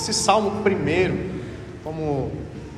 Esse 0.00 0.14
salmo 0.14 0.62
primeiro, 0.62 1.14
como 1.84 2.32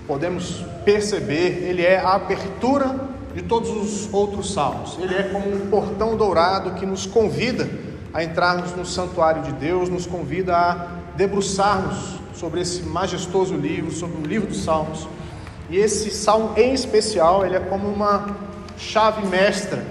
podemos 0.09 0.65
perceber, 0.85 1.65
ele 1.69 1.81
é 1.81 1.97
a 1.97 2.15
abertura 2.15 2.99
de 3.33 3.43
todos 3.43 3.71
os 3.71 4.13
outros 4.13 4.53
salmos. 4.53 4.99
Ele 5.01 5.15
é 5.15 5.23
como 5.33 5.55
um 5.55 5.71
portão 5.71 6.17
dourado 6.17 6.73
que 6.73 6.85
nos 6.85 7.07
convida 7.07 7.71
a 8.13 8.25
entrarmos 8.25 8.75
no 8.75 8.85
santuário 8.85 9.43
de 9.43 9.53
Deus, 9.53 9.89
nos 9.89 10.05
convida 10.05 10.57
a 10.57 10.89
debruçarmos 11.17 12.19
sobre 12.35 12.61
esse 12.61 12.83
majestoso 12.83 13.55
livro, 13.55 13.93
sobre 13.93 14.21
o 14.21 14.27
livro 14.27 14.49
dos 14.49 14.65
Salmos. 14.65 15.07
E 15.71 15.77
esse 15.77 16.11
salmo 16.11 16.55
em 16.57 16.75
especial, 16.75 17.47
ele 17.47 17.55
é 17.55 17.61
como 17.61 17.87
uma 17.87 18.37
chave 18.77 19.25
mestra 19.29 19.85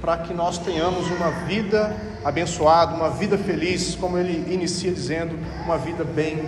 para 0.00 0.18
que 0.18 0.32
nós 0.32 0.58
tenhamos 0.58 1.10
uma 1.10 1.30
vida 1.46 1.96
abençoada, 2.24 2.94
uma 2.94 3.10
vida 3.10 3.36
feliz, 3.36 3.94
como 3.94 4.16
ele 4.18 4.52
inicia 4.52 4.92
dizendo, 4.92 5.38
uma 5.64 5.76
vida 5.76 6.04
bem 6.04 6.38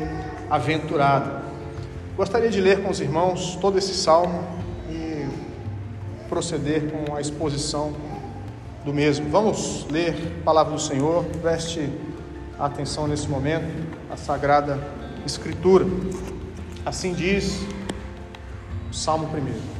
aventurada. 0.48 1.42
Gostaria 2.16 2.50
de 2.50 2.60
ler 2.60 2.82
com 2.82 2.90
os 2.90 3.00
irmãos 3.00 3.56
todo 3.60 3.78
esse 3.78 3.94
salmo 3.94 4.44
e 4.90 5.26
proceder 6.28 6.90
com 6.90 7.14
a 7.14 7.20
exposição 7.20 7.94
do 8.84 8.92
mesmo. 8.92 9.28
Vamos 9.30 9.86
ler 9.90 10.38
a 10.40 10.44
palavra 10.44 10.74
do 10.74 10.80
Senhor, 10.80 11.24
preste 11.40 11.88
atenção 12.58 13.06
nesse 13.06 13.28
momento, 13.28 13.66
a 14.10 14.16
Sagrada 14.16 14.78
Escritura. 15.24 15.86
Assim 16.84 17.14
diz 17.14 17.60
o 18.90 18.94
Salmo 18.94 19.26
1. 19.26 19.79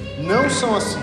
não 0.21 0.49
são 0.49 0.75
assim. 0.75 0.99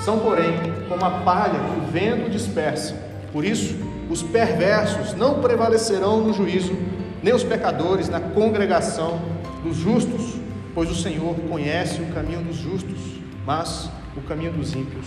São, 0.00 0.18
porém, 0.20 0.52
como 0.88 1.04
a 1.04 1.10
palha 1.10 1.58
que 1.58 1.80
o 1.80 1.92
vento 1.92 2.30
dispersa. 2.30 2.94
Por 3.32 3.44
isso, 3.44 3.76
os 4.08 4.22
perversos 4.22 5.14
não 5.14 5.40
prevalecerão 5.40 6.20
no 6.20 6.32
juízo, 6.32 6.76
nem 7.22 7.34
os 7.34 7.44
pecadores 7.44 8.08
na 8.08 8.20
congregação 8.20 9.20
dos 9.62 9.76
justos, 9.76 10.34
pois 10.74 10.90
o 10.90 10.94
Senhor 10.94 11.34
conhece 11.48 12.00
o 12.00 12.06
caminho 12.06 12.42
dos 12.42 12.56
justos, 12.56 12.98
mas 13.44 13.90
o 14.16 14.20
caminho 14.22 14.52
dos 14.52 14.74
ímpios 14.74 15.06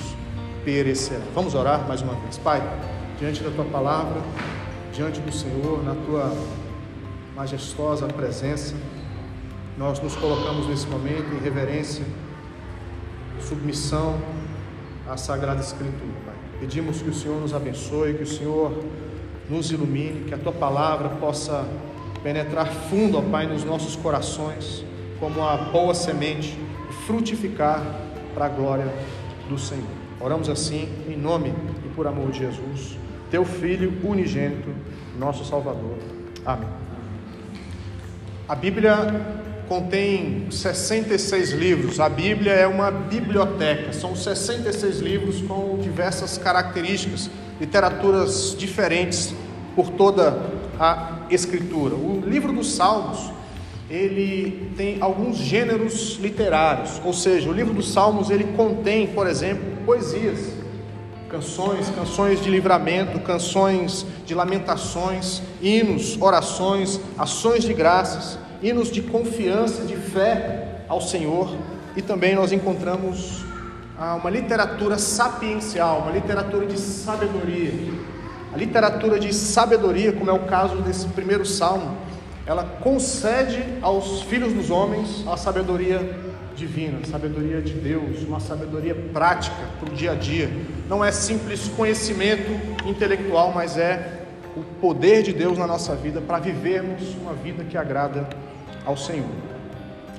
perecerá. 0.64 1.22
Vamos 1.34 1.56
orar 1.56 1.88
mais 1.88 2.02
uma 2.02 2.14
vez. 2.14 2.38
Pai, 2.38 2.62
diante 3.20 3.42
da 3.42 3.50
tua 3.52 3.66
palavra, 3.66 4.22
diante 4.94 5.20
do 5.20 5.32
Senhor, 5.32 5.84
na 5.84 5.96
tua 5.96 6.36
majestosa 7.36 8.08
presença, 8.08 8.76
nós 9.78 10.00
nos 10.00 10.16
colocamos 10.16 10.68
nesse 10.68 10.86
momento 10.88 11.34
em 11.34 11.44
reverência 11.44 12.06
submissão 13.40 14.20
à 15.08 15.18
Sagrada 15.18 15.62
Escritura, 15.62 16.14
Pai. 16.26 16.36
Pedimos 16.60 17.02
que 17.02 17.10
o 17.10 17.14
Senhor 17.14 17.40
nos 17.40 17.54
abençoe, 17.54 18.14
que 18.14 18.24
o 18.24 18.28
Senhor 18.28 18.84
nos 19.50 19.72
ilumine, 19.72 20.26
que 20.26 20.34
a 20.34 20.38
tua 20.38 20.52
palavra 20.52 21.10
possa 21.10 21.66
penetrar 22.24 22.68
fundo, 22.68 23.18
ó 23.18 23.22
Pai, 23.22 23.48
nos 23.48 23.64
nossos 23.64 23.96
corações, 23.96 24.86
como 25.20 25.42
a 25.44 25.58
boa 25.58 25.94
semente, 25.94 26.58
e 26.90 26.94
frutificar 27.06 27.82
para 28.34 28.46
a 28.46 28.50
glória 28.50 28.94
do 29.50 29.58
Senhor. 29.58 29.84
Oramos 30.20 30.50
assim, 30.50 30.88
em 31.08 31.18
nome 31.18 31.54
e 31.86 31.90
por 31.90 32.08
amor 32.08 32.32
de 32.32 32.40
Jesus, 32.40 32.98
teu 33.30 33.44
Filho 33.44 33.94
unigênito, 34.04 34.70
nosso 35.18 35.44
Salvador. 35.44 35.98
Amém. 36.46 36.70
A 38.48 38.56
Bíblia 38.56 38.96
contém 39.72 40.48
66 40.52 41.52
livros. 41.52 42.02
A 42.02 42.10
Bíblia 42.10 42.52
é 42.52 42.68
uma 42.68 42.92
biblioteca, 42.92 43.94
são 43.94 44.14
66 44.14 45.00
livros 45.00 45.42
com 45.44 45.78
diversas 45.82 46.38
características, 46.38 47.30
literaturas 47.58 48.54
diferentes 48.60 49.34
por 49.74 49.90
toda 49.92 50.38
a 50.78 51.20
escritura. 51.30 51.96
O 51.96 52.22
livro 52.28 52.52
dos 52.52 52.74
Salmos, 52.74 53.32
ele 53.90 54.74
tem 54.76 54.98
alguns 55.00 55.38
gêneros 55.38 56.20
literários, 56.20 57.02
ou 57.06 57.14
seja, 57.14 57.50
o 57.50 57.54
livro 57.54 57.74
dos 57.74 57.94
Salmos 57.94 58.30
ele 58.30 58.44
contém, 58.58 59.08
por 59.08 59.26
exemplo, 59.26 59.64
poesias, 59.86 60.50
canções, 61.30 61.90
canções 61.92 62.44
de 62.44 62.50
livramento, 62.50 63.22
canções 63.22 64.06
de 64.26 64.36
lamentações, 64.36 65.42
hinos, 65.62 66.22
orações, 66.22 67.00
ações 67.18 67.64
de 67.64 67.74
graças 67.74 68.41
hinos 68.62 68.92
de 68.92 69.02
confiança, 69.02 69.84
de 69.84 69.96
fé 69.96 70.84
ao 70.88 71.02
Senhor, 71.02 71.56
e 71.96 72.02
também 72.02 72.36
nós 72.36 72.52
encontramos 72.52 73.44
ah, 73.98 74.16
uma 74.16 74.30
literatura 74.30 74.98
sapiencial, 74.98 76.00
uma 76.00 76.12
literatura 76.12 76.66
de 76.66 76.80
sabedoria. 76.80 77.72
A 78.54 78.58
literatura 78.58 79.20
de 79.20 79.34
sabedoria, 79.34 80.12
como 80.12 80.30
é 80.30 80.34
o 80.34 80.46
caso 80.46 80.78
desse 80.78 81.08
primeiro 81.08 81.46
salmo, 81.46 81.98
ela 82.46 82.64
concede 82.64 83.64
aos 83.82 84.24
filhos 84.24 84.54
dos 84.54 84.70
homens 84.70 85.26
a 85.28 85.38
sabedoria 85.38 86.20
divina, 86.56 87.00
a 87.02 87.06
sabedoria 87.06 87.62
de 87.62 87.74
Deus, 87.74 88.24
uma 88.24 88.40
sabedoria 88.40 88.96
prática 89.14 89.56
para 89.80 89.90
o 89.90 89.96
dia 89.96 90.12
a 90.12 90.16
dia. 90.16 90.50
Não 90.90 91.04
é 91.04 91.12
simples 91.12 91.70
conhecimento 91.70 92.52
intelectual, 92.86 93.52
mas 93.54 93.78
é 93.78 94.26
o 94.56 94.64
poder 94.82 95.24
de 95.24 95.32
Deus 95.32 95.58
na 95.58 95.66
nossa 95.66 95.96
vida 95.96 96.20
para 96.20 96.40
vivermos 96.40 97.16
uma 97.22 97.34
vida 97.34 97.64
que 97.64 97.78
agrada 97.78 98.28
ao 98.86 98.98
Senhor. 98.98 99.30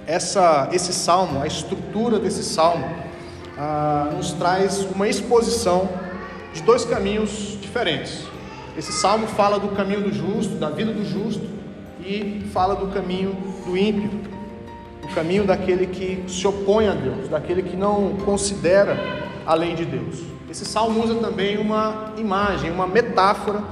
Essa, 0.07 0.69
esse 0.73 0.93
salmo, 0.93 1.41
a 1.43 1.47
estrutura 1.47 2.19
desse 2.19 2.43
salmo, 2.43 2.85
ah, 3.57 4.11
nos 4.17 4.33
traz 4.33 4.87
uma 4.95 5.09
exposição 5.09 5.89
de 6.53 6.63
dois 6.63 6.85
caminhos 6.85 7.59
diferentes. 7.61 8.25
Esse 8.77 8.93
salmo 8.93 9.27
fala 9.27 9.59
do 9.59 9.69
caminho 9.69 10.03
do 10.03 10.13
justo, 10.13 10.55
da 10.57 10.71
vida 10.71 10.93
do 10.93 11.05
justo, 11.05 11.47
e 12.01 12.49
fala 12.53 12.75
do 12.75 12.89
caminho 12.89 13.37
do 13.65 13.77
ímpio, 13.77 14.11
o 15.05 15.15
caminho 15.15 15.45
daquele 15.45 15.87
que 15.87 16.25
se 16.27 16.47
opõe 16.47 16.89
a 16.89 16.93
Deus, 16.93 17.29
daquele 17.29 17.63
que 17.63 17.77
não 17.77 18.17
considera 18.25 18.97
a 19.47 19.55
lei 19.55 19.75
de 19.75 19.85
Deus. 19.85 20.21
Esse 20.51 20.65
salmo 20.65 21.03
usa 21.03 21.15
também 21.17 21.59
uma 21.59 22.13
imagem, 22.17 22.71
uma 22.71 22.87
metáfora 22.87 23.63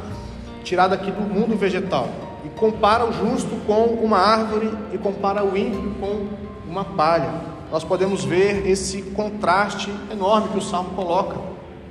tirada 0.62 0.94
aqui 0.94 1.10
do 1.10 1.22
mundo 1.22 1.56
vegetal 1.56 2.08
e 2.44 2.48
compara 2.50 3.04
o 3.04 3.12
justo 3.12 3.54
com 3.66 3.84
uma 3.84 4.18
árvore 4.18 4.70
e 4.92 4.98
compara 4.98 5.44
o 5.44 5.56
ímpio 5.56 5.94
com 6.00 6.26
uma 6.68 6.84
palha. 6.84 7.32
Nós 7.70 7.84
podemos 7.84 8.24
ver 8.24 8.66
esse 8.66 9.02
contraste 9.02 9.92
enorme 10.10 10.48
que 10.48 10.58
o 10.58 10.62
salmo 10.62 10.90
coloca 10.90 11.36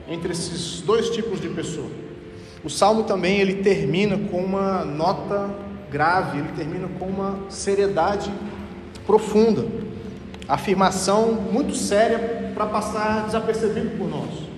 entre 0.07 0.31
esses 0.31 0.81
dois 0.81 1.09
tipos 1.09 1.39
de 1.39 1.49
pessoa. 1.49 1.87
O 2.63 2.69
salmo 2.69 3.03
também 3.03 3.39
ele 3.39 3.55
termina 3.55 4.17
com 4.29 4.43
uma 4.43 4.83
nota 4.83 5.49
grave, 5.89 6.39
ele 6.39 6.51
termina 6.55 6.87
com 6.99 7.05
uma 7.05 7.39
seriedade 7.49 8.31
profunda, 9.05 9.65
afirmação 10.47 11.31
muito 11.33 11.75
séria 11.75 12.51
para 12.53 12.65
passar 12.65 13.25
desapercebido 13.25 13.97
por 13.97 14.09
nós. 14.09 14.49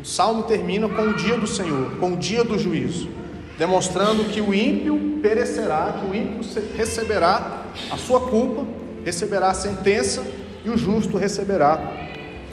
O 0.00 0.04
salmo 0.04 0.42
termina 0.42 0.88
com 0.88 1.02
o 1.02 1.14
dia 1.14 1.38
do 1.38 1.46
Senhor, 1.46 1.92
com 1.98 2.14
o 2.14 2.16
dia 2.16 2.42
do 2.42 2.58
juízo 2.58 3.08
demonstrando 3.58 4.24
que 4.24 4.40
o 4.40 4.54
ímpio 4.54 5.18
perecerá, 5.22 5.94
que 5.98 6.06
o 6.06 6.14
ímpio 6.14 6.40
receberá 6.76 7.62
a 7.90 7.96
sua 7.96 8.20
culpa, 8.20 8.64
receberá 9.04 9.50
a 9.50 9.54
sentença 9.54 10.24
e 10.64 10.70
o 10.70 10.76
justo 10.76 11.16
receberá 11.16 11.80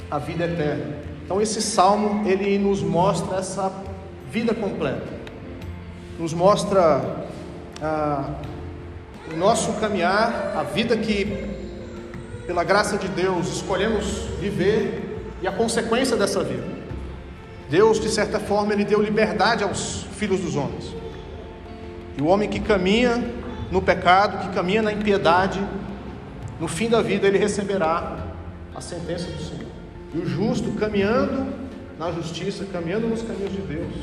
a 0.09 0.17
vida 0.17 0.45
eterna. 0.45 0.97
Então 1.25 1.41
esse 1.41 1.61
salmo 1.61 2.27
ele 2.27 2.57
nos 2.57 2.81
mostra 2.81 3.38
essa 3.38 3.71
vida 4.31 4.53
completa, 4.53 5.07
nos 6.19 6.33
mostra 6.33 7.25
ah, 7.81 8.35
o 9.31 9.38
nosso 9.38 9.73
caminhar, 9.73 10.53
a 10.55 10.63
vida 10.63 10.95
que 10.97 11.53
pela 12.45 12.63
graça 12.63 12.97
de 12.97 13.07
Deus 13.07 13.47
escolhemos 13.55 14.05
viver 14.39 15.21
e 15.41 15.47
a 15.47 15.51
consequência 15.51 16.15
dessa 16.17 16.44
vida. 16.44 16.72
Deus, 17.73 17.99
de 17.99 18.07
certa 18.07 18.39
forma, 18.39 18.71
ele 18.71 18.85
deu 18.85 19.01
liberdade 19.01 19.63
aos 19.63 20.03
filhos 20.11 20.39
dos 20.39 20.55
homens. 20.55 20.93
E 22.15 22.21
o 22.21 22.27
homem 22.27 22.47
que 22.47 22.59
caminha 22.59 23.33
no 23.71 23.81
pecado, 23.81 24.47
que 24.47 24.53
caminha 24.53 24.83
na 24.83 24.93
impiedade, 24.93 25.59
no 26.59 26.67
fim 26.67 26.87
da 26.87 27.01
vida 27.01 27.25
ele 27.25 27.39
receberá 27.39 28.27
a 28.75 28.79
sentença 28.79 29.25
do 29.25 29.41
Senhor. 29.41 29.71
E 30.13 30.19
o 30.19 30.23
justo 30.23 30.71
caminhando 30.73 31.51
na 31.97 32.11
justiça, 32.11 32.63
caminhando 32.71 33.07
nos 33.07 33.23
caminhos 33.23 33.53
de 33.53 33.61
Deus, 33.61 33.95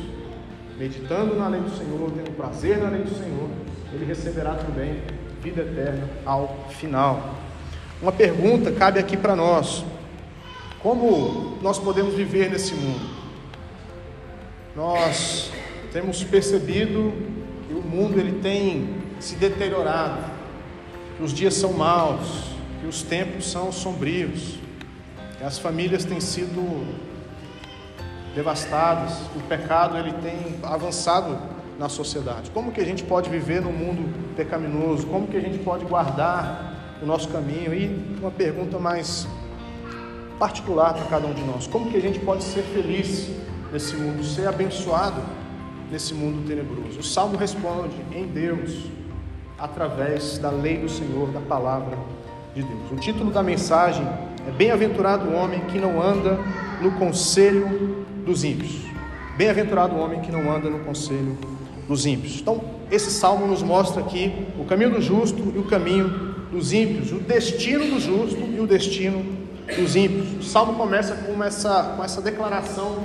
meditando 0.76 1.36
na 1.36 1.46
lei 1.46 1.60
do 1.60 1.70
Senhor, 1.70 2.10
tendo 2.10 2.36
prazer 2.36 2.76
na 2.78 2.88
lei 2.88 3.02
do 3.02 3.14
Senhor, 3.14 3.48
ele 3.92 4.04
receberá 4.04 4.54
também 4.54 5.00
vida 5.40 5.62
eterna 5.62 6.10
ao 6.26 6.66
final. 6.70 7.36
Uma 8.02 8.10
pergunta 8.10 8.72
cabe 8.72 8.98
aqui 8.98 9.16
para 9.16 9.36
nós: 9.36 9.84
como 10.82 11.56
nós 11.62 11.78
podemos 11.78 12.14
viver 12.14 12.50
nesse 12.50 12.74
mundo? 12.74 13.19
Nós 14.74 15.50
temos 15.92 16.22
percebido 16.22 17.12
que 17.66 17.74
o 17.74 17.82
mundo 17.82 18.20
ele 18.20 18.40
tem 18.40 18.88
se 19.18 19.34
deteriorado, 19.34 20.22
que 21.16 21.22
os 21.24 21.32
dias 21.32 21.54
são 21.54 21.72
maus, 21.72 22.52
que 22.80 22.86
os 22.86 23.02
tempos 23.02 23.50
são 23.50 23.72
sombrios, 23.72 24.58
que 25.38 25.44
as 25.44 25.58
famílias 25.58 26.04
têm 26.04 26.20
sido 26.20 26.86
devastadas, 28.34 29.12
o 29.34 29.40
pecado 29.48 29.98
ele 29.98 30.12
tem 30.12 30.60
avançado 30.62 31.36
na 31.76 31.88
sociedade. 31.88 32.50
Como 32.50 32.70
que 32.70 32.80
a 32.80 32.84
gente 32.84 33.02
pode 33.02 33.28
viver 33.28 33.60
num 33.60 33.72
mundo 33.72 34.34
pecaminoso? 34.36 35.06
Como 35.08 35.26
que 35.26 35.36
a 35.36 35.40
gente 35.40 35.58
pode 35.58 35.84
guardar 35.84 36.96
o 37.02 37.06
nosso 37.06 37.28
caminho? 37.28 37.74
E 37.74 38.18
uma 38.20 38.30
pergunta 38.30 38.78
mais 38.78 39.26
particular 40.38 40.94
para 40.94 41.06
cada 41.06 41.26
um 41.26 41.34
de 41.34 41.42
nós: 41.42 41.66
como 41.66 41.90
que 41.90 41.96
a 41.96 42.00
gente 42.00 42.20
pode 42.20 42.44
ser 42.44 42.62
feliz 42.62 43.30
nesse 43.72 43.94
mundo, 43.96 44.24
ser 44.24 44.46
abençoado 44.48 45.22
nesse 45.90 46.14
mundo 46.14 46.46
tenebroso? 46.46 47.00
O 47.00 47.02
salmo 47.02 47.36
responde: 47.36 47.96
em 48.12 48.26
Deus, 48.26 48.86
através 49.58 50.38
da 50.38 50.50
lei 50.50 50.78
do 50.78 50.88
Senhor, 50.88 51.30
da 51.30 51.40
palavra 51.40 51.96
de 52.54 52.62
Deus. 52.62 52.90
O 52.90 52.96
título 52.96 53.30
da 53.30 53.42
mensagem 53.42 54.06
é 54.46 54.50
Bem-aventurado 54.50 55.28
o 55.28 55.34
homem 55.34 55.60
que 55.66 55.78
não 55.78 56.02
anda 56.02 56.38
no 56.80 56.92
conselho 56.92 58.04
dos 58.24 58.42
ímpios. 58.44 58.86
Bem-aventurado 59.36 59.94
o 59.94 59.98
homem 59.98 60.20
que 60.20 60.32
não 60.32 60.50
anda 60.50 60.68
no 60.68 60.80
conselho 60.80 61.36
dos 61.86 62.06
ímpios. 62.06 62.40
Então, 62.40 62.60
esse 62.90 63.10
salmo 63.10 63.46
nos 63.46 63.62
mostra 63.62 64.00
aqui 64.00 64.46
o 64.58 64.64
caminho 64.64 64.90
do 64.90 65.00
justo 65.00 65.52
e 65.54 65.58
o 65.58 65.64
caminho 65.64 66.34
dos 66.50 66.72
ímpios, 66.72 67.12
o 67.12 67.16
destino 67.16 67.84
do 67.86 68.00
justo 68.00 68.40
e 68.40 68.60
o 68.60 68.66
destino 68.66 69.24
dos 69.76 69.94
ímpios. 69.94 70.40
O 70.40 70.42
salmo 70.42 70.74
começa 70.74 71.14
com 71.14 71.42
essa, 71.42 71.94
com 71.96 72.04
essa 72.04 72.20
declaração 72.20 72.98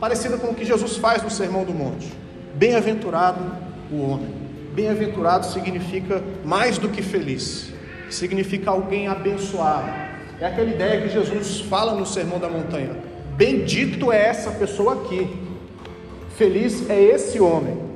parecida 0.00 0.36
com 0.36 0.48
o 0.48 0.54
que 0.54 0.64
Jesus 0.64 0.96
faz 0.96 1.22
no 1.22 1.30
Sermão 1.30 1.64
do 1.64 1.72
Monte: 1.72 2.12
Bem-aventurado 2.54 3.40
o 3.90 4.00
homem. 4.02 4.34
Bem-aventurado 4.74 5.46
significa 5.46 6.22
mais 6.44 6.76
do 6.76 6.88
que 6.88 7.02
feliz, 7.02 7.72
significa 8.10 8.70
alguém 8.70 9.08
abençoado. 9.08 9.88
É 10.38 10.46
aquela 10.46 10.68
ideia 10.68 11.00
que 11.00 11.08
Jesus 11.08 11.60
fala 11.62 11.94
no 11.94 12.04
Sermão 12.04 12.38
da 12.38 12.48
Montanha: 12.48 12.90
Bendito 13.36 14.12
é 14.12 14.26
essa 14.26 14.50
pessoa 14.50 14.94
aqui, 14.94 15.28
feliz 16.36 16.88
é 16.90 17.00
esse 17.00 17.40
homem. 17.40 17.86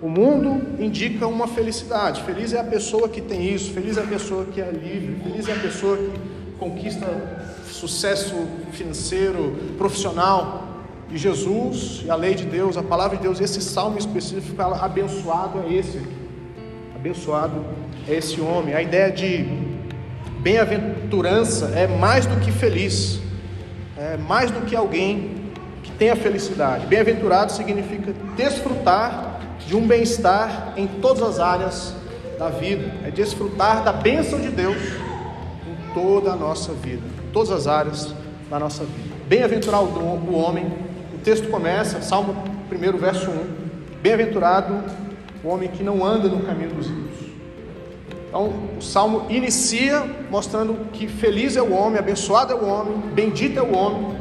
O 0.00 0.08
mundo 0.08 0.82
indica 0.82 1.26
uma 1.26 1.46
felicidade. 1.46 2.22
Feliz 2.24 2.52
é 2.52 2.60
a 2.60 2.64
pessoa 2.64 3.08
que 3.08 3.22
tem 3.22 3.54
isso, 3.54 3.72
feliz 3.72 3.96
é 3.96 4.00
a 4.00 4.06
pessoa 4.06 4.44
que 4.44 4.60
é 4.60 4.70
livre, 4.70 5.16
feliz 5.22 5.48
é 5.48 5.52
a 5.52 5.58
pessoa 5.58 5.96
que 5.96 6.58
conquista 6.58 7.06
sucesso 7.70 8.34
financeiro, 8.72 9.56
profissional. 9.78 10.73
E 11.10 11.18
Jesus 11.18 12.02
e 12.04 12.10
a 12.10 12.16
lei 12.16 12.34
de 12.34 12.44
Deus, 12.44 12.76
a 12.76 12.82
palavra 12.82 13.16
de 13.16 13.22
Deus, 13.22 13.40
esse 13.40 13.60
salmo 13.60 13.98
específico 13.98 14.60
abençoado 14.60 15.62
é 15.68 15.72
esse, 15.72 16.00
abençoado 16.94 17.64
é 18.08 18.14
esse 18.14 18.40
homem. 18.40 18.74
A 18.74 18.82
ideia 18.82 19.10
de 19.10 19.46
bem-aventurança 20.40 21.66
é 21.74 21.86
mais 21.86 22.26
do 22.26 22.36
que 22.40 22.50
feliz, 22.50 23.20
é 23.96 24.16
mais 24.16 24.50
do 24.50 24.62
que 24.62 24.74
alguém 24.74 25.52
que 25.82 25.92
tenha 25.92 26.16
felicidade. 26.16 26.86
Bem-aventurado 26.86 27.52
significa 27.52 28.12
desfrutar 28.36 29.40
de 29.66 29.76
um 29.76 29.86
bem-estar 29.86 30.74
em 30.76 30.86
todas 30.86 31.22
as 31.22 31.38
áreas 31.38 31.94
da 32.38 32.48
vida, 32.50 32.92
é 33.04 33.10
desfrutar 33.10 33.84
da 33.84 33.92
bênção 33.92 34.40
de 34.40 34.48
Deus 34.48 34.76
em 34.76 35.94
toda 35.94 36.32
a 36.32 36.36
nossa 36.36 36.72
vida, 36.72 37.02
em 37.26 37.30
todas 37.30 37.50
as 37.50 37.66
áreas 37.66 38.12
da 38.50 38.58
nossa 38.58 38.84
vida. 38.84 39.14
Bem-aventurado 39.26 39.84
o 39.84 40.34
homem, 40.34 40.66
texto 41.24 41.48
começa, 41.48 42.02
Salmo 42.02 42.36
1, 42.70 42.98
verso 42.98 43.30
1: 43.30 43.46
Bem-aventurado 44.02 44.84
o 45.42 45.48
homem 45.48 45.70
que 45.70 45.82
não 45.82 46.04
anda 46.04 46.28
no 46.28 46.40
caminho 46.42 46.74
dos 46.74 46.86
ímpios. 46.86 47.30
Então, 48.28 48.52
o 48.78 48.82
salmo 48.82 49.26
inicia 49.30 50.04
mostrando 50.30 50.90
que 50.92 51.08
feliz 51.08 51.56
é 51.56 51.62
o 51.62 51.72
homem, 51.72 51.98
abençoado 51.98 52.52
é 52.52 52.56
o 52.56 52.66
homem, 52.66 52.98
bendito 53.14 53.58
é 53.58 53.62
o 53.62 53.74
homem 53.74 54.18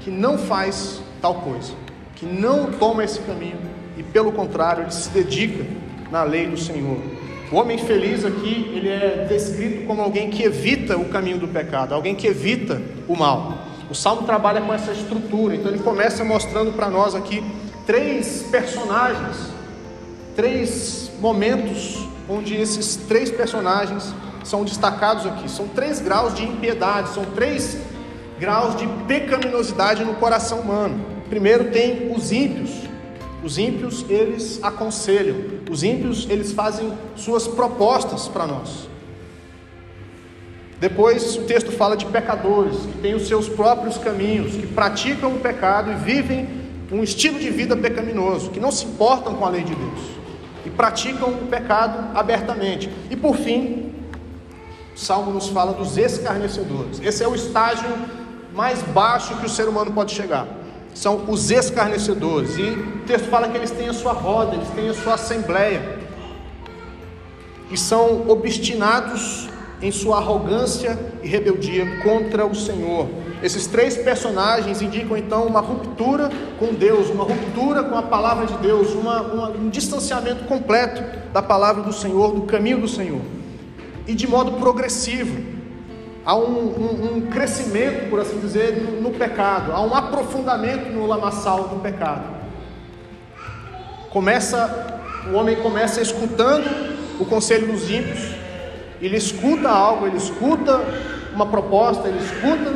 que 0.00 0.10
não 0.10 0.38
faz 0.38 1.02
tal 1.20 1.34
coisa, 1.36 1.74
que 2.14 2.24
não 2.24 2.70
toma 2.72 3.04
esse 3.04 3.20
caminho 3.20 3.58
e 3.96 4.02
pelo 4.02 4.32
contrário, 4.32 4.84
ele 4.84 4.90
se 4.90 5.10
dedica 5.10 5.64
na 6.10 6.22
lei 6.22 6.46
do 6.46 6.56
Senhor. 6.56 6.98
O 7.50 7.56
homem 7.56 7.76
feliz 7.76 8.24
aqui, 8.24 8.72
ele 8.74 8.88
é 8.88 9.26
descrito 9.28 9.86
como 9.86 10.00
alguém 10.00 10.30
que 10.30 10.42
evita 10.42 10.96
o 10.96 11.06
caminho 11.06 11.38
do 11.38 11.48
pecado, 11.48 11.94
alguém 11.94 12.14
que 12.14 12.26
evita 12.26 12.80
o 13.06 13.16
mal. 13.16 13.65
O 13.88 13.94
salmo 13.94 14.22
trabalha 14.22 14.60
com 14.60 14.72
essa 14.72 14.92
estrutura, 14.92 15.54
então 15.54 15.70
ele 15.70 15.82
começa 15.82 16.24
mostrando 16.24 16.72
para 16.72 16.90
nós 16.90 17.14
aqui 17.14 17.44
três 17.86 18.42
personagens, 18.50 19.36
três 20.34 21.10
momentos 21.20 22.06
onde 22.28 22.54
esses 22.54 22.96
três 22.96 23.30
personagens 23.30 24.12
são 24.42 24.64
destacados 24.64 25.26
aqui. 25.26 25.50
São 25.50 25.68
três 25.68 26.00
graus 26.00 26.34
de 26.34 26.44
impiedade, 26.44 27.10
são 27.10 27.24
três 27.26 27.78
graus 28.38 28.76
de 28.76 28.86
pecaminosidade 29.06 30.04
no 30.04 30.14
coração 30.14 30.60
humano. 30.60 31.04
Primeiro 31.28 31.70
tem 31.70 32.12
os 32.14 32.32
ímpios, 32.32 32.70
os 33.42 33.58
ímpios, 33.58 34.04
eles 34.08 34.58
aconselham. 34.62 35.36
Os 35.70 35.82
ímpios, 35.82 36.26
eles 36.28 36.52
fazem 36.52 36.92
suas 37.14 37.46
propostas 37.46 38.26
para 38.26 38.46
nós. 38.46 38.88
Depois 40.78 41.36
o 41.36 41.42
texto 41.42 41.72
fala 41.72 41.96
de 41.96 42.04
pecadores, 42.06 42.76
que 42.78 42.98
têm 42.98 43.14
os 43.14 43.26
seus 43.26 43.48
próprios 43.48 43.96
caminhos, 43.96 44.52
que 44.52 44.66
praticam 44.66 45.34
o 45.34 45.38
pecado 45.38 45.90
e 45.90 45.94
vivem 45.94 46.48
um 46.92 47.02
estilo 47.02 47.38
de 47.38 47.50
vida 47.50 47.76
pecaminoso, 47.76 48.50
que 48.50 48.60
não 48.60 48.70
se 48.70 48.84
importam 48.84 49.34
com 49.34 49.44
a 49.44 49.48
lei 49.48 49.62
de 49.62 49.74
Deus 49.74 50.16
e 50.64 50.70
praticam 50.70 51.30
o 51.30 51.46
pecado 51.46 52.16
abertamente. 52.16 52.90
E 53.10 53.16
por 53.16 53.36
fim, 53.36 53.92
o 54.94 54.98
Salmo 54.98 55.32
nos 55.32 55.48
fala 55.48 55.72
dos 55.72 55.96
escarnecedores. 55.96 57.00
Esse 57.02 57.24
é 57.24 57.28
o 57.28 57.34
estágio 57.34 57.88
mais 58.54 58.82
baixo 58.82 59.36
que 59.36 59.46
o 59.46 59.48
ser 59.48 59.68
humano 59.68 59.92
pode 59.92 60.12
chegar 60.12 60.46
são 60.96 61.24
os 61.28 61.50
escarnecedores. 61.50 62.56
E 62.56 62.70
o 62.70 63.02
texto 63.06 63.28
fala 63.28 63.48
que 63.48 63.56
eles 63.56 63.70
têm 63.70 63.88
a 63.88 63.92
sua 63.92 64.12
roda, 64.12 64.56
eles 64.56 64.68
têm 64.70 64.88
a 64.88 64.94
sua 64.94 65.14
assembleia. 65.14 65.98
E 67.70 67.76
são 67.76 68.28
obstinados 68.28 69.48
em 69.80 69.90
sua 69.90 70.18
arrogância 70.18 70.98
e 71.22 71.28
rebeldia 71.28 72.02
contra 72.02 72.46
o 72.46 72.54
Senhor. 72.54 73.08
Esses 73.42 73.66
três 73.66 73.96
personagens 73.96 74.80
indicam 74.80 75.16
então 75.16 75.44
uma 75.44 75.60
ruptura 75.60 76.30
com 76.58 76.72
Deus, 76.72 77.10
uma 77.10 77.24
ruptura 77.24 77.84
com 77.84 77.96
a 77.96 78.02
palavra 78.02 78.46
de 78.46 78.56
Deus, 78.58 78.92
uma, 78.94 79.20
uma, 79.20 79.48
um 79.50 79.68
distanciamento 79.68 80.44
completo 80.44 81.02
da 81.32 81.42
palavra 81.42 81.82
do 81.82 81.92
Senhor, 81.92 82.32
do 82.32 82.42
caminho 82.42 82.80
do 82.80 82.88
Senhor. 82.88 83.20
E 84.06 84.14
de 84.14 84.26
modo 84.26 84.52
progressivo, 84.52 85.36
há 86.24 86.34
um, 86.34 86.42
um, 86.42 87.16
um 87.16 87.20
crescimento, 87.22 88.08
por 88.08 88.20
assim 88.20 88.38
dizer, 88.40 88.82
no, 88.82 89.02
no, 89.02 89.10
pecado, 89.10 89.72
há 89.72 89.80
um 89.82 89.94
aprofundamento 89.94 90.90
no 90.90 91.06
lamaçal 91.06 91.68
do 91.68 91.80
pecado. 91.80 92.36
Começa, 94.10 95.02
o 95.30 95.36
homem 95.36 95.56
começa 95.56 96.00
escutando 96.00 96.96
o 97.20 97.26
conselho 97.26 97.66
dos 97.70 97.90
ímpios, 97.90 98.45
ele 99.00 99.16
escuta 99.16 99.68
algo, 99.68 100.06
ele 100.06 100.16
escuta 100.16 100.80
uma 101.34 101.46
proposta, 101.46 102.08
ele 102.08 102.18
escuta 102.18 102.74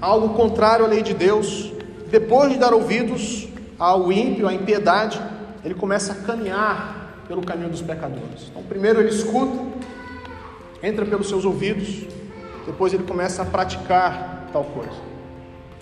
algo 0.00 0.30
contrário 0.30 0.84
à 0.84 0.88
lei 0.88 1.02
de 1.02 1.14
Deus. 1.14 1.72
Depois 2.10 2.52
de 2.52 2.58
dar 2.58 2.74
ouvidos 2.74 3.48
ao 3.78 4.12
ímpio, 4.12 4.46
à 4.46 4.52
impiedade, 4.52 5.20
ele 5.64 5.74
começa 5.74 6.12
a 6.12 6.16
caminhar 6.16 7.22
pelo 7.26 7.42
caminho 7.42 7.70
dos 7.70 7.80
pecadores. 7.80 8.48
Então, 8.50 8.62
primeiro 8.64 9.00
ele 9.00 9.10
escuta, 9.10 9.58
entra 10.82 11.06
pelos 11.06 11.28
seus 11.28 11.44
ouvidos, 11.44 12.06
depois 12.66 12.92
ele 12.92 13.04
começa 13.04 13.42
a 13.42 13.44
praticar 13.44 14.48
tal 14.52 14.64
coisa. 14.64 15.10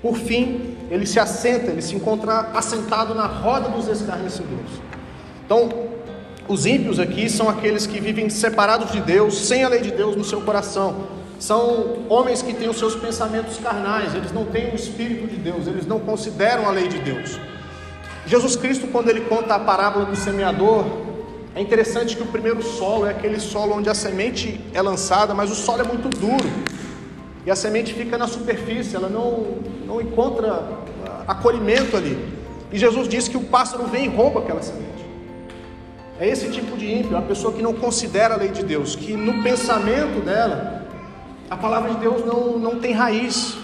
Por 0.00 0.14
fim, 0.14 0.76
ele 0.90 1.06
se 1.06 1.18
assenta, 1.18 1.70
ele 1.70 1.82
se 1.82 1.96
encontra 1.96 2.50
assentado 2.54 3.14
na 3.14 3.26
roda 3.26 3.68
dos 3.68 3.88
escarnecedores. 3.88 4.70
Então, 5.44 5.68
os 6.48 6.64
ímpios 6.64 6.98
aqui 6.98 7.28
são 7.28 7.48
aqueles 7.48 7.86
que 7.86 8.00
vivem 8.00 8.30
separados 8.30 8.90
de 8.90 9.00
Deus, 9.00 9.46
sem 9.46 9.64
a 9.64 9.68
lei 9.68 9.80
de 9.80 9.90
Deus 9.90 10.16
no 10.16 10.24
seu 10.24 10.40
coração. 10.40 11.06
São 11.38 12.06
homens 12.08 12.42
que 12.42 12.54
têm 12.54 12.68
os 12.68 12.78
seus 12.78 12.96
pensamentos 12.96 13.58
carnais, 13.58 14.14
eles 14.14 14.32
não 14.32 14.44
têm 14.46 14.70
o 14.70 14.74
Espírito 14.74 15.28
de 15.28 15.36
Deus, 15.36 15.66
eles 15.66 15.86
não 15.86 16.00
consideram 16.00 16.66
a 16.66 16.70
lei 16.70 16.88
de 16.88 16.98
Deus. 16.98 17.38
Jesus 18.26 18.56
Cristo, 18.56 18.88
quando 18.88 19.08
ele 19.08 19.20
conta 19.22 19.54
a 19.54 19.58
parábola 19.58 20.06
do 20.06 20.16
semeador, 20.16 20.84
é 21.54 21.60
interessante 21.60 22.16
que 22.16 22.22
o 22.22 22.26
primeiro 22.26 22.62
solo 22.62 23.06
é 23.06 23.10
aquele 23.10 23.38
solo 23.38 23.76
onde 23.76 23.88
a 23.88 23.94
semente 23.94 24.60
é 24.72 24.82
lançada, 24.82 25.34
mas 25.34 25.50
o 25.50 25.54
solo 25.54 25.82
é 25.82 25.84
muito 25.84 26.08
duro. 26.08 26.48
E 27.46 27.50
a 27.50 27.56
semente 27.56 27.94
fica 27.94 28.18
na 28.18 28.26
superfície, 28.26 28.96
ela 28.96 29.08
não, 29.08 29.58
não 29.86 30.00
encontra 30.00 30.62
acolhimento 31.26 31.96
ali. 31.96 32.18
E 32.72 32.78
Jesus 32.78 33.08
disse 33.08 33.30
que 33.30 33.36
o 33.36 33.44
pássaro 33.44 33.84
vem 33.86 34.06
e 34.06 34.08
rouba 34.08 34.40
aquela 34.40 34.62
semente. 34.62 35.07
É 36.20 36.28
esse 36.28 36.50
tipo 36.50 36.76
de 36.76 36.92
ímpio, 36.92 37.16
a 37.16 37.22
pessoa 37.22 37.52
que 37.52 37.62
não 37.62 37.72
considera 37.72 38.34
a 38.34 38.36
lei 38.36 38.48
de 38.48 38.64
Deus, 38.64 38.96
que 38.96 39.12
no 39.12 39.40
pensamento 39.42 40.20
dela, 40.24 40.84
a 41.48 41.56
palavra 41.56 41.94
de 41.94 42.00
Deus 42.00 42.24
não, 42.26 42.58
não 42.58 42.80
tem 42.80 42.92
raiz. 42.92 43.56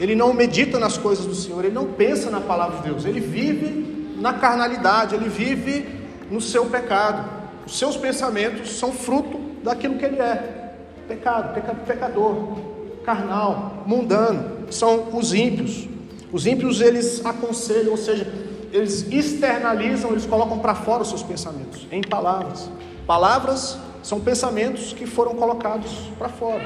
Ele 0.00 0.16
não 0.16 0.34
medita 0.34 0.78
nas 0.78 0.98
coisas 0.98 1.26
do 1.26 1.34
Senhor, 1.34 1.64
ele 1.64 1.74
não 1.74 1.86
pensa 1.86 2.30
na 2.30 2.40
palavra 2.40 2.78
de 2.78 2.88
Deus, 2.88 3.04
ele 3.04 3.20
vive 3.20 4.16
na 4.18 4.34
carnalidade, 4.34 5.14
ele 5.14 5.28
vive 5.28 5.86
no 6.30 6.40
seu 6.40 6.66
pecado. 6.66 7.28
Os 7.64 7.78
seus 7.78 7.96
pensamentos 7.96 8.72
são 8.72 8.92
fruto 8.92 9.38
daquilo 9.62 9.98
que 9.98 10.04
ele 10.04 10.20
é: 10.20 10.74
pecado, 11.06 11.54
pecador, 11.86 12.58
carnal, 13.04 13.84
mundano. 13.86 14.66
São 14.70 15.16
os 15.16 15.32
ímpios. 15.32 15.88
Os 16.32 16.46
ímpios 16.46 16.80
eles 16.80 17.24
aconselham, 17.24 17.92
ou 17.92 17.96
seja, 17.96 18.49
eles 18.72 19.06
externalizam, 19.10 20.12
eles 20.12 20.26
colocam 20.26 20.58
para 20.58 20.74
fora 20.74 21.02
os 21.02 21.08
seus 21.08 21.22
pensamentos, 21.22 21.86
em 21.90 22.02
palavras. 22.02 22.70
Palavras 23.06 23.78
são 24.02 24.20
pensamentos 24.20 24.92
que 24.92 25.06
foram 25.06 25.34
colocados 25.34 25.90
para 26.18 26.28
fora. 26.28 26.64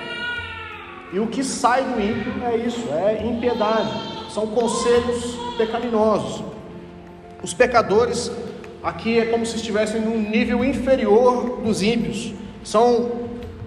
E 1.12 1.18
o 1.18 1.26
que 1.26 1.42
sai 1.42 1.82
do 1.84 2.00
ímpio 2.00 2.32
é 2.44 2.56
isso, 2.56 2.88
é 2.92 3.24
impiedade, 3.24 3.90
são 4.32 4.46
conselhos 4.48 5.36
pecaminosos. 5.56 6.44
Os 7.42 7.54
pecadores 7.54 8.30
aqui 8.82 9.18
é 9.18 9.26
como 9.26 9.46
se 9.46 9.56
estivessem 9.56 10.00
num 10.00 10.18
nível 10.18 10.64
inferior 10.64 11.60
dos 11.62 11.82
ímpios. 11.82 12.34
São 12.62 13.12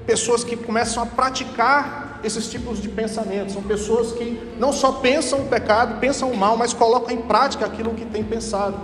pessoas 0.05 0.43
que 0.43 0.55
começam 0.55 1.01
a 1.01 1.05
praticar 1.05 2.06
esses 2.23 2.49
tipos 2.49 2.81
de 2.81 2.89
pensamentos. 2.89 3.53
São 3.53 3.63
pessoas 3.63 4.11
que 4.11 4.41
não 4.59 4.71
só 4.71 4.93
pensam 4.93 5.41
o 5.41 5.45
pecado, 5.45 5.99
pensam 5.99 6.31
o 6.31 6.37
mal, 6.37 6.57
mas 6.57 6.73
colocam 6.73 7.11
em 7.11 7.21
prática 7.21 7.65
aquilo 7.65 7.93
que 7.93 8.05
têm 8.05 8.23
pensado. 8.23 8.77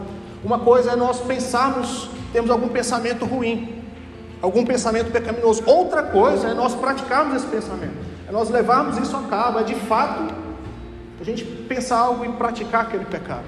Uma 0.43 0.59
coisa 0.59 0.91
é 0.91 0.95
nós 0.95 1.19
pensarmos, 1.21 2.09
temos 2.31 2.49
algum 2.49 2.67
pensamento 2.67 3.25
ruim, 3.25 3.81
algum 4.41 4.65
pensamento 4.65 5.11
pecaminoso. 5.11 5.63
Outra 5.65 6.03
coisa 6.03 6.49
é 6.49 6.53
nós 6.53 6.75
praticarmos 6.75 7.37
esse 7.37 7.47
pensamento, 7.47 7.95
é 8.27 8.31
nós 8.31 8.49
levarmos 8.49 8.97
isso 8.97 9.15
a 9.15 9.21
cabo, 9.23 9.59
é 9.59 9.63
de 9.63 9.75
fato 9.75 10.33
a 11.19 11.23
gente 11.23 11.45
pensar 11.45 11.99
algo 11.99 12.25
e 12.25 12.29
praticar 12.33 12.81
aquele 12.81 13.05
pecado. 13.05 13.45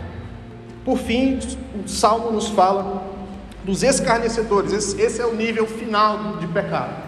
Por 0.85 0.97
fim, 0.97 1.39
o 1.83 1.87
Salmo 1.89 2.31
nos 2.31 2.47
fala 2.47 3.03
dos 3.65 3.83
escarnecedores, 3.83 4.71
esse, 4.71 5.01
esse 5.01 5.19
é 5.19 5.25
o 5.25 5.35
nível 5.35 5.65
final 5.65 6.37
de 6.37 6.47
pecado. 6.47 7.04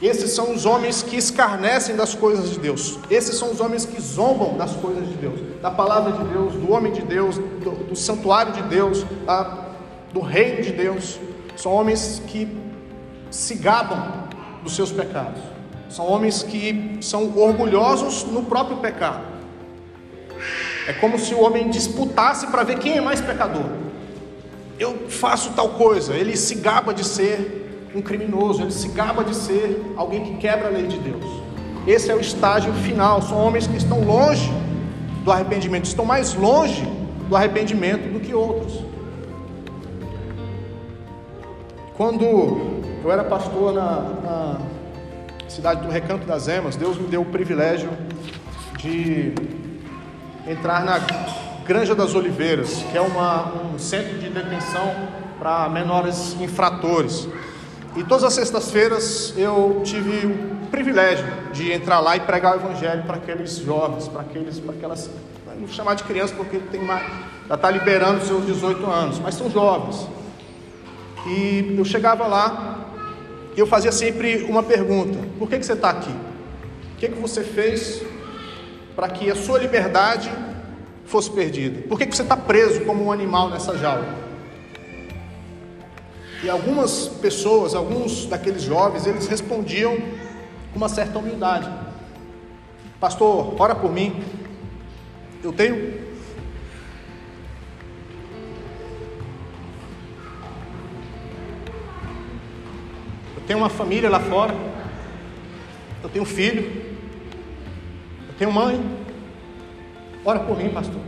Esses 0.00 0.30
são 0.30 0.54
os 0.54 0.64
homens 0.64 1.02
que 1.02 1.16
escarnecem 1.16 1.96
das 1.96 2.14
coisas 2.14 2.50
de 2.50 2.60
Deus. 2.60 2.98
Esses 3.10 3.36
são 3.36 3.50
os 3.50 3.60
homens 3.60 3.84
que 3.84 4.00
zombam 4.00 4.56
das 4.56 4.72
coisas 4.76 5.08
de 5.08 5.14
Deus, 5.14 5.40
da 5.60 5.72
palavra 5.72 6.12
de 6.12 6.24
Deus, 6.32 6.54
do 6.54 6.72
homem 6.72 6.92
de 6.92 7.02
Deus, 7.02 7.36
do, 7.36 7.84
do 7.88 7.96
santuário 7.96 8.52
de 8.52 8.62
Deus, 8.62 9.04
da, 9.26 9.72
do 10.12 10.20
reino 10.20 10.62
de 10.62 10.70
Deus. 10.70 11.18
São 11.56 11.72
homens 11.72 12.22
que 12.28 12.46
se 13.28 13.56
gabam 13.56 14.28
dos 14.62 14.76
seus 14.76 14.92
pecados. 14.92 15.42
São 15.90 16.06
homens 16.06 16.44
que 16.44 16.98
são 17.00 17.36
orgulhosos 17.36 18.22
no 18.24 18.44
próprio 18.44 18.76
pecado. 18.76 19.26
É 20.86 20.92
como 20.92 21.18
se 21.18 21.34
o 21.34 21.40
homem 21.40 21.68
disputasse 21.68 22.46
para 22.46 22.62
ver 22.62 22.78
quem 22.78 22.98
é 22.98 23.00
mais 23.00 23.20
pecador. 23.20 23.66
Eu 24.78 25.08
faço 25.08 25.50
tal 25.54 25.70
coisa, 25.70 26.14
ele 26.14 26.36
se 26.36 26.54
gaba 26.54 26.94
de 26.94 27.04
ser 27.04 27.67
um 27.94 28.02
criminoso, 28.02 28.62
ele 28.62 28.70
se 28.70 28.88
gaba 28.88 29.24
de 29.24 29.34
ser 29.34 29.94
alguém 29.96 30.24
que 30.24 30.36
quebra 30.36 30.68
a 30.68 30.70
lei 30.70 30.86
de 30.86 30.98
Deus. 30.98 31.24
Esse 31.86 32.10
é 32.10 32.14
o 32.14 32.20
estágio 32.20 32.72
final. 32.74 33.22
São 33.22 33.38
homens 33.38 33.66
que 33.66 33.76
estão 33.76 34.02
longe 34.02 34.52
do 35.24 35.32
arrependimento, 35.32 35.86
estão 35.86 36.04
mais 36.04 36.34
longe 36.34 36.86
do 37.28 37.36
arrependimento 37.36 38.12
do 38.12 38.20
que 38.20 38.34
outros. 38.34 38.84
Quando 41.96 42.24
eu 43.02 43.10
era 43.10 43.24
pastor 43.24 43.72
na, 43.72 44.00
na 44.22 44.60
cidade 45.48 45.82
do 45.82 45.90
Recanto 45.90 46.26
das 46.26 46.46
Emas, 46.46 46.76
Deus 46.76 46.96
me 46.98 47.08
deu 47.08 47.22
o 47.22 47.24
privilégio 47.24 47.90
de 48.78 49.32
entrar 50.46 50.84
na 50.84 51.00
Granja 51.66 51.94
das 51.94 52.14
Oliveiras, 52.14 52.82
que 52.90 52.96
é 52.96 53.00
uma, 53.00 53.52
um 53.74 53.78
centro 53.78 54.18
de 54.18 54.28
detenção 54.28 54.94
para 55.38 55.68
menores 55.68 56.36
infratores. 56.40 57.28
E 57.98 58.04
todas 58.04 58.22
as 58.22 58.32
sextas-feiras 58.34 59.34
eu 59.36 59.82
tive 59.84 60.24
o 60.24 60.66
privilégio 60.70 61.26
de 61.52 61.72
entrar 61.72 61.98
lá 61.98 62.16
e 62.16 62.20
pregar 62.20 62.56
o 62.56 62.60
evangelho 62.60 63.02
para 63.02 63.16
aqueles 63.16 63.56
jovens, 63.56 64.06
para 64.06 64.20
aqueles, 64.20 64.60
para 64.60 64.72
aquelas, 64.72 65.10
não 65.48 65.66
vou 65.66 65.68
chamar 65.68 65.94
de 65.94 66.04
criança 66.04 66.32
porque 66.36 66.58
tem 66.58 66.80
mais, 66.80 67.04
já 67.48 67.56
está 67.56 67.68
liberando 67.68 68.24
seus 68.24 68.46
18 68.46 68.86
anos, 68.86 69.18
mas 69.18 69.34
são 69.34 69.50
jovens. 69.50 70.06
E 71.26 71.74
eu 71.76 71.84
chegava 71.84 72.28
lá 72.28 72.86
e 73.56 73.58
eu 73.58 73.66
fazia 73.66 73.90
sempre 73.90 74.44
uma 74.44 74.62
pergunta: 74.62 75.18
por 75.36 75.48
que, 75.48 75.58
que 75.58 75.66
você 75.66 75.72
está 75.72 75.90
aqui? 75.90 76.14
O 76.94 76.98
que, 76.98 77.08
que 77.08 77.20
você 77.20 77.42
fez 77.42 78.00
para 78.94 79.08
que 79.08 79.28
a 79.28 79.34
sua 79.34 79.58
liberdade 79.58 80.30
fosse 81.04 81.32
perdida? 81.32 81.82
Por 81.88 81.98
que, 81.98 82.06
que 82.06 82.14
você 82.14 82.22
está 82.22 82.36
preso 82.36 82.82
como 82.82 83.06
um 83.06 83.10
animal 83.10 83.50
nessa 83.50 83.76
jaula? 83.76 84.27
E 86.42 86.48
algumas 86.48 87.08
pessoas, 87.08 87.74
alguns 87.74 88.26
daqueles 88.26 88.62
jovens, 88.62 89.06
eles 89.06 89.26
respondiam 89.26 89.96
com 90.72 90.76
uma 90.76 90.88
certa 90.88 91.18
humildade: 91.18 91.68
Pastor, 93.00 93.60
ora 93.60 93.74
por 93.74 93.92
mim. 93.92 94.22
Eu 95.42 95.52
tenho. 95.52 95.76
Eu 103.36 103.42
tenho 103.46 103.58
uma 103.58 103.68
família 103.68 104.08
lá 104.08 104.20
fora. 104.20 104.54
Eu 106.02 106.08
tenho 106.08 106.24
filho. 106.24 106.70
Eu 108.28 108.34
tenho 108.38 108.52
mãe. 108.52 108.80
Ora 110.24 110.40
por 110.40 110.56
mim, 110.56 110.68
pastor. 110.70 111.00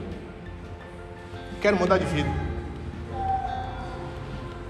quero 1.60 1.76
mudar 1.76 1.99
de 1.99 2.06
vida. 2.06 2.39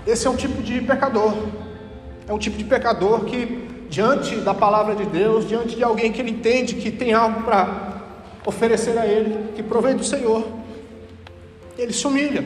Esse 0.06 0.26
é 0.26 0.30
um 0.30 0.36
tipo 0.36 0.62
de 0.62 0.80
pecador. 0.80 1.34
É 2.26 2.32
um 2.32 2.38
tipo 2.38 2.56
de 2.56 2.64
pecador 2.64 3.24
que, 3.24 3.68
diante 3.88 4.36
da 4.36 4.54
palavra 4.54 4.94
de 4.94 5.04
Deus, 5.04 5.46
diante 5.46 5.76
de 5.76 5.84
alguém 5.84 6.12
que 6.12 6.20
ele 6.20 6.30
entende 6.30 6.74
que 6.74 6.90
tem 6.90 7.12
algo 7.12 7.42
para 7.42 8.02
oferecer 8.46 8.96
a 8.98 9.06
ele, 9.06 9.52
que 9.54 9.62
provém 9.62 9.96
do 9.96 10.04
Senhor, 10.04 10.46
ele 11.76 11.92
se 11.92 12.06
humilha. 12.06 12.44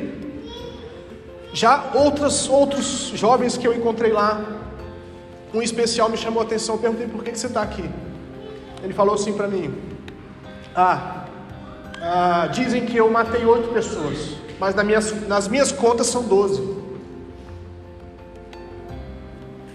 Já 1.53 1.91
outros, 1.95 2.49
outros 2.49 3.13
jovens 3.15 3.57
que 3.57 3.67
eu 3.67 3.75
encontrei 3.75 4.13
lá, 4.13 4.43
um 5.53 5.63
especial 5.63 6.09
me 6.09 6.17
chamou 6.17 6.43
a 6.43 6.45
atenção, 6.45 6.77
perguntei 6.79 7.07
por 7.07 7.23
que 7.23 7.37
você 7.37 7.47
está 7.47 7.63
aqui. 7.63 7.89
Ele 8.83 8.93
falou 8.93 9.15
assim 9.15 9.33
para 9.33 9.47
mim: 9.47 9.73
ah, 10.75 11.27
ah, 12.03 12.49
dizem 12.49 12.85
que 12.85 12.97
eu 12.97 13.09
matei 13.09 13.45
oito 13.45 13.69
pessoas, 13.69 14.31
mas 14.59 14.75
nas 14.75 14.85
minhas, 14.85 15.29
nas 15.29 15.47
minhas 15.47 15.71
contas 15.71 16.09
são 16.09 16.25
doze 16.25 16.74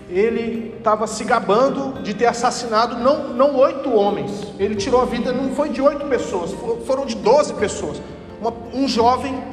ele 0.09 0.73
estava 0.77 1.05
se 1.05 1.23
gabando 1.23 2.01
de 2.01 2.13
ter 2.13 2.25
assassinado 2.25 2.97
não, 2.97 3.29
não 3.29 3.55
oito 3.57 3.93
homens. 3.93 4.47
Ele 4.57 4.75
tirou 4.75 5.01
a 5.01 5.05
vida, 5.05 5.31
não 5.31 5.53
foi 5.53 5.69
de 5.69 5.81
oito 5.81 6.05
pessoas, 6.07 6.51
foram 6.85 7.05
de 7.05 7.15
doze 7.15 7.53
pessoas. 7.53 8.01
Uma, 8.41 8.51
um 8.73 8.87
jovem 8.87 9.43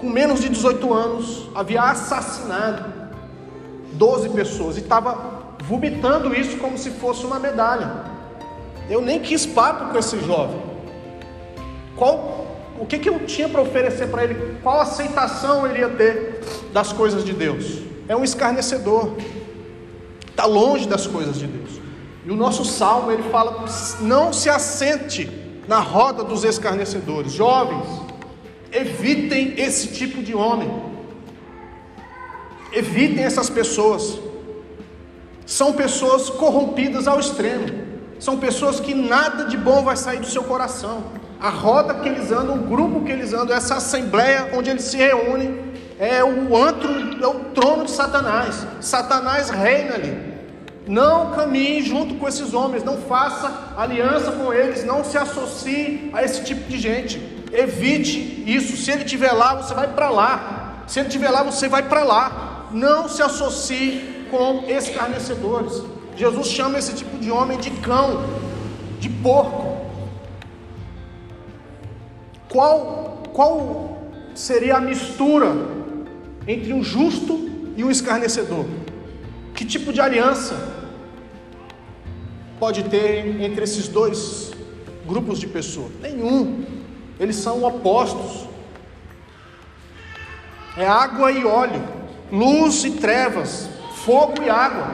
com 0.00 0.08
menos 0.08 0.40
de 0.40 0.48
18 0.48 0.92
anos 0.92 1.48
havia 1.54 1.82
assassinado 1.82 3.00
doze 3.92 4.30
pessoas 4.30 4.78
e 4.78 4.80
estava 4.80 5.54
vomitando 5.64 6.34
isso 6.34 6.56
como 6.56 6.78
se 6.78 6.90
fosse 6.90 7.26
uma 7.26 7.38
medalha. 7.38 8.04
Eu 8.88 9.02
nem 9.02 9.20
quis 9.20 9.44
papo 9.44 9.92
com 9.92 9.98
esse 9.98 10.18
jovem. 10.20 10.58
Qual, 11.94 12.46
o 12.78 12.86
que, 12.86 12.98
que 12.98 13.08
eu 13.10 13.26
tinha 13.26 13.48
para 13.48 13.60
oferecer 13.60 14.08
para 14.08 14.24
ele? 14.24 14.56
Qual 14.62 14.80
aceitação 14.80 15.66
ele 15.66 15.80
ia 15.80 15.90
ter 15.90 16.40
das 16.72 16.90
coisas 16.92 17.22
de 17.22 17.34
Deus? 17.34 17.82
É 18.08 18.16
um 18.16 18.24
escarnecedor 18.24 19.12
está 20.30 20.46
longe 20.46 20.88
das 20.88 21.06
coisas 21.06 21.38
de 21.38 21.46
Deus. 21.46 21.80
E 22.24 22.30
o 22.30 22.36
nosso 22.36 22.64
salmo 22.64 23.10
ele 23.10 23.22
fala: 23.24 23.64
não 24.00 24.32
se 24.32 24.48
assente 24.48 25.30
na 25.66 25.78
roda 25.78 26.24
dos 26.24 26.44
escarnecedores. 26.44 27.32
Jovens, 27.32 27.86
evitem 28.72 29.54
esse 29.56 29.88
tipo 29.88 30.22
de 30.22 30.34
homem. 30.34 30.70
Evitem 32.72 33.24
essas 33.24 33.50
pessoas. 33.50 34.18
São 35.46 35.72
pessoas 35.72 36.30
corrompidas 36.30 37.08
ao 37.08 37.18
extremo. 37.18 37.66
São 38.18 38.38
pessoas 38.38 38.78
que 38.78 38.94
nada 38.94 39.44
de 39.46 39.56
bom 39.56 39.82
vai 39.82 39.96
sair 39.96 40.20
do 40.20 40.26
seu 40.26 40.44
coração. 40.44 41.04
A 41.40 41.48
roda 41.48 41.94
que 41.94 42.08
eles 42.08 42.30
andam, 42.30 42.56
o 42.56 42.66
grupo 42.68 43.02
que 43.04 43.10
eles 43.10 43.32
andam, 43.32 43.56
essa 43.56 43.76
assembleia 43.76 44.50
onde 44.52 44.68
eles 44.68 44.84
se 44.84 44.96
reúnem, 44.96 45.69
é 46.00 46.24
o 46.24 46.56
antro, 46.56 46.90
é 47.22 47.26
o 47.26 47.40
trono 47.54 47.84
de 47.84 47.90
Satanás. 47.90 48.66
Satanás 48.80 49.50
reina 49.50 49.96
ali. 49.96 50.30
Não 50.88 51.32
caminhe 51.32 51.82
junto 51.82 52.14
com 52.14 52.26
esses 52.26 52.54
homens, 52.54 52.82
não 52.82 52.96
faça 52.96 53.74
aliança 53.76 54.32
com 54.32 54.50
eles, 54.50 54.82
não 54.82 55.04
se 55.04 55.18
associe 55.18 56.10
a 56.14 56.24
esse 56.24 56.42
tipo 56.42 56.66
de 56.66 56.78
gente. 56.78 57.44
Evite 57.52 58.42
isso. 58.46 58.78
Se 58.78 58.90
ele 58.90 59.04
estiver 59.04 59.30
lá, 59.32 59.56
você 59.56 59.74
vai 59.74 59.88
para 59.88 60.08
lá. 60.08 60.84
Se 60.86 60.98
ele 60.98 61.08
estiver 61.08 61.28
lá, 61.28 61.42
você 61.42 61.68
vai 61.68 61.82
para 61.82 62.02
lá. 62.02 62.68
não 62.72 63.06
se 63.06 63.20
associe 63.20 64.26
com 64.30 64.64
escarnecedores. 64.68 65.82
Jesus 66.16 66.46
chama 66.46 66.78
esse 66.78 66.94
tipo 66.94 67.18
de 67.18 67.30
homem 67.30 67.58
de 67.58 67.70
cão, 67.72 68.24
de 68.98 69.10
porco. 69.10 69.84
Qual, 72.48 73.22
qual 73.34 73.98
seria 74.34 74.76
a 74.76 74.80
mistura 74.80 75.79
entre 76.50 76.72
um 76.72 76.82
justo 76.82 77.48
e 77.76 77.84
um 77.84 77.90
escarnecedor? 77.90 78.66
Que 79.54 79.64
tipo 79.64 79.92
de 79.92 80.00
aliança 80.00 80.56
pode 82.58 82.82
ter 82.84 83.40
entre 83.40 83.62
esses 83.62 83.86
dois 83.86 84.52
grupos 85.06 85.38
de 85.38 85.46
pessoas? 85.46 85.92
Nenhum. 86.00 86.64
Eles 87.18 87.36
são 87.36 87.62
opostos. 87.62 88.48
É 90.76 90.86
água 90.86 91.30
e 91.30 91.44
óleo, 91.44 91.82
luz 92.32 92.84
e 92.84 92.92
trevas, 92.92 93.68
fogo 94.04 94.42
e 94.42 94.48
água. 94.48 94.88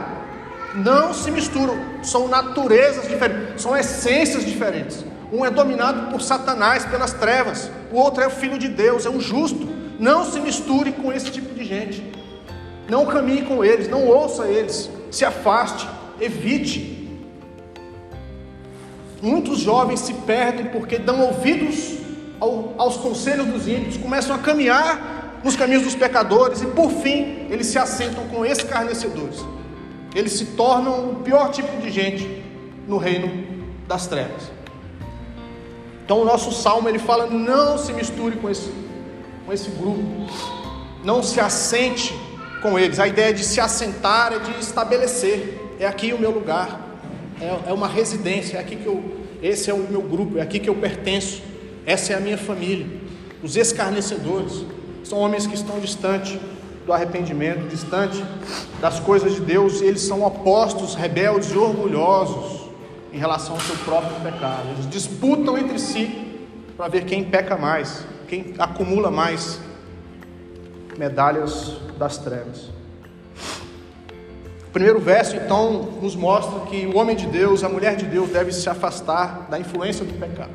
Não 0.74 1.14
se 1.14 1.30
misturam, 1.30 1.78
são 2.02 2.28
naturezas 2.28 3.08
diferentes, 3.08 3.62
são 3.62 3.76
essências 3.76 4.44
diferentes. 4.44 5.04
Um 5.32 5.44
é 5.44 5.50
dominado 5.50 6.10
por 6.10 6.20
Satanás, 6.20 6.84
pelas 6.84 7.12
trevas, 7.12 7.70
o 7.90 7.96
outro 7.96 8.22
é 8.22 8.26
o 8.26 8.30
filho 8.30 8.58
de 8.58 8.68
Deus, 8.68 9.06
é 9.06 9.10
um 9.10 9.20
justo. 9.20 9.85
Não 9.98 10.24
se 10.24 10.38
misture 10.40 10.92
com 10.92 11.12
esse 11.12 11.30
tipo 11.30 11.54
de 11.54 11.64
gente. 11.64 12.02
Não 12.88 13.06
caminhe 13.06 13.42
com 13.42 13.64
eles, 13.64 13.88
não 13.88 14.06
ouça 14.06 14.46
eles, 14.46 14.90
se 15.10 15.24
afaste, 15.24 15.88
evite. 16.20 17.08
Muitos 19.20 19.58
jovens 19.58 20.00
se 20.00 20.12
perdem 20.12 20.66
porque 20.66 20.98
dão 20.98 21.20
ouvidos 21.22 21.96
ao, 22.38 22.74
aos 22.78 22.96
conselhos 22.96 23.46
dos 23.46 23.66
ímpios, 23.66 23.96
começam 23.96 24.36
a 24.36 24.38
caminhar 24.38 25.40
nos 25.42 25.56
caminhos 25.56 25.82
dos 25.82 25.94
pecadores 25.94 26.62
e 26.62 26.66
por 26.66 26.90
fim 26.90 27.46
eles 27.50 27.66
se 27.68 27.78
assentam 27.78 28.26
com 28.28 28.44
escarnecedores. 28.44 29.44
Eles 30.14 30.32
se 30.32 30.46
tornam 30.46 31.10
o 31.10 31.14
pior 31.16 31.50
tipo 31.50 31.80
de 31.80 31.90
gente 31.90 32.42
no 32.86 32.98
reino 32.98 33.46
das 33.86 34.06
trevas. 34.06 34.50
Então 36.04 36.20
o 36.20 36.24
nosso 36.24 36.52
salmo 36.52 36.88
ele 36.88 36.98
fala: 36.98 37.26
não 37.26 37.76
se 37.76 37.92
misture 37.92 38.36
com 38.36 38.48
esse, 38.48 38.72
com 39.46 39.52
esse 39.52 39.70
grupo, 39.70 40.02
não 41.04 41.22
se 41.22 41.38
assente 41.38 42.12
com 42.60 42.76
eles. 42.78 42.98
A 42.98 43.06
ideia 43.06 43.32
de 43.32 43.44
se 43.44 43.60
assentar 43.60 44.32
é 44.32 44.38
de 44.40 44.58
estabelecer. 44.58 45.76
É 45.78 45.86
aqui 45.86 46.12
o 46.12 46.18
meu 46.18 46.32
lugar, 46.32 46.98
é, 47.40 47.70
é 47.70 47.72
uma 47.72 47.86
residência, 47.86 48.56
é 48.56 48.60
aqui 48.60 48.76
que 48.76 48.86
eu, 48.86 49.02
esse 49.42 49.70
é 49.70 49.74
o 49.74 49.78
meu 49.78 50.02
grupo, 50.02 50.38
é 50.38 50.42
aqui 50.42 50.58
que 50.58 50.68
eu 50.68 50.74
pertenço, 50.74 51.42
essa 51.84 52.12
é 52.12 52.16
a 52.16 52.20
minha 52.20 52.36
família. 52.36 52.86
Os 53.42 53.56
escarnecedores 53.56 54.64
são 55.04 55.18
homens 55.18 55.46
que 55.46 55.54
estão 55.54 55.78
distantes 55.78 56.38
do 56.84 56.92
arrependimento, 56.92 57.68
distante 57.68 58.24
das 58.80 59.00
coisas 59.00 59.34
de 59.34 59.40
Deus, 59.40 59.82
eles 59.82 60.00
são 60.00 60.24
opostos, 60.24 60.94
rebeldes 60.94 61.50
e 61.52 61.58
orgulhosos 61.58 62.70
em 63.12 63.18
relação 63.18 63.54
ao 63.54 63.60
seu 63.60 63.76
próprio 63.78 64.18
pecado. 64.20 64.68
Eles 64.74 64.88
disputam 64.88 65.58
entre 65.58 65.78
si 65.78 66.40
para 66.76 66.88
ver 66.88 67.04
quem 67.04 67.24
peca 67.24 67.56
mais, 67.56 68.04
quem 68.26 68.54
acumula 68.58 69.10
mais 69.10 69.60
medalhas 70.98 71.76
das 71.98 72.18
trevas. 72.18 72.70
O 74.66 74.70
primeiro 74.72 75.00
verso, 75.00 75.36
então, 75.36 75.82
nos 76.02 76.14
mostra 76.14 76.60
que 76.66 76.86
o 76.86 76.96
homem 76.98 77.16
de 77.16 77.26
Deus, 77.26 77.64
a 77.64 77.68
mulher 77.68 77.96
de 77.96 78.04
Deus, 78.04 78.30
deve 78.30 78.52
se 78.52 78.68
afastar 78.68 79.46
da 79.48 79.58
influência 79.58 80.04
do 80.04 80.12
pecado. 80.14 80.50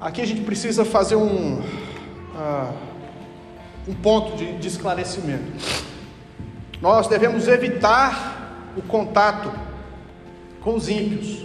Aqui 0.00 0.20
a 0.20 0.26
gente 0.26 0.42
precisa 0.42 0.84
fazer 0.84 1.16
um, 1.16 1.60
uh, 1.60 2.74
um 3.88 3.94
ponto 3.94 4.36
de, 4.36 4.58
de 4.58 4.68
esclarecimento. 4.68 5.52
Nós 6.80 7.08
devemos 7.08 7.48
evitar 7.48 8.72
o 8.76 8.82
contato 8.82 9.50
com 10.60 10.74
os 10.74 10.88
ímpios, 10.88 11.44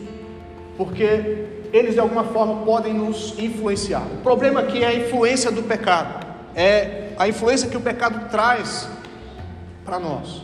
porque 0.77 1.58
eles 1.71 1.93
de 1.93 1.99
alguma 1.99 2.23
forma 2.25 2.65
podem 2.65 2.93
nos 2.93 3.37
influenciar. 3.37 4.03
O 4.13 4.17
problema 4.23 4.61
aqui 4.61 4.83
é 4.83 4.87
a 4.87 4.93
influência 4.93 5.51
do 5.51 5.63
pecado, 5.63 6.25
é 6.55 7.09
a 7.17 7.27
influência 7.27 7.69
que 7.69 7.77
o 7.77 7.81
pecado 7.81 8.29
traz 8.29 8.87
para 9.85 9.99
nós. 9.99 10.43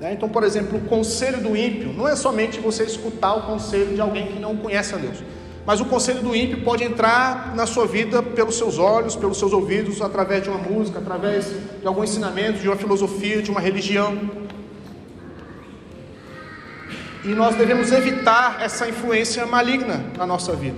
Né? 0.00 0.12
Então, 0.12 0.28
por 0.28 0.42
exemplo, 0.42 0.78
o 0.78 0.82
conselho 0.82 1.40
do 1.40 1.56
ímpio 1.56 1.92
não 1.92 2.08
é 2.08 2.16
somente 2.16 2.60
você 2.60 2.84
escutar 2.84 3.34
o 3.34 3.42
conselho 3.42 3.94
de 3.94 4.00
alguém 4.00 4.26
que 4.26 4.38
não 4.38 4.56
conhece 4.56 4.94
a 4.94 4.98
Deus, 4.98 5.18
mas 5.66 5.80
o 5.80 5.86
conselho 5.86 6.20
do 6.20 6.36
ímpio 6.36 6.62
pode 6.62 6.84
entrar 6.84 7.54
na 7.56 7.64
sua 7.64 7.86
vida 7.86 8.22
pelos 8.22 8.56
seus 8.56 8.78
olhos, 8.78 9.16
pelos 9.16 9.38
seus 9.38 9.52
ouvidos, 9.52 10.02
através 10.02 10.42
de 10.42 10.50
uma 10.50 10.58
música, 10.58 10.98
através 10.98 11.46
de 11.80 11.86
algum 11.86 12.04
ensinamento, 12.04 12.58
de 12.58 12.68
uma 12.68 12.76
filosofia, 12.76 13.40
de 13.40 13.50
uma 13.50 13.60
religião. 13.60 14.43
E 17.24 17.28
nós 17.28 17.56
devemos 17.56 17.90
evitar 17.90 18.58
essa 18.60 18.86
influência 18.86 19.46
maligna 19.46 20.04
na 20.16 20.26
nossa 20.26 20.54
vida. 20.54 20.76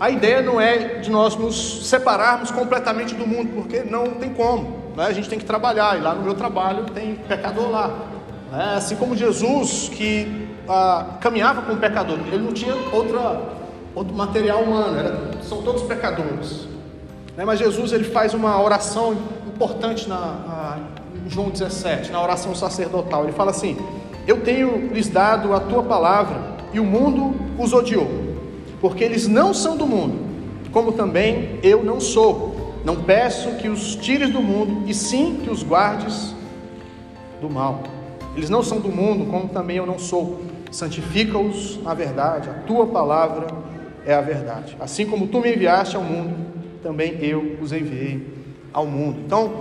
A 0.00 0.08
ideia 0.08 0.40
não 0.40 0.60
é 0.60 0.98
de 1.00 1.10
nós 1.10 1.36
nos 1.36 1.86
separarmos 1.88 2.50
completamente 2.50 3.14
do 3.14 3.26
mundo, 3.26 3.50
porque 3.54 3.80
não 3.80 4.12
tem 4.12 4.30
como. 4.30 4.82
Né? 4.96 5.06
A 5.06 5.12
gente 5.12 5.28
tem 5.28 5.38
que 5.38 5.44
trabalhar, 5.44 5.98
e 5.98 6.00
lá 6.00 6.14
no 6.14 6.22
meu 6.22 6.34
trabalho 6.34 6.86
tem 6.86 7.16
pecador 7.16 7.70
lá. 7.70 7.88
Né? 8.50 8.74
Assim 8.76 8.96
como 8.96 9.14
Jesus, 9.14 9.90
que 9.94 10.48
ah, 10.66 11.18
caminhava 11.20 11.62
com 11.62 11.74
o 11.74 11.76
pecador, 11.76 12.18
ele 12.26 12.42
não 12.42 12.52
tinha 12.52 12.74
outra, 12.90 13.42
outro 13.94 14.14
material 14.14 14.62
humano, 14.62 14.98
era, 14.98 15.42
são 15.42 15.62
todos 15.62 15.82
pecadores. 15.82 16.66
Né? 17.36 17.44
Mas 17.44 17.58
Jesus 17.58 17.92
ele 17.92 18.04
faz 18.04 18.34
uma 18.34 18.60
oração 18.60 19.16
importante 19.46 20.08
na, 20.08 20.16
na, 20.16 20.78
em 21.24 21.30
João 21.30 21.50
17, 21.50 22.10
na 22.10 22.22
oração 22.22 22.54
sacerdotal. 22.54 23.24
Ele 23.24 23.32
fala 23.32 23.50
assim: 23.50 23.76
eu 24.26 24.40
tenho 24.40 24.88
lhes 24.92 25.08
dado 25.08 25.52
a 25.52 25.60
tua 25.60 25.82
palavra, 25.82 26.52
e 26.72 26.80
o 26.80 26.84
mundo 26.84 27.34
os 27.58 27.72
odiou, 27.72 28.08
porque 28.80 29.04
eles 29.04 29.28
não 29.28 29.52
são 29.52 29.76
do 29.76 29.86
mundo, 29.86 30.18
como 30.72 30.92
também 30.92 31.58
eu 31.62 31.84
não 31.84 32.00
sou. 32.00 32.52
Não 32.84 32.96
peço 32.96 33.56
que 33.58 33.68
os 33.68 33.94
tires 33.94 34.30
do 34.30 34.42
mundo, 34.42 34.88
e 34.88 34.94
sim 34.94 35.40
que 35.44 35.50
os 35.50 35.62
guardes 35.62 36.34
do 37.40 37.48
mal. 37.48 37.82
Eles 38.36 38.50
não 38.50 38.62
são 38.62 38.80
do 38.80 38.88
mundo, 38.88 39.30
como 39.30 39.48
também 39.48 39.76
eu 39.76 39.86
não 39.86 39.98
sou. 39.98 40.40
Santifica-os 40.70 41.80
na 41.82 41.94
verdade, 41.94 42.48
a 42.48 42.54
tua 42.66 42.86
palavra 42.86 43.46
é 44.06 44.14
a 44.14 44.20
verdade. 44.20 44.76
Assim 44.80 45.06
como 45.06 45.26
tu 45.26 45.40
me 45.40 45.54
enviaste 45.54 45.94
ao 45.94 46.02
mundo, 46.02 46.34
também 46.82 47.18
eu 47.20 47.58
os 47.60 47.72
enviei 47.72 48.26
ao 48.72 48.86
mundo. 48.86 49.20
Então, 49.24 49.52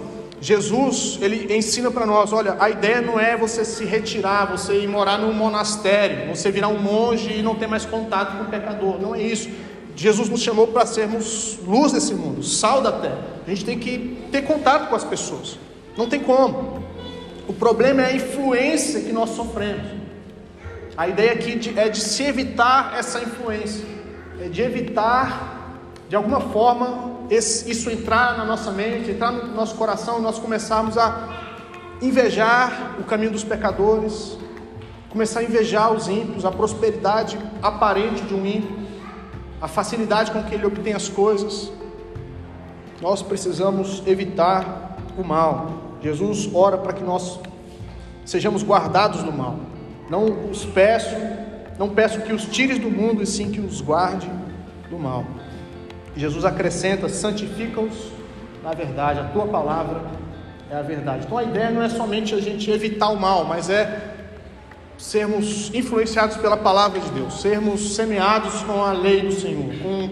Jesus, 0.42 1.20
ele 1.22 1.56
ensina 1.56 1.92
para 1.92 2.04
nós, 2.04 2.34
olha, 2.34 2.58
a 2.60 2.68
ideia 2.68 3.00
não 3.00 3.20
é 3.20 3.38
você 3.38 3.64
se 3.64 3.86
retirar, 3.86 4.46
você 4.46 4.74
ir 4.74 4.88
morar 4.88 5.20
num 5.20 5.32
monastério, 5.32 6.36
você 6.36 6.50
virar 6.50 6.68
um 6.68 6.80
monge 6.80 7.32
e 7.32 7.44
não 7.44 7.54
ter 7.54 7.68
mais 7.68 7.86
contato 7.86 8.38
com 8.38 8.46
o 8.46 8.48
pecador. 8.48 9.00
Não 9.00 9.14
é 9.14 9.22
isso. 9.22 9.48
Jesus 9.96 10.30
nos 10.30 10.42
chamou 10.42 10.66
para 10.66 10.84
sermos 10.88 11.60
luz 11.64 11.92
desse 11.92 12.16
mundo, 12.16 12.42
sal 12.42 12.82
da 12.82 12.92
terra. 12.92 13.20
A 13.46 13.50
gente 13.52 13.64
tem 13.64 13.78
que 13.78 14.18
ter 14.32 14.42
contato 14.42 14.90
com 14.90 14.96
as 14.96 15.04
pessoas. 15.04 15.60
Não 15.96 16.10
tem 16.10 16.20
como. 16.20 16.82
O 17.48 17.54
problema 17.54 18.02
é 18.02 18.06
a 18.06 18.16
influência 18.16 19.02
que 19.02 19.12
nós 19.12 19.30
sofremos. 19.32 19.92
A 20.98 21.08
ideia 21.08 21.34
aqui 21.34 21.60
é 21.76 21.88
de 21.88 22.00
se 22.00 22.24
evitar 22.24 22.96
essa 22.98 23.20
influência, 23.20 23.86
é 24.40 24.48
de 24.48 24.62
evitar, 24.62 25.78
de 26.10 26.16
alguma 26.16 26.40
forma, 26.40 27.21
isso 27.32 27.90
entrar 27.90 28.38
na 28.38 28.44
nossa 28.44 28.72
mente, 28.72 29.12
entrar 29.12 29.32
no 29.32 29.56
nosso 29.56 29.76
coração, 29.76 30.22
nós 30.22 30.38
começarmos 30.38 30.98
a 30.98 31.30
invejar 32.02 32.98
o 33.00 33.04
caminho 33.04 33.32
dos 33.32 33.44
pecadores, 33.44 34.38
começar 35.10 35.40
a 35.40 35.44
invejar 35.44 35.94
os 35.94 36.10
ímpios, 36.10 36.44
a 36.44 36.52
prosperidade 36.52 37.40
aparente 37.62 38.22
de 38.24 38.34
um 38.34 38.46
ímpio, 38.46 38.76
a 39.62 39.68
facilidade 39.68 40.32
com 40.32 40.44
que 40.44 40.54
ele 40.54 40.66
obtém 40.66 40.94
as 40.94 41.08
coisas. 41.08 41.72
Nós 43.02 43.22
precisamos 43.22 44.04
evitar 44.06 44.98
o 45.18 45.24
mal. 45.24 45.98
Jesus 46.02 46.50
ora 46.54 46.78
para 46.78 46.92
que 46.92 47.04
nós 47.04 47.40
sejamos 48.26 48.62
guardados 48.62 49.24
do 49.24 49.32
mal. 49.32 49.58
Não 50.10 50.50
os 50.50 50.66
peço, 50.66 51.16
não 51.80 51.90
peço 51.90 52.20
que 52.22 52.34
os 52.34 52.44
tires 52.46 52.78
do 52.78 52.92
mundo, 52.92 53.24
e 53.24 53.26
sim 53.26 53.52
que 53.52 53.62
os 53.62 53.80
guarde 53.80 54.30
do 54.90 55.00
mal. 55.00 55.26
Jesus 56.16 56.46
acrescenta: 56.46 57.08
santifica-os 57.10 58.22
na 58.64 58.74
verdade, 58.74 59.20
a 59.20 59.24
tua 59.24 59.48
palavra 59.48 60.02
é 60.70 60.76
a 60.76 60.82
verdade. 60.82 61.26
Então 61.26 61.38
a 61.38 61.44
ideia 61.44 61.72
não 61.72 61.82
é 61.82 61.90
somente 61.90 62.36
a 62.36 62.40
gente 62.40 62.70
evitar 62.70 63.10
o 63.10 63.20
mal, 63.20 63.44
mas 63.44 63.70
é 63.70 64.14
sermos 64.98 65.74
influenciados 65.74 66.38
pela 66.38 66.56
palavra 66.56 67.00
de 67.00 67.10
Deus, 67.10 67.42
sermos 67.42 67.96
semeados 67.96 68.62
com 68.62 68.84
a 68.84 68.92
lei 68.92 69.22
do 69.22 69.32
Senhor, 69.32 69.74
com 69.82 70.10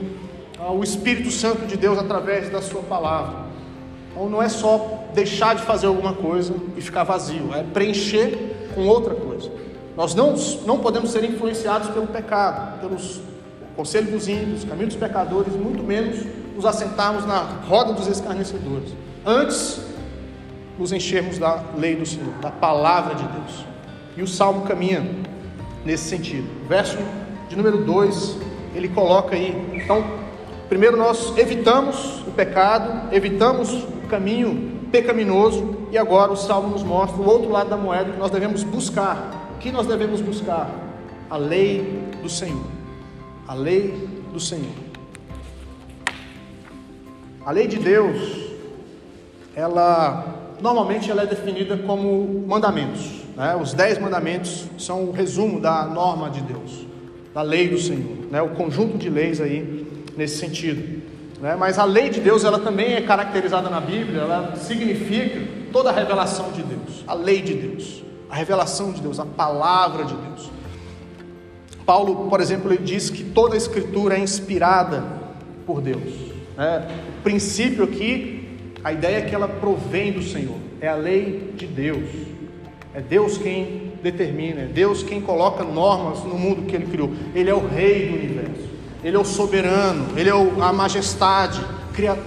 ah, 0.59 0.71
o 0.71 0.83
Espírito 0.83 1.29
Santo 1.29 1.67
de 1.67 1.77
Deus 1.77 1.99
através 1.99 2.49
da 2.49 2.59
Sua 2.59 2.81
palavra. 2.81 3.47
Então 4.11 4.27
não 4.27 4.41
é 4.41 4.49
só 4.49 5.03
deixar 5.13 5.55
de 5.55 5.61
fazer 5.61 5.85
alguma 5.85 6.13
coisa 6.13 6.55
e 6.75 6.81
ficar 6.81 7.03
vazio, 7.03 7.53
é 7.53 7.61
preencher 7.61 8.71
com 8.73 8.87
outra 8.87 9.13
coisa. 9.13 9.51
Nós 9.95 10.15
não, 10.15 10.33
não 10.65 10.79
podemos 10.79 11.11
ser 11.11 11.23
influenciados 11.23 11.89
pelo 11.89 12.07
pecado, 12.07 12.79
pelos 12.79 13.21
conselho 13.79 14.11
dos 14.11 14.27
ímpios, 14.27 14.65
caminho 14.65 14.87
dos 14.87 14.97
pecadores, 14.97 15.55
muito 15.55 15.81
menos 15.81 16.25
nos 16.53 16.65
assentarmos 16.65 17.25
na 17.25 17.43
roda 17.65 17.93
dos 17.93 18.07
escarnecedores. 18.07 18.93
Antes, 19.25 19.79
nos 20.77 20.91
enchermos 20.91 21.37
da 21.37 21.63
lei 21.77 21.95
do 21.95 22.05
Senhor, 22.05 22.33
da 22.41 22.51
palavra 22.51 23.15
de 23.15 23.23
Deus. 23.23 23.65
E 24.17 24.21
o 24.21 24.27
salmo 24.27 24.63
caminha 24.63 25.09
nesse 25.85 26.09
sentido. 26.09 26.45
Verso 26.67 26.97
de 27.47 27.55
número 27.55 27.85
2, 27.85 28.37
ele 28.75 28.89
coloca 28.89 29.33
aí. 29.33 29.55
Então, 29.73 30.03
primeiro 30.67 30.97
nós 30.97 31.37
evitamos 31.37 32.19
o 32.27 32.31
pecado, 32.31 33.15
evitamos 33.15 33.71
o 33.71 34.07
caminho 34.09 34.89
pecaminoso, 34.91 35.87
e 35.89 35.97
agora 35.97 36.33
o 36.33 36.35
salmo 36.35 36.67
nos 36.67 36.83
mostra 36.83 37.21
o 37.21 37.25
outro 37.25 37.49
lado 37.49 37.69
da 37.69 37.77
moeda 37.77 38.11
que 38.11 38.19
nós 38.19 38.29
devemos 38.29 38.61
buscar. 38.61 39.53
O 39.55 39.57
que 39.57 39.71
nós 39.71 39.87
devemos 39.87 40.19
buscar? 40.19 40.69
A 41.29 41.37
lei 41.37 42.03
do 42.21 42.27
Senhor. 42.27 42.78
A 43.49 43.55
lei 43.55 44.07
do 44.31 44.39
Senhor. 44.39 44.75
A 47.43 47.51
lei 47.51 47.65
de 47.65 47.79
Deus, 47.79 48.45
ela 49.55 50.53
normalmente 50.61 51.09
ela 51.09 51.23
é 51.23 51.25
definida 51.25 51.75
como 51.75 52.45
mandamentos. 52.45 53.09
Né? 53.35 53.57
Os 53.59 53.73
dez 53.73 53.97
mandamentos 53.97 54.67
são 54.77 55.05
o 55.05 55.11
resumo 55.11 55.59
da 55.59 55.83
norma 55.85 56.29
de 56.29 56.41
Deus, 56.41 56.85
da 57.33 57.41
lei 57.41 57.67
do 57.69 57.79
Senhor, 57.79 58.27
né? 58.29 58.39
o 58.39 58.49
conjunto 58.49 58.99
de 58.99 59.09
leis 59.09 59.41
aí 59.41 60.05
nesse 60.15 60.37
sentido. 60.37 61.01
Né? 61.41 61.55
Mas 61.55 61.79
a 61.79 61.85
lei 61.85 62.09
de 62.09 62.19
Deus 62.19 62.43
ela 62.43 62.59
também 62.59 62.93
é 62.93 63.01
caracterizada 63.01 63.67
na 63.67 63.81
Bíblia, 63.81 64.21
ela 64.21 64.55
significa 64.57 65.41
toda 65.73 65.89
a 65.89 65.91
revelação 65.91 66.51
de 66.51 66.61
Deus, 66.61 67.03
a 67.07 67.15
lei 67.15 67.41
de 67.41 67.55
Deus, 67.55 68.03
a 68.29 68.35
revelação 68.35 68.91
de 68.91 69.01
Deus, 69.01 69.19
a 69.19 69.25
palavra 69.25 70.05
de 70.05 70.13
Deus. 70.13 70.58
Paulo, 71.89 72.29
por 72.29 72.39
exemplo, 72.39 72.71
ele 72.71 72.83
diz 72.83 73.09
que 73.09 73.23
toda 73.23 73.55
a 73.55 73.57
escritura 73.57 74.15
é 74.15 74.19
inspirada 74.19 75.03
por 75.65 75.81
Deus. 75.81 76.13
Né? 76.55 76.87
O 77.17 77.23
princípio 77.23 77.83
aqui 77.83 78.47
a 78.83 78.93
ideia 78.93 79.17
é 79.17 79.21
que 79.21 79.33
ela 79.33 79.47
provém 79.47 80.11
do 80.11 80.21
Senhor, 80.21 80.57
é 80.79 80.87
a 80.87 80.93
lei 80.93 81.51
de 81.55 81.65
Deus. 81.65 82.07
É 82.93 83.01
Deus 83.01 83.39
quem 83.39 83.93
determina, 84.03 84.61
é 84.61 84.65
Deus 84.65 85.01
quem 85.01 85.19
coloca 85.19 85.63
normas 85.63 86.23
no 86.23 86.37
mundo 86.37 86.67
que 86.67 86.75
Ele 86.75 86.85
criou. 86.85 87.11
Ele 87.33 87.49
é 87.49 87.55
o 87.55 87.67
Rei 87.67 88.09
do 88.09 88.17
universo, 88.17 88.69
Ele 89.03 89.17
é 89.17 89.19
o 89.19 89.25
soberano, 89.25 90.09
Ele 90.15 90.29
é 90.29 90.33
a 90.33 90.71
majestade, 90.71 91.59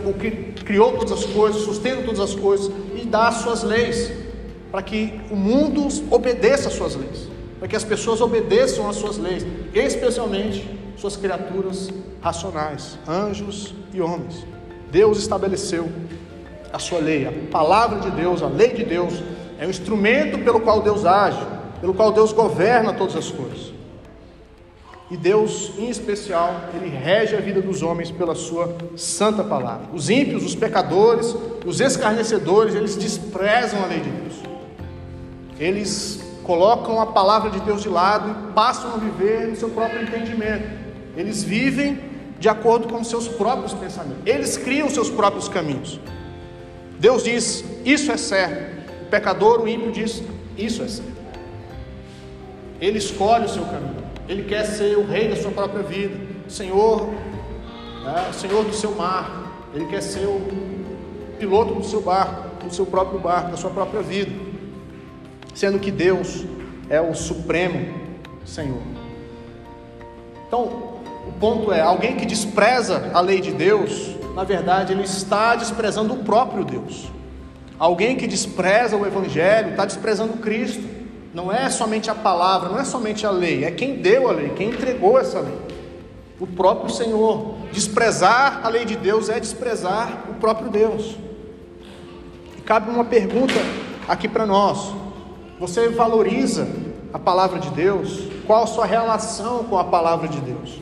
o 0.05 0.12
que 0.12 0.31
criou 0.64 0.90
todas 0.94 1.12
as 1.12 1.25
coisas, 1.25 1.62
sustenta 1.62 2.03
todas 2.03 2.18
as 2.18 2.35
coisas 2.35 2.68
e 3.01 3.07
dá 3.07 3.29
as 3.29 3.37
suas 3.37 3.62
leis, 3.62 4.11
para 4.72 4.83
que 4.83 5.20
o 5.31 5.37
mundo 5.37 5.87
obedeça 6.11 6.68
às 6.68 6.75
suas 6.75 6.96
leis, 6.96 7.29
para 7.62 7.68
que 7.68 7.77
as 7.77 7.85
pessoas 7.85 8.20
obedeçam 8.20 8.88
às 8.90 8.96
suas 8.96 9.18
leis, 9.18 9.46
especialmente 9.72 10.68
suas 10.96 11.16
criaturas 11.16 11.90
racionais, 12.20 12.98
anjos 13.07 13.72
e 13.94 14.01
homens. 14.01 14.44
Deus 14.90 15.16
estabeleceu 15.16 15.88
a 16.72 16.81
sua 16.81 16.98
lei, 16.98 17.25
a 17.25 17.33
palavra 17.53 18.01
de 18.01 18.11
Deus, 18.11 18.42
a 18.42 18.48
lei 18.48 18.70
de 18.70 18.85
Deus, 18.85 19.14
é 19.61 19.64
o 19.64 19.70
instrumento 19.70 20.40
pelo 20.40 20.59
qual 20.59 20.83
Deus 20.83 21.07
age, 21.07 21.38
pelo 21.81 21.94
qual 21.94 22.11
Deus 22.11 22.33
governa 22.33 22.94
todas 22.94 23.14
as 23.14 23.31
coisas. 23.31 23.72
E 25.09 25.16
Deus, 25.16 25.70
em 25.79 25.88
especial, 25.88 26.62
Ele 26.75 26.88
rege 26.88 27.37
a 27.37 27.40
vida 27.40 27.62
dos 27.62 27.81
homens 27.81 28.11
pela 28.11 28.35
Sua 28.35 28.77
santa 28.96 29.44
palavra. 29.44 29.87
Os 29.94 30.11
ímpios, 30.11 30.44
os 30.44 30.57
pecadores, 30.57 31.33
os 31.64 31.81
escarnecedores, 31.81 32.75
eles 32.75 32.96
desprezam 32.96 33.85
a 33.85 33.87
lei 33.87 34.01
de 34.01 34.11
Deus. 34.11 34.35
Eles 35.61 36.22
colocam 36.43 37.01
a 37.01 37.07
palavra 37.07 37.51
de 37.51 37.61
Deus 37.61 37.83
de 37.83 37.89
lado 37.89 38.31
e 38.31 38.53
passam 38.53 38.95
a 38.95 38.97
viver 38.97 39.49
no 39.49 39.57
seu 39.57 39.71
próprio 39.71 40.03
entendimento. 40.03 40.65
Eles 41.17 41.43
vivem 41.43 41.99
de 42.39 42.49
acordo 42.49 42.89
com 42.89 43.01
os 43.01 43.09
seus 43.09 43.29
próprios 43.29 43.73
pensamentos. 43.73 44.23
Eles 44.27 44.57
criam 44.57 44.91
seus 44.91 45.09
próprios 45.09 45.49
caminhos. 45.49 46.01
Deus 46.99 47.23
diz: 47.23 47.65
Isso 47.85 48.11
é 48.11 48.17
certo. 48.17 48.83
O 49.03 49.05
pecador, 49.07 49.61
o 49.61 49.69
ímpio, 49.69 49.93
diz: 49.93 50.23
Isso 50.57 50.83
é 50.83 50.89
certo. 50.89 51.13
Ele 52.81 52.99
escolhe 52.99 53.45
o 53.45 53.49
seu 53.49 53.65
caminho. 53.65 54.03
Ele 54.29 54.45
quer 54.45 54.65
ser 54.65 54.97
o 54.97 55.07
rei 55.07 55.29
da 55.29 55.37
sua 55.37 55.51
própria 55.51 55.83
vida, 55.83 56.17
Senhor, 56.49 57.09
né, 58.05 58.33
Senhor 58.33 58.65
do 58.65 58.73
seu 58.73 58.93
mar. 58.93 59.69
Ele 59.75 59.87
quer 59.87 60.01
ser 60.01 60.27
o 60.27 60.41
piloto 61.39 61.75
do 61.75 61.85
seu 61.85 62.01
barco, 62.01 62.65
do 62.65 62.75
seu 62.75 62.87
próprio 62.87 63.21
barco, 63.21 63.51
da 63.53 63.57
sua 63.57 63.71
própria 63.71 64.03
vida. 64.03 64.42
Sendo 65.55 65.79
que 65.79 65.91
Deus 65.91 66.45
é 66.88 67.01
o 67.01 67.15
supremo 67.15 68.03
Senhor. 68.45 68.83
Então, 70.47 71.01
o 71.27 71.33
ponto 71.38 71.73
é: 71.73 71.81
alguém 71.81 72.17
que 72.17 72.27
despreza 72.27 73.11
a 73.15 73.21
lei 73.21 73.41
de 73.41 73.53
Deus, 73.53 74.17
na 74.35 74.45
verdade, 74.45 74.93
ele 74.93 75.03
está 75.03 75.55
desprezando 75.55 76.15
o 76.15 76.19
próprio 76.19 76.65
Deus. 76.65 77.11
Alguém 77.79 78.17
que 78.17 78.27
despreza 78.27 78.97
o 78.97 79.07
Evangelho 79.07 79.71
está 79.71 79.85
desprezando 79.85 80.35
Cristo. 80.35 80.83
Não 81.35 81.51
é 81.51 81.71
somente 81.71 82.11
a 82.11 82.15
palavra, 82.15 82.69
não 82.69 82.79
é 82.79 82.85
somente 82.85 83.27
a 83.27 83.31
lei, 83.31 83.65
é 83.65 83.71
quem 83.71 83.97
deu 83.97 84.29
a 84.29 84.33
lei, 84.33 84.51
quem 84.51 84.69
entregou 84.69 85.19
essa 85.19 85.41
lei. 85.41 85.59
O 86.38 86.47
próprio 86.47 86.95
Senhor. 86.95 87.55
Desprezar 87.73 88.61
a 88.62 88.69
lei 88.69 88.85
de 88.85 88.97
Deus 88.97 89.31
é 89.31 89.41
desprezar 89.41 90.25
o 90.29 90.35
próprio 90.35 90.71
Deus. 90.71 91.17
E 92.59 92.61
cabe 92.61 92.91
uma 92.91 93.05
pergunta 93.05 93.55
aqui 94.07 94.29
para 94.29 94.45
nós: 94.45 94.95
você 95.62 95.88
valoriza 95.90 96.66
a 97.12 97.20
palavra 97.20 97.61
de 97.61 97.70
Deus? 97.70 98.25
Qual 98.48 98.64
a 98.64 98.66
sua 98.66 98.85
relação 98.85 99.62
com 99.62 99.79
a 99.79 99.85
palavra 99.85 100.27
de 100.27 100.40
Deus? 100.40 100.81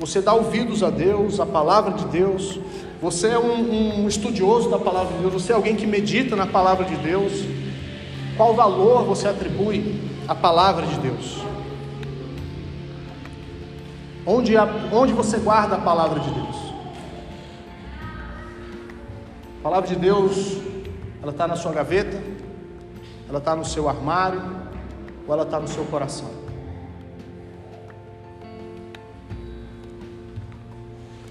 Você 0.00 0.22
dá 0.22 0.32
ouvidos 0.32 0.82
a 0.82 0.88
Deus, 0.88 1.38
a 1.38 1.44
palavra 1.44 1.92
de 1.92 2.06
Deus? 2.06 2.58
Você 3.02 3.28
é 3.28 3.38
um, 3.38 4.04
um, 4.04 4.08
estudioso 4.08 4.70
da 4.70 4.78
palavra 4.78 5.14
de 5.14 5.20
Deus, 5.20 5.34
você 5.34 5.52
é 5.52 5.54
alguém 5.54 5.76
que 5.76 5.86
medita 5.86 6.34
na 6.34 6.46
palavra 6.46 6.86
de 6.86 6.96
Deus. 6.96 7.44
Qual 8.34 8.54
valor 8.54 9.04
você 9.04 9.28
atribui 9.28 10.00
à 10.26 10.34
palavra 10.34 10.86
de 10.86 10.98
Deus? 10.98 11.42
Onde, 14.24 14.56
a, 14.56 14.66
onde 14.94 15.12
você 15.12 15.36
guarda 15.36 15.76
a 15.76 15.80
palavra 15.80 16.20
de 16.20 16.30
Deus? 16.30 16.56
A 19.60 19.62
palavra 19.62 19.88
de 19.90 19.96
Deus, 19.96 20.56
ela 21.22 21.32
está 21.32 21.46
na 21.46 21.54
sua 21.54 21.72
gaveta, 21.72 22.18
ela 23.32 23.38
está 23.38 23.56
no 23.56 23.64
seu 23.64 23.88
armário, 23.88 24.42
ou 25.26 25.32
ela 25.32 25.44
está 25.44 25.58
no 25.58 25.66
seu 25.66 25.86
coração? 25.86 26.28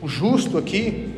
O 0.01 0.07
justo 0.07 0.57
aqui, 0.57 1.13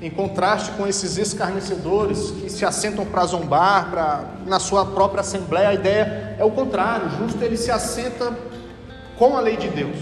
em 0.00 0.08
contraste 0.08 0.70
com 0.76 0.86
esses 0.86 1.18
escarnecedores 1.18 2.30
que 2.30 2.48
se 2.48 2.64
assentam 2.64 3.04
para 3.04 3.26
zombar, 3.26 3.90
para 3.90 4.24
na 4.46 4.60
sua 4.60 4.86
própria 4.86 5.22
assembleia, 5.22 5.70
a 5.70 5.74
ideia 5.74 6.36
é 6.38 6.44
o 6.44 6.52
contrário. 6.52 7.08
O 7.08 7.10
justo 7.18 7.42
ele 7.42 7.56
se 7.56 7.72
assenta 7.72 8.32
com 9.18 9.36
a 9.36 9.40
lei 9.40 9.56
de 9.56 9.66
Deus. 9.66 9.98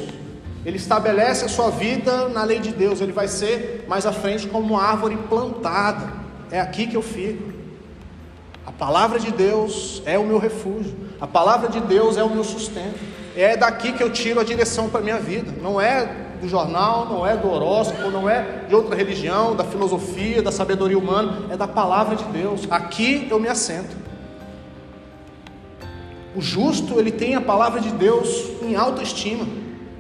Ele 0.67 0.77
estabelece 0.77 1.47
a 1.47 1.49
sua 1.49 1.71
vida 1.71 2.29
na 2.29 2.45
lei 2.45 2.59
de 2.59 2.73
Deus. 2.73 3.01
Ele 3.01 3.13
vai 3.13 3.27
ser 3.27 3.87
mais 3.89 4.05
à 4.05 4.13
frente 4.13 4.47
como 4.47 4.75
uma 4.75 4.83
árvore 4.83 5.17
plantada. 5.31 6.13
É 6.51 6.61
aqui 6.61 6.87
que 6.87 6.95
eu 6.95 7.03
fico. 7.03 7.56
A 8.67 8.73
palavra 8.73 9.21
de 9.21 9.31
Deus 9.31 10.03
é 10.05 10.19
o 10.19 10.25
meu 10.25 10.39
refúgio. 10.39 10.93
A 11.21 11.27
palavra 11.27 11.69
de 11.69 11.81
Deus 11.81 12.17
é 12.17 12.25
o 12.25 12.29
meu 12.29 12.43
sustento. 12.43 12.99
É 13.37 13.57
daqui 13.57 13.93
que 13.93 14.03
eu 14.03 14.11
tiro 14.11 14.41
a 14.41 14.45
direção 14.45 14.91
para 14.91 14.99
a 14.99 15.03
minha 15.05 15.21
vida. 15.21 15.55
Não 15.63 15.81
é 15.81 16.25
do 16.41 16.49
jornal, 16.49 17.07
não 17.07 17.25
é 17.25 17.37
do 17.37 17.49
horóscopo, 17.49 18.11
não 18.11 18.29
é 18.29 18.65
de 18.69 18.75
outra 18.75 18.97
religião, 18.97 19.55
da 19.55 19.63
filosofia, 19.63 20.43
da 20.43 20.51
sabedoria 20.51 20.99
humana, 20.99 21.47
é 21.49 21.57
da 21.57 21.69
palavra 21.69 22.17
de 22.17 22.25
Deus. 22.25 22.67
Aqui 22.69 23.29
eu 23.31 23.39
me 23.39 23.49
assento. 23.49 23.97
O 26.35 26.41
justo, 26.41 26.99
ele 26.99 27.13
tem 27.13 27.37
a 27.37 27.41
palavra 27.41 27.81
de 27.81 27.91
Deus 27.91 28.51
em 28.61 28.75
alta 28.75 29.01
estima. 29.01 29.47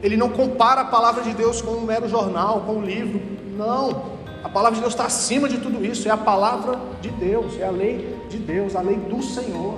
Ele 0.02 0.16
não 0.16 0.28
compara 0.28 0.82
a 0.82 0.84
palavra 0.84 1.22
de 1.22 1.32
Deus 1.32 1.62
com 1.62 1.70
um 1.70 1.82
mero 1.82 2.08
jornal, 2.08 2.62
com 2.66 2.74
um 2.74 2.84
livro. 2.84 3.22
Não. 3.56 4.16
A 4.42 4.48
palavra 4.48 4.74
de 4.74 4.80
Deus 4.80 4.92
está 4.92 5.06
acima 5.06 5.48
de 5.48 5.58
tudo 5.58 5.84
isso. 5.84 6.08
É 6.08 6.10
a 6.10 6.16
palavra 6.16 6.78
de 7.00 7.08
Deus, 7.10 7.58
é 7.58 7.66
a 7.66 7.70
lei 7.70 8.15
de 8.36 8.44
Deus, 8.44 8.76
a 8.76 8.80
lei 8.80 8.96
do 8.96 9.22
Senhor. 9.22 9.74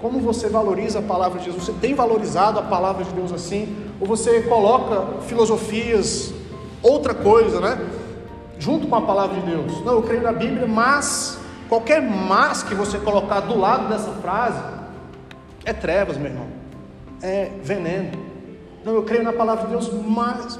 Como 0.00 0.20
você 0.20 0.48
valoriza 0.48 0.98
a 0.98 1.02
palavra 1.02 1.38
de 1.38 1.50
Deus? 1.50 1.64
Você 1.64 1.72
tem 1.72 1.94
valorizado 1.94 2.58
a 2.58 2.62
palavra 2.62 3.04
de 3.04 3.12
Deus 3.12 3.32
assim? 3.32 3.84
ou 4.00 4.06
você 4.06 4.42
coloca 4.42 5.22
filosofias, 5.22 6.32
outra 6.82 7.14
coisa, 7.14 7.60
né? 7.60 7.78
Junto 8.58 8.86
com 8.86 8.96
a 8.96 9.02
palavra 9.02 9.40
de 9.40 9.46
Deus. 9.46 9.84
Não, 9.84 9.94
eu 9.94 10.02
creio 10.02 10.22
na 10.22 10.32
Bíblia, 10.32 10.66
mas 10.66 11.38
qualquer 11.68 12.02
mas 12.02 12.62
que 12.62 12.74
você 12.74 12.98
colocar 12.98 13.40
do 13.40 13.58
lado 13.58 13.88
dessa 13.88 14.10
frase 14.20 14.62
é 15.64 15.72
trevas, 15.72 16.16
meu 16.16 16.30
irmão. 16.30 16.46
É 17.22 17.50
veneno. 17.62 18.12
Não, 18.84 18.94
eu 18.94 19.02
creio 19.02 19.22
na 19.22 19.32
palavra 19.32 19.64
de 19.64 19.70
Deus, 19.70 19.90
mas 20.06 20.58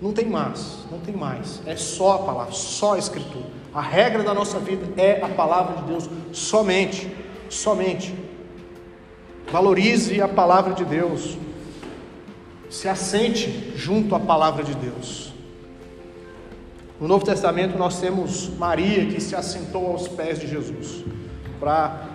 não 0.00 0.12
tem 0.12 0.26
mais, 0.26 0.84
não 0.90 0.98
tem 0.98 1.14
mais. 1.14 1.62
É 1.66 1.76
só 1.76 2.14
a 2.14 2.18
palavra, 2.18 2.52
só 2.52 2.94
a 2.94 2.98
escritura. 2.98 3.46
A 3.72 3.80
regra 3.80 4.22
da 4.22 4.34
nossa 4.34 4.58
vida 4.58 4.86
é 5.00 5.22
a 5.22 5.28
palavra 5.28 5.76
de 5.76 5.82
Deus 5.84 6.08
somente, 6.32 7.10
somente. 7.48 8.14
Valorize 9.50 10.20
a 10.20 10.28
palavra 10.28 10.74
de 10.74 10.84
Deus 10.84 11.36
se 12.68 12.88
assente 12.88 13.72
junto 13.76 14.14
à 14.14 14.20
palavra 14.20 14.62
de 14.62 14.74
Deus. 14.74 15.32
No 17.00 17.06
Novo 17.06 17.24
Testamento 17.24 17.78
nós 17.78 18.00
temos 18.00 18.48
Maria 18.56 19.06
que 19.06 19.20
se 19.20 19.36
assentou 19.36 19.86
aos 19.86 20.08
pés 20.08 20.38
de 20.38 20.46
Jesus 20.46 21.04
para 21.60 22.06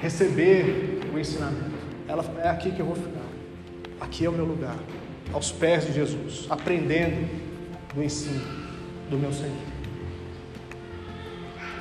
receber 0.00 1.00
o 1.12 1.18
ensinamento. 1.18 1.76
Ela 2.08 2.24
é 2.42 2.48
aqui 2.48 2.70
que 2.70 2.80
eu 2.80 2.86
vou 2.86 2.94
ficar. 2.94 3.26
Aqui 4.00 4.24
é 4.24 4.28
o 4.28 4.32
meu 4.32 4.44
lugar, 4.44 4.76
aos 5.36 5.52
pés 5.52 5.84
de 5.84 5.92
Jesus, 5.92 6.46
aprendendo 6.48 7.28
do 7.94 8.02
ensino 8.02 8.40
do 9.10 9.18
meu 9.18 9.30
Senhor. 9.30 9.52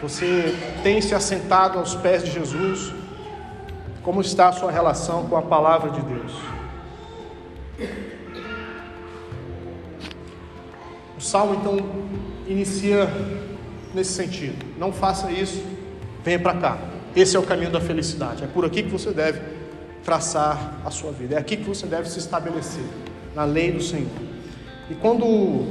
Você 0.01 0.53
tem 0.83 0.99
se 1.01 1.15
assentado 1.15 1.79
aos 1.79 1.95
pés 1.95 2.21
de 2.21 2.31
Jesus? 2.31 2.93
Como 4.03 4.19
está 4.19 4.49
a 4.49 4.51
sua 4.51 4.69
relação 4.69 5.27
com 5.27 5.37
a 5.37 5.41
palavra 5.41 5.89
de 5.89 6.01
Deus? 6.01 6.33
O 11.17 11.21
salmo 11.21 11.55
então 11.55 11.77
inicia 12.45 13.07
nesse 13.93 14.11
sentido. 14.11 14.65
Não 14.77 14.91
faça 14.91 15.31
isso, 15.31 15.63
venha 16.25 16.39
para 16.39 16.55
cá. 16.55 16.77
Esse 17.15 17.37
é 17.37 17.39
o 17.39 17.43
caminho 17.43 17.71
da 17.71 17.79
felicidade. 17.79 18.43
É 18.43 18.47
por 18.47 18.65
aqui 18.65 18.83
que 18.83 18.89
você 18.89 19.11
deve 19.11 19.39
traçar 20.03 20.81
a 20.83 20.91
sua 20.91 21.13
vida. 21.13 21.35
É 21.35 21.37
aqui 21.37 21.55
que 21.55 21.63
você 21.63 21.87
deve 21.87 22.09
se 22.09 22.19
estabelecer, 22.19 22.83
na 23.35 23.43
lei 23.43 23.71
do 23.71 23.83
Senhor. 23.83 24.09
E 24.89 24.95
quando 24.95 25.65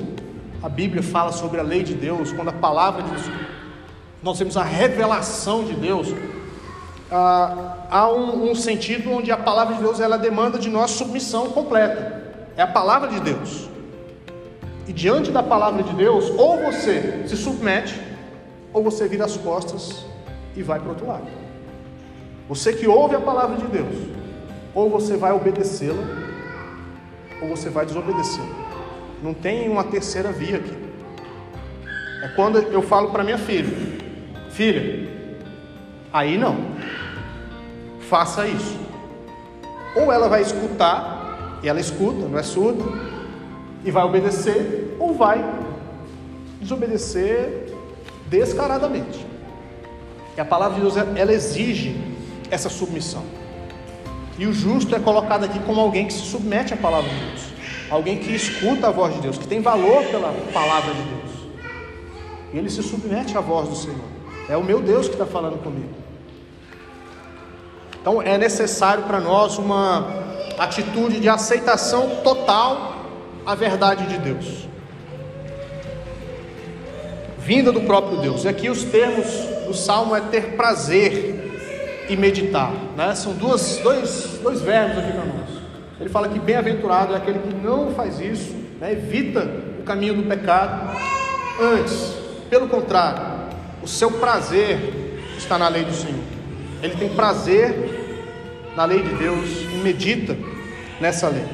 a 0.63 0.69
Bíblia 0.69 1.03
fala 1.03 1.33
sobre 1.33 1.59
a 1.59 1.63
lei 1.63 1.83
de 1.83 1.95
Deus, 1.95 2.33
quando 2.33 2.49
a 2.49 2.53
palavra 2.53 3.03
de 3.03 3.11
Deus, 3.11 3.31
nós 4.23 4.39
temos 4.39 4.57
a 4.57 4.63
revelação 4.63 5.65
de 5.65 5.75
Deus, 5.75 6.09
ah, 7.11 7.87
há 7.91 8.11
um, 8.11 8.51
um, 8.51 8.55
sentido 8.55 9.11
onde 9.11 9.31
a 9.31 9.37
palavra 9.37 9.77
de 9.77 9.83
Deus 9.83 10.01
ela 10.01 10.17
demanda 10.17 10.59
de 10.59 10.69
nós 10.69 10.91
submissão 10.91 11.51
completa. 11.51 12.23
É 12.57 12.63
a 12.63 12.67
palavra 12.67 13.09
de 13.09 13.21
Deus. 13.21 13.69
E 14.87 14.93
diante 14.93 15.31
da 15.31 15.43
palavra 15.43 15.83
de 15.83 15.95
Deus, 15.95 16.31
ou 16.37 16.63
você 16.63 17.25
se 17.27 17.37
submete, 17.37 18.01
ou 18.73 18.83
você 18.83 19.09
vira 19.09 19.25
as 19.25 19.37
costas 19.37 20.05
e 20.57 20.63
vai 20.63 20.79
para 20.79 20.89
o 20.89 20.91
outro 20.91 21.07
lado. 21.07 21.27
Você 22.49 22.73
que 22.73 22.87
ouve 22.87 23.15
a 23.17 23.21
palavra 23.21 23.57
de 23.57 23.67
Deus, 23.67 23.95
ou 24.75 24.91
você 24.91 25.17
vai 25.17 25.33
obedecê-la, 25.33 26.24
ou 27.41 27.49
você 27.49 27.69
vai 27.69 27.87
desobedecê-la. 27.87 28.65
Não 29.23 29.33
tem 29.33 29.69
uma 29.69 29.85
terceira 29.85 30.31
via 30.31 30.57
aqui. 30.57 30.77
É 32.23 32.29
quando 32.29 32.59
eu 32.59 32.83
falo 32.83 33.11
para 33.11 33.25
minha 33.25 33.39
filha: 33.39 33.71
Filha, 34.51 35.09
aí 36.13 36.39
não, 36.39 36.57
faça 38.09 38.47
isso. 38.47 38.79
Ou 39.95 40.13
ela 40.13 40.29
vai 40.29 40.43
escutar, 40.43 41.61
e 41.63 41.69
ela 41.69 41.81
escuta, 41.81 42.29
não 42.29 42.39
é 42.39 42.43
surda, 42.43 42.85
e 43.85 43.91
vai 43.91 44.05
obedecer, 44.05 44.97
ou 44.99 45.15
vai 45.15 45.45
desobedecer 46.61 47.73
descaradamente. 48.27 49.25
E 50.37 50.41
a 50.41 50.45
palavra 50.45 50.75
de 50.77 50.81
Deus, 50.81 50.97
ela 50.97 51.33
exige 51.33 51.97
essa 52.51 52.69
submissão. 52.69 53.23
E 54.39 54.47
o 54.47 54.53
justo 54.53 54.95
é 54.95 54.99
colocado 54.99 55.45
aqui 55.45 55.59
como 55.61 55.81
alguém 55.81 56.07
que 56.07 56.13
se 56.13 56.23
submete 56.23 56.75
à 56.75 56.77
palavra 56.77 57.09
de 57.09 57.17
Deus, 57.17 57.43
alguém 57.89 58.19
que 58.19 58.35
escuta 58.35 58.89
a 58.89 58.91
voz 58.91 59.15
de 59.15 59.21
Deus, 59.21 59.39
que 59.39 59.47
tem 59.47 59.61
valor 59.61 60.05
pela 60.05 60.33
palavra 60.53 60.93
de 60.93 61.03
Deus. 61.03 61.31
E 62.53 62.59
ele 62.59 62.69
se 62.69 62.83
submete 62.83 63.37
à 63.37 63.41
voz 63.41 63.69
do 63.69 63.77
Senhor. 63.77 64.05
É 64.49 64.57
o 64.57 64.65
meu 64.65 64.81
Deus 64.81 65.07
que 65.07 65.15
está 65.15 65.27
falando 65.27 65.63
comigo. 65.63 65.95
Então 68.01 68.21
é 68.21 68.37
necessário 68.37 69.05
para 69.05 69.21
nós 69.21 69.57
uma 69.57 70.07
atitude 70.59 71.21
de 71.21 71.29
aceitação 71.29 72.17
total 72.23 72.97
à 73.47 73.55
verdade 73.55 74.07
de 74.07 74.19
Deus, 74.19 74.69
vinda 77.39 77.73
do 77.73 77.83
próprio 77.83 78.19
Deus. 78.19 78.45
E 78.45 78.49
aqui 78.49 78.69
os 78.69 78.85
termos 78.85 79.27
do 79.67 79.75
salmo 79.75 80.15
é 80.15 80.21
ter 80.21 80.57
prazer 80.57 81.44
e 82.09 82.17
meditar. 82.17 82.73
Né? 82.97 83.15
São 83.15 83.33
duas, 83.33 83.79
dois, 83.79 84.39
dois 84.43 84.61
verbos 84.61 84.99
aqui 84.99 85.13
para 85.13 85.25
nós. 85.25 85.49
Ele 86.01 86.11
fala 86.11 86.29
que 86.29 86.39
bem-aventurado 86.39 87.15
é 87.15 87.17
aquele 87.17 87.39
que 87.39 87.55
não 87.55 87.93
faz 87.93 88.21
isso, 88.21 88.55
né? 88.81 88.93
evita 88.93 89.49
o 89.81 89.83
caminho 89.85 90.15
do 90.15 90.23
pecado. 90.25 90.97
Antes, 91.61 92.15
pelo 92.51 92.69
contrário, 92.69 93.23
o 93.83 93.87
seu 93.87 94.11
prazer 94.11 94.79
está 95.37 95.59
na 95.59 95.69
lei 95.69 95.85
do 95.85 95.93
Senhor. 95.93 96.25
Ele 96.83 96.97
tem 96.97 97.09
prazer 97.11 98.73
na 98.77 98.85
lei 98.85 99.03
de 99.03 99.15
Deus 99.15 99.63
e 99.73 99.77
medita 99.83 100.37
nessa 101.01 101.29
lei. 101.29 101.45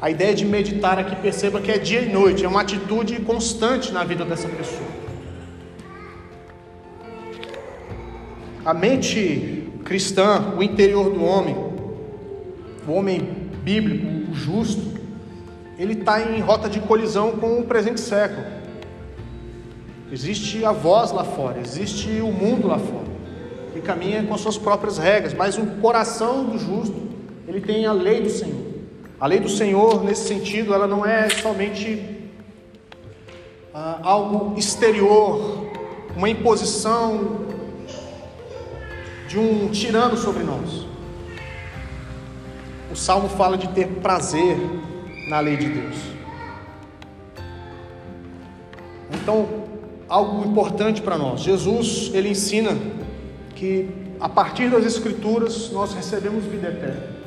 A 0.00 0.10
ideia 0.10 0.34
de 0.34 0.44
meditar 0.44 0.98
aqui, 0.98 1.14
perceba 1.16 1.60
que 1.60 1.70
é 1.70 1.78
dia 1.78 2.00
e 2.00 2.08
noite, 2.08 2.44
é 2.44 2.48
uma 2.48 2.62
atitude 2.62 3.20
constante 3.20 3.92
na 3.92 4.02
vida 4.02 4.24
dessa 4.24 4.48
pessoa. 4.48 4.99
A 8.70 8.74
mente 8.74 9.68
cristã, 9.84 10.54
o 10.56 10.62
interior 10.62 11.10
do 11.10 11.24
homem, 11.24 11.56
o 12.86 12.92
homem 12.92 13.18
bíblico, 13.64 14.30
o 14.30 14.32
justo, 14.32 14.96
ele 15.76 15.94
está 15.94 16.22
em 16.22 16.38
rota 16.38 16.68
de 16.68 16.78
colisão 16.78 17.32
com 17.32 17.58
o 17.58 17.64
presente 17.64 18.00
século. 18.00 18.46
Existe 20.12 20.64
a 20.64 20.70
voz 20.70 21.10
lá 21.10 21.24
fora, 21.24 21.58
existe 21.58 22.20
o 22.20 22.30
mundo 22.30 22.68
lá 22.68 22.78
fora, 22.78 23.08
que 23.72 23.80
caminha 23.80 24.22
com 24.22 24.34
as 24.34 24.40
suas 24.40 24.56
próprias 24.56 24.98
regras, 24.98 25.34
mas 25.34 25.58
o 25.58 25.66
coração 25.82 26.44
do 26.44 26.56
justo, 26.56 26.94
ele 27.48 27.60
tem 27.60 27.86
a 27.86 27.92
lei 27.92 28.20
do 28.20 28.30
Senhor. 28.30 28.66
A 29.18 29.26
lei 29.26 29.40
do 29.40 29.48
Senhor, 29.48 30.04
nesse 30.04 30.28
sentido, 30.28 30.72
ela 30.72 30.86
não 30.86 31.04
é 31.04 31.28
somente 31.28 32.30
ah, 33.74 33.98
algo 34.00 34.56
exterior, 34.56 35.72
uma 36.16 36.30
imposição 36.30 37.49
de 39.30 39.38
um 39.38 39.68
tirano 39.68 40.16
sobre 40.16 40.42
nós. 40.42 40.84
O 42.90 42.96
salmo 42.96 43.28
fala 43.28 43.56
de 43.56 43.68
ter 43.68 43.86
prazer 44.02 44.58
na 45.28 45.38
lei 45.38 45.56
de 45.56 45.68
Deus. 45.68 45.96
Então, 49.14 49.48
algo 50.08 50.44
importante 50.44 51.00
para 51.00 51.16
nós. 51.16 51.42
Jesus, 51.42 52.10
ele 52.12 52.30
ensina 52.30 52.76
que 53.54 53.88
a 54.18 54.28
partir 54.28 54.68
das 54.68 54.84
escrituras 54.84 55.70
nós 55.70 55.94
recebemos 55.94 56.44
vida 56.46 56.66
eterna. 56.66 57.20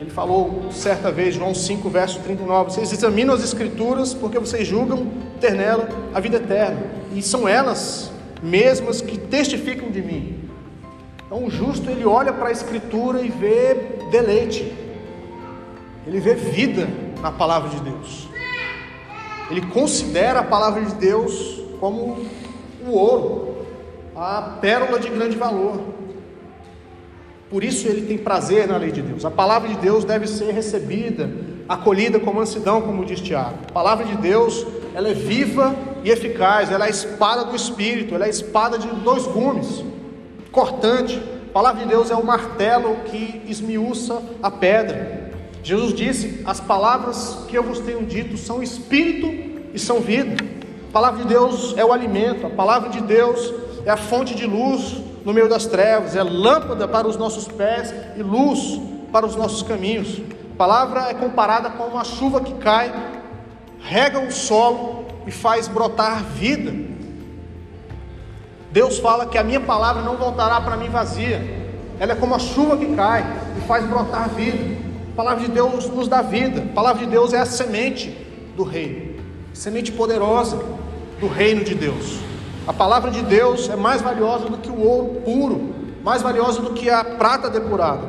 Ele 0.00 0.10
falou 0.10 0.70
certa 0.70 1.10
vez, 1.10 1.34
João 1.34 1.56
5, 1.56 1.90
verso 1.90 2.20
39, 2.20 2.70
vocês 2.70 2.92
examinam 2.92 3.34
as 3.34 3.42
escrituras 3.42 4.14
porque 4.14 4.38
vocês 4.38 4.64
julgam 4.64 5.08
ter 5.40 5.54
nela 5.54 5.88
a 6.14 6.20
vida 6.20 6.36
eterna. 6.36 6.80
E 7.12 7.20
são 7.20 7.48
elas 7.48 8.12
mesmas 8.40 9.00
que 9.00 9.18
testificam 9.18 9.90
de 9.90 10.00
mim. 10.00 10.43
Então 11.26 11.44
o 11.44 11.50
justo 11.50 11.90
ele 11.90 12.04
olha 12.04 12.32
para 12.32 12.48
a 12.48 12.52
escritura 12.52 13.22
e 13.22 13.28
vê 13.28 13.74
deleite. 14.10 14.72
Ele 16.06 16.20
vê 16.20 16.34
vida 16.34 16.88
na 17.22 17.32
palavra 17.32 17.70
de 17.70 17.80
Deus. 17.80 18.28
Ele 19.50 19.62
considera 19.62 20.40
a 20.40 20.44
palavra 20.44 20.82
de 20.82 20.94
Deus 20.94 21.62
como 21.80 22.26
o 22.86 22.90
ouro, 22.90 23.66
a 24.14 24.58
pérola 24.60 24.98
de 24.98 25.08
grande 25.08 25.36
valor. 25.36 25.80
Por 27.48 27.64
isso 27.64 27.86
ele 27.88 28.06
tem 28.06 28.18
prazer 28.18 28.66
na 28.66 28.76
lei 28.76 28.90
de 28.90 29.00
Deus. 29.00 29.24
A 29.24 29.30
palavra 29.30 29.68
de 29.68 29.76
Deus 29.76 30.04
deve 30.04 30.26
ser 30.26 30.52
recebida, 30.52 31.30
acolhida 31.68 32.18
com 32.18 32.32
mansidão, 32.32 32.82
como 32.82 33.04
diz 33.04 33.20
Tiago. 33.20 33.56
A 33.68 33.72
palavra 33.72 34.04
de 34.04 34.16
Deus, 34.16 34.66
ela 34.94 35.08
é 35.08 35.14
viva 35.14 35.74
e 36.02 36.10
eficaz, 36.10 36.70
ela 36.70 36.84
é 36.84 36.88
a 36.88 36.90
espada 36.90 37.44
do 37.44 37.56
Espírito, 37.56 38.14
ela 38.14 38.24
é 38.24 38.26
a 38.26 38.30
espada 38.30 38.78
de 38.78 38.88
dois 38.88 39.26
gumes 39.26 39.84
cortante. 40.54 41.20
A 41.50 41.52
palavra 41.52 41.82
de 41.82 41.88
Deus 41.88 42.10
é 42.10 42.16
o 42.16 42.24
martelo 42.24 42.96
que 43.06 43.42
esmiuça 43.46 44.22
a 44.42 44.50
pedra. 44.50 45.30
Jesus 45.62 45.92
disse: 45.92 46.42
As 46.46 46.60
palavras 46.60 47.44
que 47.48 47.58
eu 47.58 47.62
vos 47.62 47.80
tenho 47.80 48.06
dito 48.06 48.38
são 48.38 48.62
espírito 48.62 49.26
e 49.74 49.78
são 49.78 50.00
vida. 50.00 50.42
A 50.88 50.92
palavra 50.92 51.22
de 51.22 51.28
Deus 51.28 51.74
é 51.76 51.84
o 51.84 51.92
alimento, 51.92 52.46
a 52.46 52.50
palavra 52.50 52.88
de 52.88 53.00
Deus 53.00 53.52
é 53.84 53.90
a 53.90 53.96
fonte 53.96 54.34
de 54.34 54.46
luz 54.46 54.96
no 55.24 55.32
meio 55.32 55.48
das 55.48 55.66
trevas, 55.66 56.14
é 56.14 56.22
lâmpada 56.22 56.86
para 56.86 57.08
os 57.08 57.16
nossos 57.16 57.48
pés 57.48 57.92
e 58.16 58.22
luz 58.22 58.80
para 59.10 59.26
os 59.26 59.34
nossos 59.34 59.62
caminhos. 59.62 60.20
A 60.54 60.56
palavra 60.56 61.10
é 61.10 61.14
comparada 61.14 61.70
com 61.70 61.84
uma 61.84 62.04
chuva 62.04 62.40
que 62.40 62.54
cai, 62.54 62.92
rega 63.80 64.20
o 64.20 64.30
solo 64.30 65.04
e 65.26 65.30
faz 65.30 65.66
brotar 65.66 66.22
vida. 66.22 66.93
Deus 68.74 68.98
fala 68.98 69.26
que 69.26 69.38
a 69.38 69.44
minha 69.44 69.60
palavra 69.60 70.02
não 70.02 70.16
voltará 70.16 70.60
para 70.60 70.76
mim 70.76 70.88
vazia. 70.88 71.40
Ela 72.00 72.10
é 72.10 72.16
como 72.16 72.34
a 72.34 72.40
chuva 72.40 72.76
que 72.76 72.92
cai 72.96 73.24
e 73.56 73.60
faz 73.68 73.86
brotar 73.86 74.28
vida. 74.30 74.58
A 75.12 75.16
palavra 75.16 75.44
de 75.44 75.50
Deus 75.52 75.88
nos 75.88 76.08
dá 76.08 76.20
vida. 76.22 76.60
A 76.60 76.74
palavra 76.74 77.04
de 77.04 77.08
Deus 77.08 77.32
é 77.32 77.38
a 77.38 77.46
semente 77.46 78.10
do 78.56 78.64
reino, 78.64 79.14
semente 79.52 79.92
poderosa 79.92 80.60
do 81.20 81.28
reino 81.28 81.62
de 81.62 81.72
Deus. 81.72 82.18
A 82.66 82.72
palavra 82.72 83.12
de 83.12 83.22
Deus 83.22 83.70
é 83.70 83.76
mais 83.76 84.02
valiosa 84.02 84.46
do 84.46 84.58
que 84.58 84.70
o 84.70 84.80
ouro 84.80 85.20
puro, 85.20 85.72
mais 86.02 86.20
valiosa 86.20 86.60
do 86.60 86.72
que 86.72 86.90
a 86.90 87.04
prata 87.04 87.48
depurada. 87.48 88.08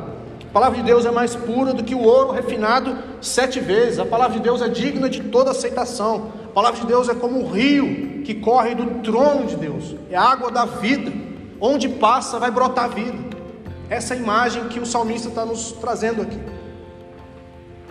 A 0.50 0.52
palavra 0.52 0.78
de 0.78 0.82
Deus 0.82 1.06
é 1.06 1.12
mais 1.12 1.36
pura 1.36 1.72
do 1.72 1.84
que 1.84 1.94
o 1.94 2.02
ouro 2.02 2.32
refinado 2.32 2.98
sete 3.20 3.60
vezes. 3.60 4.00
A 4.00 4.04
palavra 4.04 4.36
de 4.36 4.42
Deus 4.42 4.60
é 4.60 4.68
digna 4.68 5.08
de 5.08 5.20
toda 5.20 5.52
aceitação. 5.52 6.32
Palavra 6.56 6.80
de 6.80 6.86
Deus 6.86 7.06
é 7.10 7.14
como 7.14 7.38
um 7.38 7.50
rio 7.50 8.22
que 8.22 8.34
corre 8.34 8.74
do 8.74 9.02
trono 9.02 9.44
de 9.44 9.56
Deus, 9.56 9.94
é 10.10 10.16
a 10.16 10.22
água 10.22 10.50
da 10.50 10.64
vida, 10.64 11.12
onde 11.60 11.86
passa 11.86 12.38
vai 12.38 12.50
brotar 12.50 12.88
vida. 12.88 13.36
Essa 13.90 14.14
é 14.14 14.16
a 14.16 14.20
imagem 14.20 14.66
que 14.68 14.80
o 14.80 14.86
salmista 14.86 15.28
está 15.28 15.44
nos 15.44 15.72
trazendo 15.72 16.22
aqui. 16.22 16.40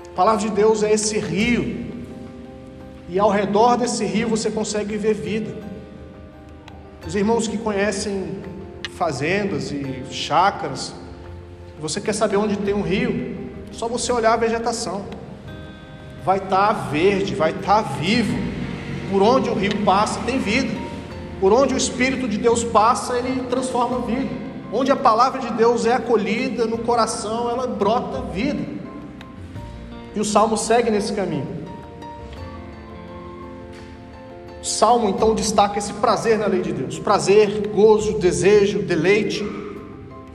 A 0.08 0.15
palavra 0.15 0.41
de 0.41 0.49
Deus 0.49 0.82
é 0.82 0.91
esse 0.91 1.19
rio, 1.19 1.86
e 3.08 3.19
ao 3.19 3.30
redor 3.30 3.78
desse 3.78 4.04
rio 4.04 4.30
você 4.30 4.49
consegue 4.49 4.97
ver 4.97 5.13
vida. 5.13 5.56
Os 7.06 7.13
irmãos 7.13 7.47
que 7.47 7.60
conhecem 7.60 8.41
fazendas 8.95 9.71
e 9.71 10.06
chácaras, 10.10 10.91
você 11.80 12.01
quer 12.01 12.13
saber 12.13 12.38
onde 12.38 12.58
tem 12.58 12.73
um 12.73 12.82
rio? 12.82 13.51
Só 13.71 13.88
você 13.88 14.12
olhar 14.12 14.34
a 14.34 14.38
vegetação. 14.38 15.06
Vai 16.23 16.39
estar 16.39 16.73
tá 16.73 16.73
verde, 16.89 17.36
vai 17.36 17.51
estar 17.51 17.84
tá 17.84 17.89
vivo. 17.99 18.44
Por 19.09 19.21
onde 19.21 19.49
o 19.49 19.53
rio 19.53 19.83
passa, 19.83 20.19
tem 20.21 20.39
vida. 20.39 20.73
Por 21.39 21.51
onde 21.53 21.73
o 21.73 21.77
Espírito 21.77 22.27
de 22.27 22.37
Deus 22.37 22.63
passa, 22.63 23.17
ele 23.17 23.43
transforma 23.49 23.99
vida. 23.99 24.29
Onde 24.71 24.91
a 24.91 24.95
palavra 24.95 25.39
de 25.39 25.51
Deus 25.51 25.85
é 25.85 25.93
acolhida 25.93 26.65
no 26.65 26.79
coração, 26.79 27.49
ela 27.49 27.67
brota 27.67 28.21
vida. 28.21 28.65
E 30.15 30.19
o 30.19 30.25
salmo 30.25 30.57
segue 30.57 30.89
nesse 30.89 31.13
caminho. 31.13 31.65
Salmo 34.65 35.09
então 35.09 35.35
destaca 35.35 35.77
esse 35.77 35.93
prazer 35.93 36.39
na 36.39 36.47
lei 36.47 36.61
de 36.61 36.73
Deus, 36.73 36.97
prazer, 36.97 37.67
gozo, 37.67 38.17
desejo, 38.17 38.79
deleite 38.79 39.45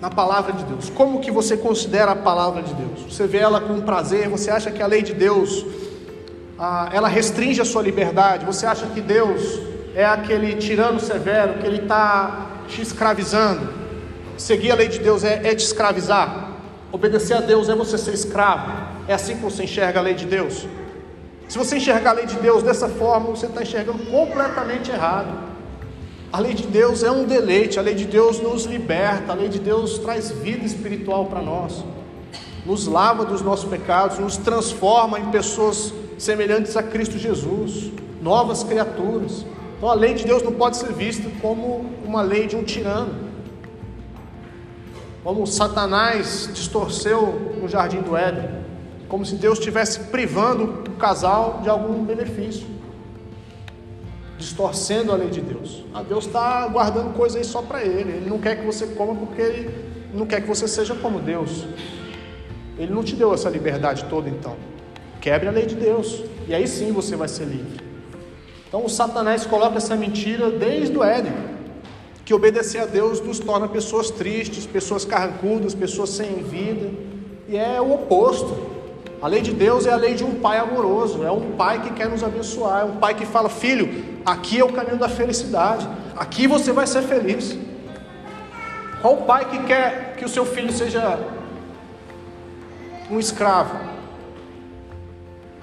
na 0.01 0.09
palavra 0.09 0.53
de 0.53 0.65
Deus. 0.65 0.89
Como 0.89 1.19
que 1.19 1.33
você 1.33 1.57
considera 1.57 2.13
a 2.13 2.17
palavra 2.17 2.63
de 2.63 2.73
Deus? 2.73 3.13
Você 3.13 3.27
vê 3.27 3.39
ela 3.39 3.61
com 3.61 3.81
prazer? 3.81 4.29
Você 4.29 4.51
acha 4.51 4.71
que 4.71 4.81
a 4.81 4.87
lei 4.87 5.03
de 5.03 5.13
Deus 5.13 5.67
ah, 6.61 6.91
ela 6.93 7.09
restringe 7.09 7.59
a 7.59 7.65
sua 7.65 7.81
liberdade? 7.81 8.45
Você 8.45 8.67
acha 8.67 8.85
que 8.87 9.01
Deus 9.01 9.59
é 9.95 10.05
aquele 10.05 10.57
tirano 10.57 11.01
severo 11.01 11.55
que 11.55 11.67
ele 11.67 11.79
está 11.79 12.49
te 12.69 12.83
escravizando? 12.83 13.67
Seguir 14.37 14.71
a 14.71 14.75
lei 14.75 14.89
de 14.89 14.99
Deus 14.99 15.25
é, 15.25 15.41
é 15.43 15.55
te 15.55 15.65
escravizar? 15.65 16.51
Obedecer 16.93 17.39
a 17.39 17.41
Deus 17.41 17.71
é 17.71 17.75
você 17.75 17.97
ser 17.97 18.13
escravo? 18.13 18.73
É 19.09 19.15
assim 19.15 19.37
que 19.37 19.43
você 19.43 19.65
enxerga 19.65 20.01
a 20.01 20.03
lei 20.03 20.13
de 20.13 20.27
Deus? 20.27 20.67
Se 21.49 21.57
você 21.57 21.79
enxergar 21.79 22.11
a 22.11 22.13
lei 22.13 22.27
de 22.27 22.37
Deus 22.37 22.63
dessa 22.63 22.91
forma, 22.91 23.31
você 23.31 23.47
está 23.47 23.63
enxergando 23.63 24.05
completamente 24.11 24.91
errado. 24.91 25.51
A 26.31 26.39
lei 26.41 26.53
de 26.53 26.67
Deus 26.67 27.03
é 27.03 27.11
um 27.11 27.25
deleite, 27.25 27.79
a 27.79 27.83
lei 27.83 27.95
de 27.95 28.05
Deus 28.05 28.39
nos 28.39 28.67
liberta, 28.67 29.33
a 29.33 29.35
lei 29.35 29.49
de 29.49 29.59
Deus 29.59 29.99
traz 29.99 30.31
vida 30.31 30.65
espiritual 30.65 31.25
para 31.25 31.41
nós, 31.41 31.83
nos 32.65 32.87
lava 32.87 33.25
dos 33.25 33.41
nossos 33.41 33.69
pecados, 33.69 34.19
nos 34.19 34.37
transforma 34.37 35.19
em 35.19 35.31
pessoas 35.31 35.93
semelhantes 36.21 36.77
a 36.77 36.83
Cristo 36.83 37.19
Jesus, 37.19 37.91
novas 38.21 38.63
criaturas. 38.63 39.45
Então 39.77 39.89
a 39.89 39.95
lei 39.95 40.15
de 40.15 40.25
Deus 40.25 40.43
não 40.43 40.53
pode 40.53 40.77
ser 40.77 40.93
vista 40.93 41.29
como 41.41 41.87
uma 42.05 42.23
lei 42.23 42.47
de 42.47 42.57
um 42.57 42.63
tirano, 42.63 43.31
como 45.25 45.47
Satanás 45.47 46.51
distorceu 46.53 47.57
no 47.61 47.69
jardim 47.69 48.01
do 48.01 48.17
Éden 48.17 48.61
como 49.11 49.27
se 49.27 49.35
Deus 49.35 49.59
estivesse 49.59 49.99
privando 50.05 50.85
o 50.89 50.93
casal 50.93 51.61
de 51.63 51.69
algum 51.69 52.05
benefício, 52.05 52.65
distorcendo 54.39 55.11
a 55.13 55.17
lei 55.17 55.29
de 55.29 55.41
Deus. 55.41 55.85
Ah, 55.93 56.05
Deus 56.05 56.27
está 56.27 56.67
guardando 56.69 57.13
coisa 57.15 57.37
aí 57.37 57.45
só 57.45 57.61
para 57.61 57.85
Ele, 57.85 58.13
Ele 58.13 58.31
não 58.31 58.39
quer 58.39 58.61
que 58.61 58.65
você 58.65 58.87
coma 58.87 59.17
porque 59.17 59.43
Ele 59.43 59.71
não 60.15 60.25
quer 60.27 60.41
que 60.41 60.47
você 60.47 60.69
seja 60.69 60.95
como 60.95 61.19
Deus. 61.19 61.67
Ele 62.79 62.95
não 62.95 63.03
te 63.03 63.17
deu 63.17 63.35
essa 63.35 63.51
liberdade 63.51 64.05
toda, 64.05 64.29
então. 64.29 64.57
Quebre 65.21 65.49
a 65.49 65.53
lei 65.53 65.67
de 65.67 65.75
Deus, 65.75 66.25
e 66.49 66.55
aí 66.55 66.67
sim 66.67 66.93
você 66.93 67.15
vai 67.15 67.29
ser 67.29 67.45
livre. 67.45 67.85
Então 68.67 68.85
o 68.85 68.89
Satanás 68.89 69.45
coloca 69.45 69.77
essa 69.77 69.95
mentira 69.95 70.51
desde 70.51 70.97
o 70.97 71.05
Éden, 71.05 71.35
que 72.25 72.33
obedecer 72.33 72.81
a 72.81 72.87
Deus 72.87 73.21
nos 73.21 73.39
torna 73.39 73.69
pessoas 73.69 74.11
tristes, 74.11 74.65
pessoas 74.65 75.05
carrancudas, 75.05 75.75
pessoas 75.75 76.11
sem 76.11 76.43
vida, 76.43 76.91
e 77.47 77.57
é 77.57 77.79
o 77.81 77.93
oposto. 77.93 78.57
A 79.21 79.29
lei 79.29 79.43
de 79.43 79.53
Deus 79.53 79.85
é 79.85 79.93
a 79.93 79.97
lei 79.97 80.15
de 80.15 80.25
um 80.25 80.37
pai 80.37 80.57
amoroso, 80.57 81.23
é 81.23 81.31
um 81.31 81.53
pai 81.53 81.83
que 81.83 81.91
quer 81.91 82.09
nos 82.09 82.25
abençoar, 82.25 82.81
é 82.81 82.85
um 82.85 82.97
pai 82.97 83.13
que 83.13 83.27
fala: 83.27 83.51
Filho, 83.51 84.23
aqui 84.25 84.59
é 84.59 84.65
o 84.65 84.73
caminho 84.73 84.97
da 84.97 85.09
felicidade, 85.09 85.87
aqui 86.17 86.47
você 86.47 86.73
vai 86.73 86.87
ser 86.87 87.03
feliz. 87.03 87.59
Qual 89.03 89.19
pai 89.19 89.51
que 89.51 89.59
quer 89.65 90.15
que 90.17 90.25
o 90.25 90.29
seu 90.29 90.47
filho 90.47 90.73
seja 90.73 91.19
um 93.11 93.19
escravo? 93.19 94.00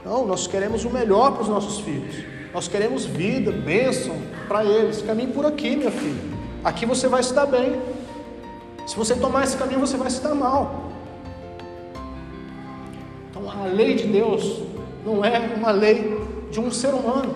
Não, 0.08 0.26
nós 0.26 0.48
queremos 0.48 0.86
o 0.86 0.90
melhor 0.90 1.34
para 1.34 1.44
os 1.44 1.50
nossos 1.50 1.80
filhos. 1.82 2.16
Nós 2.54 2.68
queremos 2.68 3.06
vida, 3.06 3.52
bênção 3.52 4.16
para 4.48 4.64
eles. 4.64 5.02
Caminhe 5.02 5.32
por 5.32 5.46
aqui, 5.46 5.76
minha 5.76 5.92
filha. 5.92 6.38
Aqui 6.64 6.86
você 6.86 7.08
vai 7.08 7.22
se 7.22 7.34
dar 7.34 7.46
bem. 7.46 7.80
Se 8.88 8.96
você 8.96 9.16
tomar 9.16 9.44
esse 9.44 9.58
caminho, 9.58 9.82
você 9.82 9.98
vai 9.98 10.10
se 10.10 10.22
dar 10.22 10.34
mal 10.34 10.88
a 13.64 13.68
lei 13.68 13.96
de 13.96 14.08
Deus 14.08 14.62
não 15.06 15.24
é 15.24 15.40
uma 15.56 15.72
lei 15.72 16.26
de 16.52 16.60
um 16.60 16.72
ser 16.72 16.94
humano, 16.94 17.36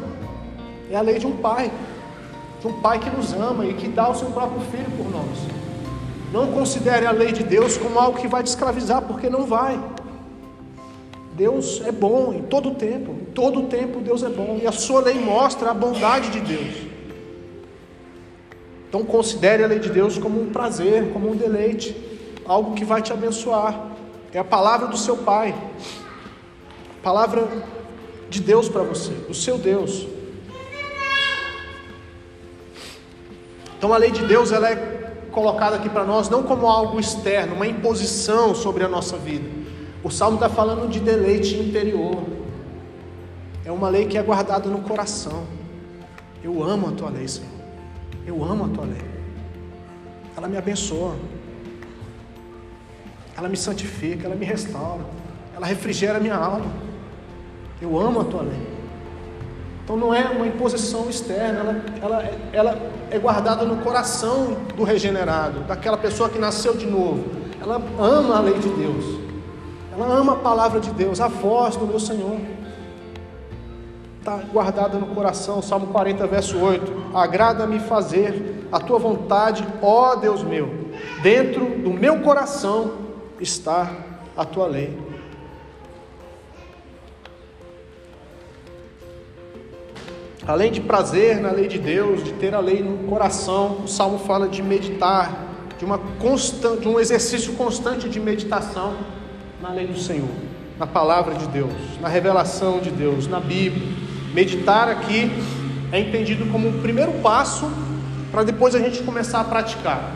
é 0.90 0.96
a 0.96 1.02
lei 1.02 1.18
de 1.20 1.26
um 1.26 1.38
pai, 1.38 1.72
de 2.60 2.68
um 2.68 2.82
pai 2.82 3.00
que 3.00 3.10
nos 3.10 3.34
ama 3.34 3.66
e 3.66 3.74
que 3.74 3.88
dá 3.88 4.10
o 4.10 4.16
seu 4.16 4.30
próprio 4.32 4.62
filho 4.72 4.90
por 4.98 5.10
nós. 5.10 5.38
Não 6.32 6.52
considere 6.52 7.06
a 7.06 7.12
lei 7.12 7.32
de 7.32 7.44
Deus 7.44 7.78
como 7.78 8.00
algo 8.00 8.20
que 8.20 8.28
vai 8.28 8.44
te 8.44 8.48
escravizar, 8.48 9.02
porque 9.02 9.30
não 9.30 9.46
vai. 9.46 9.80
Deus 11.34 11.82
é 11.86 11.92
bom 11.92 12.34
em 12.34 12.42
todo 12.44 12.70
o 12.70 12.76
tempo, 12.76 13.12
em 13.12 13.26
todo 13.34 13.62
o 13.62 13.68
tempo 13.68 14.02
Deus 14.02 14.22
é 14.24 14.30
bom, 14.30 14.60
e 14.62 14.68
a 14.68 14.72
sua 14.72 15.02
lei 15.02 15.16
mostra 15.16 15.72
a 15.72 15.74
bondade 15.74 16.30
de 16.30 16.40
Deus. 16.42 16.92
Então 18.90 19.06
considere 19.06 19.64
a 19.64 19.68
lei 19.68 19.80
de 19.80 19.90
Deus 19.90 20.18
como 20.18 20.42
um 20.42 20.50
prazer, 20.50 21.14
como 21.14 21.32
um 21.32 21.36
deleite, 21.36 21.96
algo 22.46 22.76
que 22.76 22.84
vai 22.84 23.02
te 23.02 23.14
abençoar. 23.14 23.92
É 24.34 24.40
a 24.40 24.44
palavra 24.44 24.88
do 24.88 24.98
seu 24.98 25.16
Pai. 25.16 25.56
Palavra 27.02 27.48
de 28.30 28.42
Deus 28.42 28.68
para 28.68 28.84
você, 28.84 29.14
o 29.30 29.34
seu 29.34 29.58
Deus. 29.58 30.06
Então 33.78 33.94
a 33.94 33.98
lei 33.98 34.12
de 34.12 34.26
Deus 34.26 34.52
ela 34.52 34.70
é 34.70 34.76
colocada 35.32 35.78
aqui 35.78 35.90
para 35.90 36.04
nós 36.04 36.30
não 36.30 36.44
como 36.44 36.68
algo 36.68 37.00
externo, 37.00 37.56
uma 37.56 37.66
imposição 37.66 38.54
sobre 38.54 38.84
a 38.84 38.90
nossa 38.90 39.18
vida. 39.18 39.61
O 40.04 40.10
Salmo 40.10 40.36
está 40.36 40.50
falando 40.50 40.90
de 40.90 41.00
deleite 41.00 41.56
interior. 41.56 42.24
É 43.64 43.72
uma 43.72 43.90
lei 43.90 44.06
que 44.06 44.18
é 44.18 44.24
guardada 44.24 44.68
no 44.70 44.80
coração. 44.80 45.44
Eu 46.44 46.64
amo 46.64 46.90
a 46.90 46.92
tua 46.92 47.10
lei, 47.10 47.28
Senhor. 47.28 47.50
Eu 48.26 48.44
amo 48.44 48.66
a 48.66 48.70
tua 48.70 48.86
lei. 48.86 49.06
Ela 50.36 50.48
me 50.48 50.58
abençoa. 50.58 51.16
Ela 53.38 53.48
me 53.48 53.58
santifica, 53.58 54.26
ela 54.26 54.36
me 54.36 54.46
restaura. 54.46 55.06
Ela 55.56 55.68
refrigera 55.68 56.18
a 56.18 56.22
minha 56.22 56.36
alma. 56.36 56.72
Eu 57.80 58.00
amo 58.00 58.22
a 58.22 58.24
tua 58.24 58.42
lei. 58.42 58.82
Então 59.84 59.98
não 59.98 60.14
é 60.14 60.30
uma 60.30 60.48
imposição 60.48 61.10
externa, 61.10 61.60
ela, 61.60 61.84
ela, 62.02 62.32
ela 62.54 62.92
é 63.10 63.20
guardada 63.20 63.66
no 63.66 63.78
coração 63.78 64.56
do 64.76 64.84
regenerado, 64.84 65.62
daquela 65.62 65.98
pessoa 65.98 66.30
que 66.30 66.40
nasceu 66.40 66.76
de 66.76 66.86
novo. 66.86 67.26
Ela 67.60 67.82
ama 68.00 68.38
a 68.38 68.40
lei 68.40 68.58
de 68.58 68.70
Deus, 68.70 69.20
ela 69.92 70.06
ama 70.06 70.34
a 70.34 70.38
palavra 70.38 70.80
de 70.80 70.92
Deus, 70.92 71.20
a 71.20 71.28
voz 71.28 71.76
do 71.76 71.86
meu 71.86 72.00
Senhor. 72.00 72.40
Está 74.20 74.38
guardada 74.38 74.98
no 74.98 75.08
coração, 75.08 75.62
Salmo 75.62 75.88
40, 75.88 76.26
verso 76.28 76.58
8: 76.58 77.12
Agrada-me 77.14 77.80
fazer 77.80 78.68
a 78.72 78.80
tua 78.80 78.98
vontade, 78.98 79.68
ó 79.82 80.16
Deus 80.16 80.44
meu, 80.44 80.70
dentro 81.22 81.66
do 81.66 81.90
meu 81.90 82.22
coração 82.22 82.94
está 83.40 83.92
a 84.38 84.46
tua 84.46 84.68
lei. 84.68 84.98
Além 90.48 90.72
de 90.72 90.82
prazer 90.82 91.40
na 91.40 91.52
lei 91.52 91.68
de 91.68 91.78
Deus, 91.78 92.24
de 92.24 92.34
ter 92.34 92.56
a 92.56 92.60
lei 92.60 92.82
no 92.82 93.10
coração, 93.10 93.82
o 93.84 93.88
salmo 93.88 94.20
fala 94.20 94.48
de 94.48 94.64
meditar, 94.64 95.48
de, 95.78 95.86
uma 95.86 96.00
constante, 96.20 96.82
de 96.82 96.88
um 96.88 97.00
exercício 97.00 97.54
constante 97.54 98.08
de 98.10 98.20
meditação 98.20 98.96
na 99.62 99.70
lei 99.70 99.86
do 99.86 99.98
Senhor, 99.98 100.28
na 100.80 100.88
palavra 100.88 101.36
de 101.36 101.46
Deus, 101.48 101.72
na 102.02 102.08
revelação 102.08 102.80
de 102.80 102.90
Deus, 102.90 103.28
na 103.28 103.40
Bíblia. 103.40 103.88
Meditar 104.34 104.90
aqui 104.90 105.32
é 105.92 106.00
entendido 106.00 106.52
como 106.52 106.70
o 106.70 106.82
primeiro 106.82 107.12
passo 107.22 107.70
para 108.32 108.44
depois 108.44 108.74
a 108.74 108.80
gente 108.80 109.04
começar 109.04 109.40
a 109.40 109.44
praticar. 109.44 110.16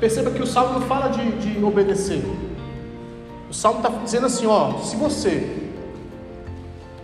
Perceba 0.00 0.30
que 0.30 0.42
o 0.42 0.46
salmo 0.46 0.80
não 0.80 0.86
fala 0.86 1.08
de, 1.08 1.32
de 1.32 1.62
obedecer. 1.62 2.24
O 3.50 3.52
salmo 3.52 3.80
está 3.80 3.90
dizendo 4.02 4.26
assim: 4.26 4.46
ó, 4.46 4.78
se 4.78 4.96
você 4.96 5.64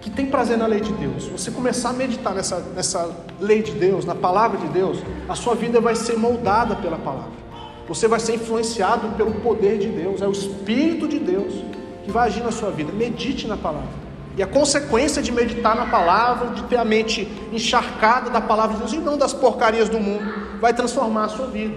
que 0.00 0.08
tem 0.08 0.26
prazer 0.26 0.56
na 0.56 0.66
lei 0.66 0.80
de 0.80 0.92
Deus, 0.92 1.26
você 1.26 1.50
começar 1.50 1.90
a 1.90 1.92
meditar 1.92 2.34
nessa, 2.34 2.60
nessa 2.74 3.10
lei 3.40 3.62
de 3.62 3.72
Deus, 3.72 4.06
na 4.06 4.14
palavra 4.14 4.58
de 4.58 4.68
Deus, 4.68 4.98
a 5.28 5.34
sua 5.34 5.54
vida 5.54 5.80
vai 5.80 5.94
ser 5.94 6.16
moldada 6.16 6.76
pela 6.76 6.96
palavra. 6.96 7.44
Você 7.88 8.08
vai 8.08 8.20
ser 8.20 8.36
influenciado 8.36 9.08
pelo 9.16 9.32
poder 9.32 9.78
de 9.78 9.88
Deus, 9.88 10.22
é 10.22 10.26
o 10.26 10.32
Espírito 10.32 11.06
de 11.06 11.18
Deus 11.18 11.73
que 12.04 12.10
vai 12.10 12.28
agir 12.28 12.42
na 12.42 12.52
sua 12.52 12.70
vida. 12.70 12.92
Medite 12.92 13.46
na 13.46 13.56
palavra. 13.56 14.04
E 14.36 14.42
a 14.42 14.46
consequência 14.46 15.22
de 15.22 15.30
meditar 15.30 15.76
na 15.76 15.86
palavra, 15.86 16.48
de 16.48 16.64
ter 16.64 16.76
a 16.76 16.84
mente 16.84 17.28
encharcada 17.52 18.30
da 18.30 18.40
palavra 18.40 18.74
de 18.74 18.82
Deus 18.82 18.92
e 18.92 18.98
não 18.98 19.16
das 19.16 19.32
porcarias 19.32 19.88
do 19.88 20.00
mundo, 20.00 20.24
vai 20.60 20.74
transformar 20.74 21.26
a 21.26 21.28
sua 21.28 21.46
vida. 21.46 21.74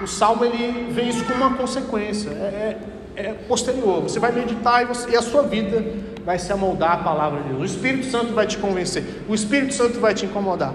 O 0.00 0.06
salmo 0.06 0.44
ele 0.44 0.92
vê 0.92 1.02
isso 1.02 1.24
como 1.24 1.44
uma 1.44 1.56
consequência, 1.56 2.30
é, 2.30 2.78
é, 3.16 3.22
é 3.22 3.32
posterior. 3.32 4.02
Você 4.02 4.20
vai 4.20 4.30
meditar 4.30 4.82
e, 4.82 4.86
você, 4.86 5.10
e 5.10 5.16
a 5.16 5.22
sua 5.22 5.42
vida 5.42 5.84
vai 6.24 6.38
se 6.38 6.52
amoldar 6.52 6.92
à 6.92 6.96
palavra 6.98 7.42
de 7.42 7.48
Deus. 7.48 7.60
O 7.60 7.64
Espírito 7.64 8.06
Santo 8.06 8.32
vai 8.32 8.46
te 8.46 8.56
convencer, 8.56 9.24
o 9.28 9.34
Espírito 9.34 9.74
Santo 9.74 9.98
vai 9.98 10.14
te 10.14 10.24
incomodar. 10.24 10.72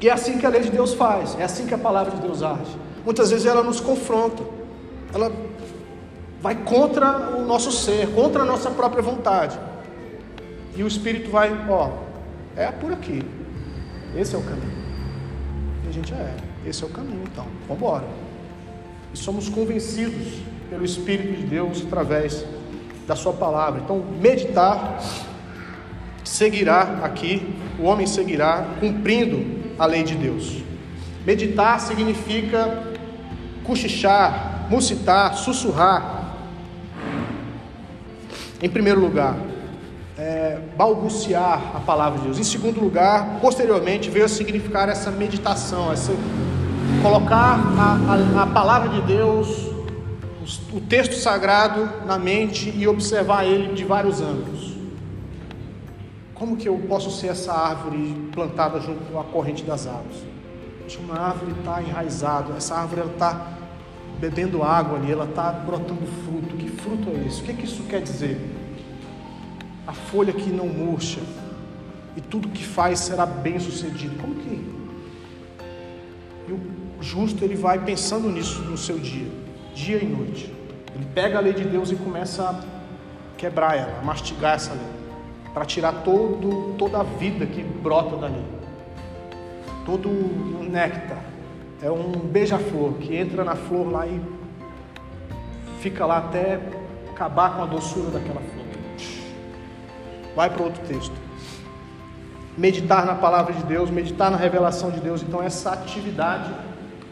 E 0.00 0.08
é 0.08 0.12
assim 0.12 0.38
que 0.38 0.46
a 0.46 0.48
lei 0.48 0.60
de 0.60 0.70
Deus 0.70 0.94
faz, 0.94 1.36
é 1.40 1.42
assim 1.42 1.66
que 1.66 1.74
a 1.74 1.78
palavra 1.78 2.12
de 2.12 2.22
Deus 2.22 2.40
age. 2.40 2.76
Muitas 3.04 3.30
vezes 3.30 3.46
ela 3.46 3.64
nos 3.64 3.80
confronta, 3.80 4.44
ela 5.12 5.32
vai 6.40 6.54
contra 6.54 7.36
o 7.36 7.46
nosso 7.46 7.72
ser, 7.72 8.08
contra 8.14 8.42
a 8.42 8.44
nossa 8.44 8.70
própria 8.70 9.02
vontade. 9.02 9.58
E 10.76 10.82
o 10.82 10.86
Espírito 10.86 11.30
vai, 11.30 11.52
ó, 11.68 11.90
é 12.56 12.70
por 12.70 12.92
aqui. 12.92 13.24
Esse 14.16 14.34
é 14.34 14.38
o 14.38 14.42
caminho. 14.42 14.78
E 15.84 15.88
a 15.88 15.92
gente 15.92 16.12
é, 16.12 16.34
esse 16.66 16.82
é 16.82 16.86
o 16.86 16.90
caminho, 16.90 17.24
então, 17.30 17.46
vamos 17.66 17.82
embora. 17.82 18.04
E 19.12 19.16
somos 19.16 19.48
convencidos 19.48 20.40
pelo 20.70 20.84
Espírito 20.84 21.36
de 21.36 21.46
Deus 21.46 21.82
através 21.86 22.44
da 23.06 23.16
Sua 23.16 23.32
palavra. 23.32 23.80
Então, 23.82 24.02
meditar 24.20 25.00
seguirá 26.22 27.00
aqui, 27.02 27.54
o 27.78 27.84
homem 27.84 28.06
seguirá 28.06 28.66
cumprindo 28.78 29.72
a 29.78 29.86
lei 29.86 30.02
de 30.02 30.14
Deus. 30.14 30.62
Meditar 31.24 31.80
significa 31.80 32.84
cochichar, 33.64 34.66
mucitar, 34.70 35.34
sussurrar, 35.34 36.27
em 38.60 38.68
primeiro 38.68 39.00
lugar, 39.00 39.36
é, 40.18 40.58
balbuciar 40.76 41.76
a 41.76 41.80
palavra 41.80 42.18
de 42.18 42.24
Deus. 42.24 42.38
Em 42.38 42.44
segundo 42.44 42.80
lugar, 42.80 43.38
posteriormente, 43.40 44.10
veio 44.10 44.24
a 44.24 44.28
significar 44.28 44.88
essa 44.88 45.10
meditação, 45.10 45.92
essa, 45.92 46.12
colocar 47.02 47.58
a, 47.78 48.40
a, 48.40 48.42
a 48.42 48.46
palavra 48.46 48.88
de 48.88 49.02
Deus, 49.02 49.68
o 50.72 50.80
texto 50.80 51.14
sagrado 51.14 51.88
na 52.06 52.18
mente 52.18 52.72
e 52.74 52.88
observar 52.88 53.44
ele 53.44 53.74
de 53.74 53.84
vários 53.84 54.20
ângulos. 54.20 54.76
Como 56.34 56.56
que 56.56 56.68
eu 56.68 56.78
posso 56.88 57.10
ser 57.10 57.28
essa 57.28 57.52
árvore 57.52 58.30
plantada 58.32 58.80
junto 58.80 59.18
à 59.18 59.24
corrente 59.24 59.64
das 59.64 59.86
águas? 59.86 60.26
Uma 61.00 61.18
árvore 61.18 61.52
está 61.58 61.82
enraizada, 61.82 62.54
essa 62.56 62.76
árvore 62.76 63.02
está 63.12 63.48
bebendo 64.18 64.62
água 64.62 64.98
ali, 64.98 65.12
ela 65.12 65.26
está 65.26 65.52
brotando 65.52 66.06
fruto. 66.24 66.57
Fruto 66.78 67.10
é 67.10 67.26
esse? 67.26 67.40
O 67.40 67.44
que, 67.44 67.50
é 67.50 67.54
que 67.54 67.64
isso 67.64 67.82
quer 67.84 68.00
dizer? 68.00 68.38
A 69.86 69.92
folha 69.92 70.32
que 70.32 70.50
não 70.50 70.66
murcha 70.66 71.20
e 72.16 72.20
tudo 72.20 72.48
que 72.48 72.64
faz 72.64 73.00
será 73.00 73.26
bem 73.26 73.58
sucedido. 73.58 74.16
Como 74.20 74.34
que? 74.36 74.78
E 76.48 76.52
o 76.52 77.02
justo 77.02 77.44
ele 77.44 77.56
vai 77.56 77.78
pensando 77.84 78.28
nisso 78.28 78.62
no 78.62 78.76
seu 78.76 78.98
dia, 78.98 79.28
dia 79.74 80.02
e 80.02 80.06
noite. 80.06 80.52
Ele 80.94 81.06
pega 81.14 81.38
a 81.38 81.40
lei 81.40 81.52
de 81.52 81.64
Deus 81.64 81.90
e 81.90 81.96
começa 81.96 82.42
a 82.42 82.60
quebrar 83.36 83.76
ela, 83.76 83.98
a 84.00 84.04
mastigar 84.04 84.54
essa 84.54 84.72
lei, 84.72 85.52
para 85.54 85.64
tirar 85.64 85.92
todo, 86.02 86.74
toda 86.76 86.98
a 86.98 87.02
vida 87.02 87.46
que 87.46 87.62
brota 87.62 88.16
dali, 88.16 88.42
todo 89.84 90.08
o 90.08 90.66
néctar, 90.68 91.22
é 91.80 91.90
um 91.90 92.10
beija-flor 92.12 92.94
que 92.94 93.14
entra 93.14 93.44
na 93.44 93.54
flor 93.54 93.92
lá 93.92 94.06
e 94.06 94.20
fica 95.80 96.04
lá 96.06 96.18
até 96.18 96.60
acabar 97.10 97.56
com 97.56 97.62
a 97.62 97.66
doçura 97.66 98.10
daquela 98.10 98.40
flor. 98.40 98.66
Vai 100.34 100.50
para 100.50 100.62
outro 100.62 100.82
texto. 100.86 101.14
Meditar 102.56 103.06
na 103.06 103.14
palavra 103.14 103.52
de 103.52 103.62
Deus, 103.64 103.90
meditar 103.90 104.30
na 104.30 104.36
revelação 104.36 104.90
de 104.90 105.00
Deus. 105.00 105.22
Então, 105.22 105.42
essa 105.42 105.72
atividade 105.72 106.52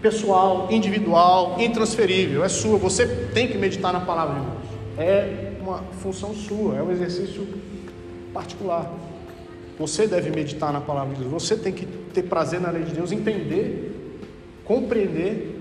pessoal, 0.02 0.68
individual, 0.70 1.56
intransferível, 1.58 2.44
é 2.44 2.48
sua. 2.48 2.78
Você 2.78 3.06
tem 3.32 3.48
que 3.48 3.56
meditar 3.56 3.92
na 3.92 4.00
palavra 4.00 4.40
de 4.40 4.46
Deus. 4.46 4.98
É 4.98 5.52
uma 5.60 5.78
função 6.00 6.34
sua, 6.34 6.76
é 6.76 6.82
um 6.82 6.90
exercício 6.90 7.46
particular. 8.32 8.90
Você 9.78 10.06
deve 10.06 10.30
meditar 10.30 10.72
na 10.72 10.80
palavra 10.80 11.14
de 11.14 11.20
Deus. 11.20 11.42
Você 11.42 11.56
tem 11.56 11.72
que 11.72 11.86
ter 11.86 12.22
prazer 12.22 12.60
na 12.60 12.70
lei 12.70 12.82
de 12.82 12.92
Deus, 12.92 13.12
entender 13.12 13.96
compreender 14.66 15.55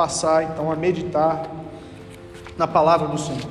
passar 0.00 0.44
então 0.44 0.72
a 0.72 0.76
meditar 0.76 1.42
na 2.56 2.66
palavra 2.66 3.06
do 3.06 3.18
Senhor. 3.18 3.50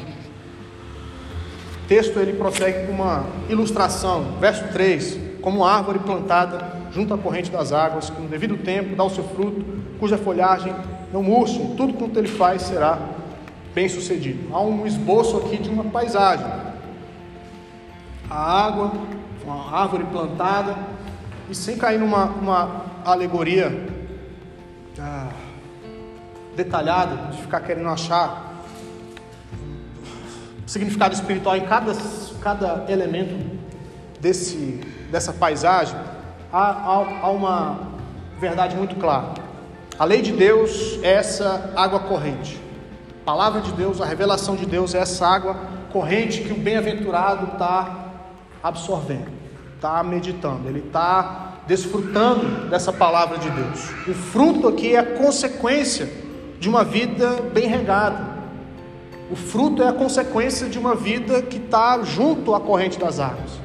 O 1.84 1.88
texto 1.88 2.18
ele 2.18 2.34
prossegue 2.34 2.88
com 2.88 2.94
uma 2.94 3.24
ilustração, 3.48 4.40
verso 4.40 4.68
3, 4.74 5.20
como 5.44 5.64
árvore 5.64 6.00
plantada 6.00 6.74
junto 6.92 7.14
à 7.14 7.20
corrente 7.20 7.52
das 7.52 7.72
águas, 7.72 8.10
que 8.10 8.20
no 8.20 8.28
devido 8.28 8.58
tempo 8.58 8.96
dá 8.96 9.04
o 9.04 9.12
seu 9.12 9.24
fruto, 9.26 9.64
cuja 10.00 10.18
folhagem 10.18 10.74
não 11.14 11.22
murcha, 11.22 11.62
e 11.62 11.76
tudo 11.76 11.94
quanto 11.94 12.18
ele 12.18 12.28
faz 12.28 12.64
será 12.64 12.98
bem 13.76 13.88
sucedido. 13.88 14.52
Há 14.52 14.60
um 14.60 14.88
esboço 14.88 15.38
aqui 15.38 15.58
de 15.58 15.70
uma 15.70 15.84
paisagem. 15.84 16.48
A 18.28 18.66
água, 18.66 18.92
uma 19.46 19.72
árvore 19.72 20.04
plantada, 20.06 20.76
e 21.48 21.54
sem 21.54 21.78
cair 21.78 22.00
numa 22.00 22.26
uma 22.26 22.86
alegoria 23.06 23.88
ah, 25.00 25.29
detalhada, 26.64 27.32
de 27.32 27.42
ficar 27.42 27.62
querendo 27.62 27.88
achar 27.88 28.50
significado 30.68 31.14
espiritual 31.14 31.56
em 31.56 31.66
cada, 31.66 31.94
cada 32.42 32.86
elemento 32.92 33.60
desse, 34.20 34.82
dessa 35.10 35.32
paisagem, 35.32 35.98
há, 36.52 36.70
há, 36.70 37.20
há 37.22 37.30
uma 37.32 37.80
verdade 38.40 38.76
muito 38.76 38.96
clara. 38.98 39.34
A 39.98 40.06
lei 40.06 40.22
de 40.22 40.32
Deus 40.32 41.00
é 41.02 41.14
essa 41.14 41.72
água 41.76 42.02
corrente. 42.02 42.60
A 43.22 43.26
palavra 43.26 43.62
de 43.62 43.72
Deus, 43.72 44.02
a 44.02 44.06
revelação 44.06 44.56
de 44.56 44.66
Deus 44.66 44.94
é 44.94 45.00
essa 45.00 45.26
água 45.26 45.56
corrente 45.92 46.42
que 46.42 46.52
o 46.52 46.58
bem-aventurado 46.58 47.54
está 47.54 48.06
absorvendo, 48.62 49.32
está 49.76 50.04
meditando, 50.04 50.68
ele 50.68 50.80
está 50.80 51.62
desfrutando 51.66 52.70
dessa 52.70 52.92
palavra 52.92 53.38
de 53.38 53.50
Deus. 53.50 53.90
O 54.08 54.14
fruto 54.14 54.68
aqui 54.68 54.96
é 54.96 55.00
a 55.00 55.06
consequência 55.18 56.29
de 56.60 56.68
uma 56.68 56.84
vida 56.84 57.42
bem 57.54 57.68
regada. 57.68 58.40
O 59.32 59.36
fruto 59.36 59.84
é 59.84 59.88
a 59.88 59.94
consequência 59.94 60.68
de 60.68 60.78
uma 60.78 60.96
vida 60.96 61.42
que 61.42 61.58
está 61.58 62.02
junto 62.04 62.54
à 62.54 62.60
corrente 62.60 63.00
das 63.00 63.20
águas. 63.20 63.60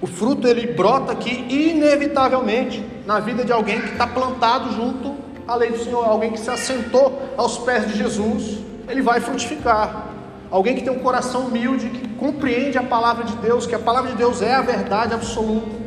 O 0.00 0.06
fruto 0.06 0.46
ele 0.46 0.72
brota 0.72 1.12
aqui 1.12 1.46
inevitavelmente 1.48 2.84
na 3.06 3.20
vida 3.20 3.44
de 3.44 3.52
alguém 3.52 3.80
que 3.80 3.92
está 3.92 4.06
plantado 4.06 4.72
junto 4.72 5.14
à 5.46 5.54
lei 5.54 5.70
do 5.70 5.78
Senhor, 5.78 6.04
alguém 6.04 6.32
que 6.32 6.40
se 6.40 6.50
assentou 6.50 7.20
aos 7.36 7.58
pés 7.58 7.86
de 7.86 7.98
Jesus, 7.98 8.58
ele 8.88 9.02
vai 9.02 9.20
frutificar. 9.20 10.08
Alguém 10.50 10.74
que 10.74 10.82
tem 10.82 10.92
um 10.92 11.00
coração 11.00 11.46
humilde, 11.46 11.88
que 11.88 12.08
compreende 12.14 12.78
a 12.78 12.82
palavra 12.82 13.24
de 13.24 13.36
Deus, 13.36 13.66
que 13.66 13.74
a 13.74 13.78
palavra 13.78 14.10
de 14.10 14.16
Deus 14.16 14.40
é 14.40 14.54
a 14.54 14.62
verdade 14.62 15.14
absoluta 15.14 15.84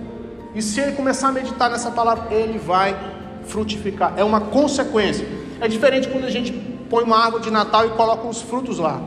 e 0.57 0.61
se 0.63 0.79
ele 0.79 0.93
começar 0.93 1.27
a 1.27 1.31
meditar 1.31 1.69
nessa 1.69 1.91
palavra, 1.91 2.33
ele 2.33 2.57
vai 2.57 2.97
frutificar. 3.45 4.13
É 4.17 4.23
uma 4.23 4.41
consequência. 4.41 5.27
É 5.59 5.67
diferente 5.67 6.07
quando 6.07 6.25
a 6.25 6.29
gente 6.29 6.51
põe 6.89 7.03
uma 7.03 7.17
árvore 7.17 7.43
de 7.43 7.51
Natal 7.51 7.85
e 7.85 7.89
coloca 7.89 8.27
os 8.27 8.41
frutos 8.41 8.77
lá, 8.79 9.01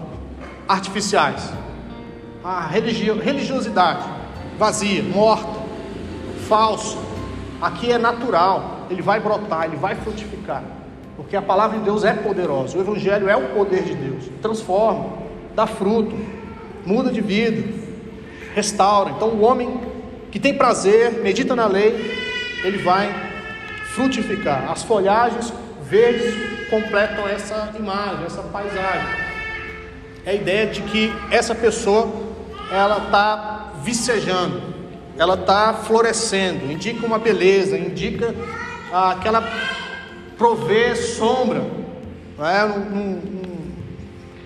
artificiais. 0.68 1.52
A 2.42 2.66
religiosidade 2.66 4.20
vazia, 4.60 5.02
morta, 5.02 5.58
falsa. 6.46 6.98
Aqui 7.62 7.90
é 7.90 7.96
natural. 7.96 8.86
Ele 8.90 9.00
vai 9.00 9.18
brotar, 9.18 9.64
ele 9.64 9.76
vai 9.76 9.94
frutificar. 9.94 10.62
Porque 11.16 11.34
a 11.34 11.40
palavra 11.40 11.78
de 11.78 11.84
Deus 11.84 12.04
é 12.04 12.12
poderosa. 12.12 12.76
O 12.76 12.80
Evangelho 12.82 13.28
é 13.28 13.36
o 13.36 13.48
poder 13.54 13.82
de 13.84 13.94
Deus. 13.94 14.24
Transforma, 14.42 15.14
dá 15.54 15.66
fruto, 15.66 16.14
muda 16.84 17.10
de 17.10 17.22
vida, 17.22 17.72
restaura. 18.54 19.10
Então 19.10 19.28
o 19.28 19.40
homem 19.42 19.80
que 20.30 20.38
tem 20.38 20.54
prazer, 20.54 21.22
medita 21.22 21.56
na 21.56 21.66
lei, 21.66 21.92
ele 22.62 22.78
vai 22.78 23.08
frutificar. 23.94 24.70
As 24.70 24.82
folhagens 24.82 25.52
verdes 25.90 26.68
completam 26.70 27.28
essa 27.28 27.72
imagem, 27.76 28.24
essa 28.24 28.42
paisagem. 28.42 29.08
É 30.24 30.30
a 30.30 30.34
ideia 30.34 30.66
de 30.68 30.82
que 30.82 31.12
essa 31.32 31.52
pessoa 31.52 32.08
ela 32.70 33.06
está 33.06 33.72
vicejando, 33.82 34.62
ela 35.18 35.34
está 35.34 35.74
florescendo, 35.74 36.70
indica 36.70 37.04
uma 37.04 37.18
beleza, 37.18 37.76
indica 37.76 38.32
ah, 38.92 39.18
que 39.20 39.26
ela 39.26 39.42
provê 40.38 40.94
sombra, 40.94 41.62
não 42.38 42.48
é? 42.48 42.64
um, 42.64 43.40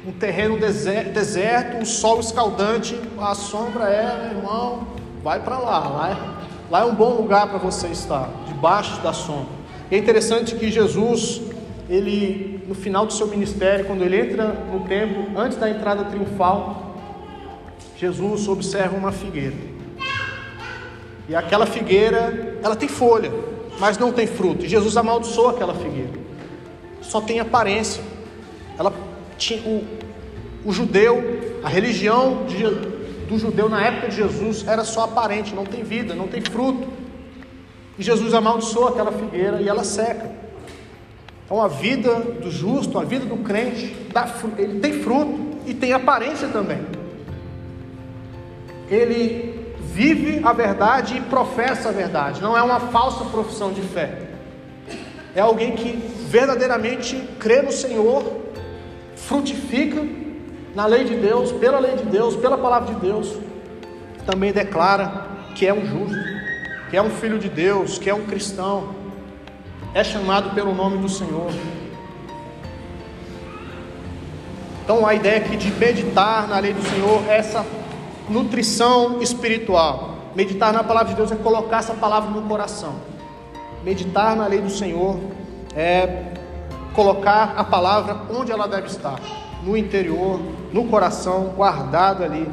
um 0.07 0.13
terreno 0.13 0.59
deserto, 0.59 1.13
deserto, 1.13 1.83
o 1.83 1.87
sol 1.87 2.21
escaldante, 2.21 2.99
a 3.19 3.35
sombra 3.35 3.91
é, 3.91 4.31
irmão, 4.35 4.87
vai 5.23 5.41
para 5.41 5.59
lá, 5.59 5.79
lá 5.81 6.11
é, 6.11 6.71
lá 6.71 6.81
é 6.81 6.85
um 6.85 6.95
bom 6.95 7.11
lugar 7.11 7.49
para 7.49 7.59
você 7.59 7.89
estar, 7.89 8.31
debaixo 8.47 8.99
da 9.03 9.13
sombra. 9.13 9.64
É 9.91 9.97
interessante 9.97 10.55
que 10.55 10.71
Jesus, 10.71 11.43
ele 11.89 12.55
no 12.67 12.75
final 12.75 13.07
do 13.07 13.13
seu 13.13 13.27
ministério, 13.27 13.85
quando 13.85 14.03
ele 14.03 14.19
entra 14.19 14.49
no 14.73 14.81
templo, 14.81 15.39
antes 15.39 15.59
da 15.59 15.69
entrada 15.69 16.05
triunfal, 16.05 16.97
Jesus 17.97 18.49
observa 18.49 18.97
uma 18.97 19.13
figueira. 19.13 19.57
E 21.29 21.35
aquela 21.35 21.67
figueira, 21.67 22.59
ela 22.63 22.77
tem 22.77 22.89
folha, 22.89 23.31
mas 23.79 23.99
não 23.99 24.13
tem 24.13 24.27
fruto. 24.27 24.65
E 24.65 24.69
Jesus 24.69 24.97
amaldiçoa 24.97 25.53
aquela 25.53 25.75
figueira. 25.75 26.13
Só 27.01 27.21
tem 27.21 27.41
aparência. 27.41 28.03
Ela 28.79 28.93
tinha 29.39 29.61
o, 29.63 29.85
o 30.65 30.73
judeu, 30.73 31.61
a 31.63 31.69
religião 31.69 32.45
de, 32.47 32.63
do 33.29 33.39
judeu 33.39 33.69
na 33.69 33.83
época 33.83 34.09
de 34.09 34.17
Jesus 34.17 34.67
era 34.67 34.85
só 34.85 35.05
aparente, 35.05 35.55
não 35.55 35.65
tem 35.65 35.83
vida, 35.83 36.15
não 36.15 36.29
tem 36.29 36.41
fruto. 36.41 36.89
E 37.99 38.03
Jesus 38.03 38.35
amaldiçoa 38.35 38.91
aquela 38.91 39.13
figueira 39.13 39.61
e 39.61 39.69
ela 39.69 39.85
seca. 39.85 40.31
Então 41.45 41.61
a 41.61 41.69
vida 41.69 42.15
do 42.15 42.51
justo, 42.51 42.99
a 42.99 43.05
vida 43.05 43.25
do 43.27 43.37
crente, 43.39 43.95
dá, 44.13 44.29
ele 44.59 44.81
tem 44.81 44.95
fruto 44.95 45.39
e 45.67 45.75
tem 45.75 45.93
aparência 45.93 46.49
também. 46.49 46.81
Ele 48.91 49.65
vive 49.81 50.41
a 50.45 50.53
verdade 50.53 51.17
e 51.17 51.21
professa 51.21 51.91
a 51.91 51.93
verdade, 51.93 52.43
não 52.43 52.57
é 52.57 52.63
uma 52.63 52.81
falsa 52.81 53.25
profissão 53.27 53.73
de 53.73 53.81
fé. 53.83 54.23
É 55.35 55.41
alguém 55.41 55.73
que 55.73 55.93
verdadeiramente 56.29 57.17
crê 57.39 57.63
no 57.63 57.71
Senhor, 57.71 58.25
frutifica 59.15 60.05
na 60.75 60.87
lei 60.87 61.05
de 61.05 61.15
Deus, 61.15 61.53
pela 61.53 61.79
lei 61.79 61.95
de 61.95 62.05
Deus, 62.05 62.35
pela 62.37 62.59
palavra 62.59 62.93
de 62.93 63.01
Deus, 63.01 63.37
também 64.27 64.53
declara 64.53 65.29
que 65.55 65.67
é 65.67 65.73
um 65.73 65.87
justo, 65.87 66.34
que 66.95 66.99
é 66.99 67.03
um 67.03 67.11
filho 67.11 67.41
de 67.41 67.49
Deus, 67.49 67.99
que 67.99 68.09
é 68.09 68.15
um 68.15 68.25
cristão, 68.25 68.91
é 69.93 70.05
chamado 70.05 70.55
pelo 70.55 70.73
nome 70.73 70.99
do 70.99 71.09
Senhor. 71.09 71.51
Então 74.85 75.05
a 75.05 75.13
ideia 75.13 75.39
aqui 75.39 75.57
de 75.57 75.73
meditar 75.73 76.47
na 76.47 76.57
lei 76.61 76.73
do 76.73 76.81
Senhor 76.85 77.25
é 77.29 77.37
essa 77.37 77.67
nutrição 78.29 79.21
espiritual. 79.21 80.31
Meditar 80.37 80.73
na 80.73 80.85
palavra 80.85 81.09
de 81.09 81.17
Deus 81.17 81.33
é 81.33 81.35
colocar 81.35 81.79
essa 81.79 81.95
palavra 81.95 82.31
no 82.31 82.43
coração. 82.43 82.95
Meditar 83.83 84.37
na 84.37 84.47
lei 84.47 84.61
do 84.61 84.71
Senhor 84.71 85.19
é 85.75 86.33
colocar 86.95 87.55
a 87.57 87.65
palavra 87.65 88.21
onde 88.31 88.53
ela 88.53 88.69
deve 88.69 88.87
estar, 88.87 89.19
no 89.65 89.77
interior, 89.77 90.41
no 90.73 90.85
coração, 90.85 91.55
guardado 91.57 92.23
ali, 92.23 92.49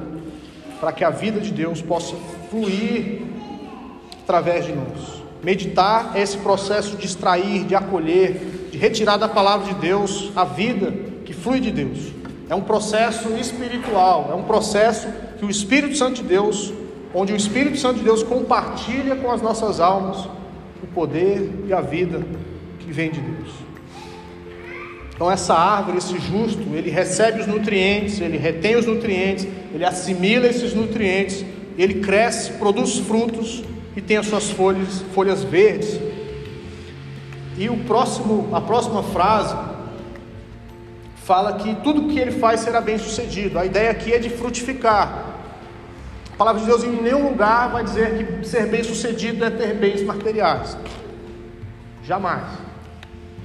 para 0.79 0.91
que 0.91 1.03
a 1.03 1.11
vida 1.11 1.39
de 1.39 1.51
Deus 1.51 1.79
possa 1.79 2.15
fluir 2.49 3.29
através 4.23 4.65
de 4.65 4.73
nós. 4.73 5.21
Meditar 5.43 6.11
é 6.15 6.21
esse 6.21 6.37
processo 6.37 6.95
de 6.95 7.05
extrair, 7.05 7.65
de 7.65 7.75
acolher, 7.75 8.69
de 8.71 8.77
retirar 8.77 9.17
da 9.17 9.27
palavra 9.27 9.73
de 9.73 9.79
Deus 9.79 10.31
a 10.35 10.43
vida 10.43 10.93
que 11.25 11.33
flui 11.33 11.59
de 11.59 11.71
Deus. 11.71 12.11
É 12.47 12.53
um 12.53 12.61
processo 12.61 13.29
espiritual, 13.35 14.29
é 14.31 14.35
um 14.35 14.43
processo 14.43 15.07
que 15.39 15.45
o 15.45 15.49
Espírito 15.49 15.95
Santo 15.95 16.21
de 16.21 16.23
Deus, 16.23 16.71
onde 17.13 17.33
o 17.33 17.35
Espírito 17.35 17.77
Santo 17.77 17.99
de 17.99 18.03
Deus 18.03 18.21
compartilha 18.21 19.15
com 19.15 19.31
as 19.31 19.41
nossas 19.41 19.79
almas 19.79 20.29
o 20.83 20.87
poder 20.93 21.49
e 21.67 21.73
a 21.73 21.81
vida 21.81 22.21
que 22.79 22.91
vem 22.91 23.09
de 23.09 23.19
Deus. 23.19 23.49
Então 25.15 25.29
essa 25.31 25.53
árvore, 25.53 25.97
esse 25.97 26.19
justo, 26.19 26.63
ele 26.73 26.89
recebe 26.89 27.41
os 27.41 27.47
nutrientes, 27.47 28.19
ele 28.19 28.37
retém 28.37 28.75
os 28.75 28.85
nutrientes, 28.85 29.47
ele 29.73 29.85
assimila 29.85 30.47
esses 30.47 30.73
nutrientes, 30.73 31.45
ele 31.77 31.95
cresce, 31.95 32.53
produz 32.53 32.97
frutos 32.99 33.63
e 33.95 34.01
tem 34.01 34.17
as 34.17 34.27
suas 34.27 34.49
folhas, 34.51 35.01
folhas 35.13 35.43
verdes. 35.43 35.99
E 37.57 37.69
o 37.69 37.77
próximo, 37.85 38.49
a 38.55 38.61
próxima 38.61 39.03
frase 39.03 39.55
fala 41.17 41.53
que 41.53 41.75
tudo 41.75 42.07
que 42.07 42.19
ele 42.19 42.31
faz 42.31 42.61
será 42.61 42.81
bem 42.81 42.97
sucedido. 42.97 43.59
A 43.59 43.65
ideia 43.65 43.91
aqui 43.91 44.13
é 44.13 44.19
de 44.19 44.29
frutificar. 44.29 45.25
A 46.33 46.37
palavra 46.37 46.61
de 46.61 46.67
Deus 46.67 46.83
em 46.83 47.01
nenhum 47.01 47.29
lugar 47.29 47.71
vai 47.71 47.83
dizer 47.83 48.39
que 48.39 48.47
ser 48.47 48.67
bem 48.67 48.83
sucedido 48.83 49.45
é 49.45 49.49
ter 49.49 49.75
bens 49.75 50.01
materiais. 50.03 50.77
Jamais. 52.03 52.43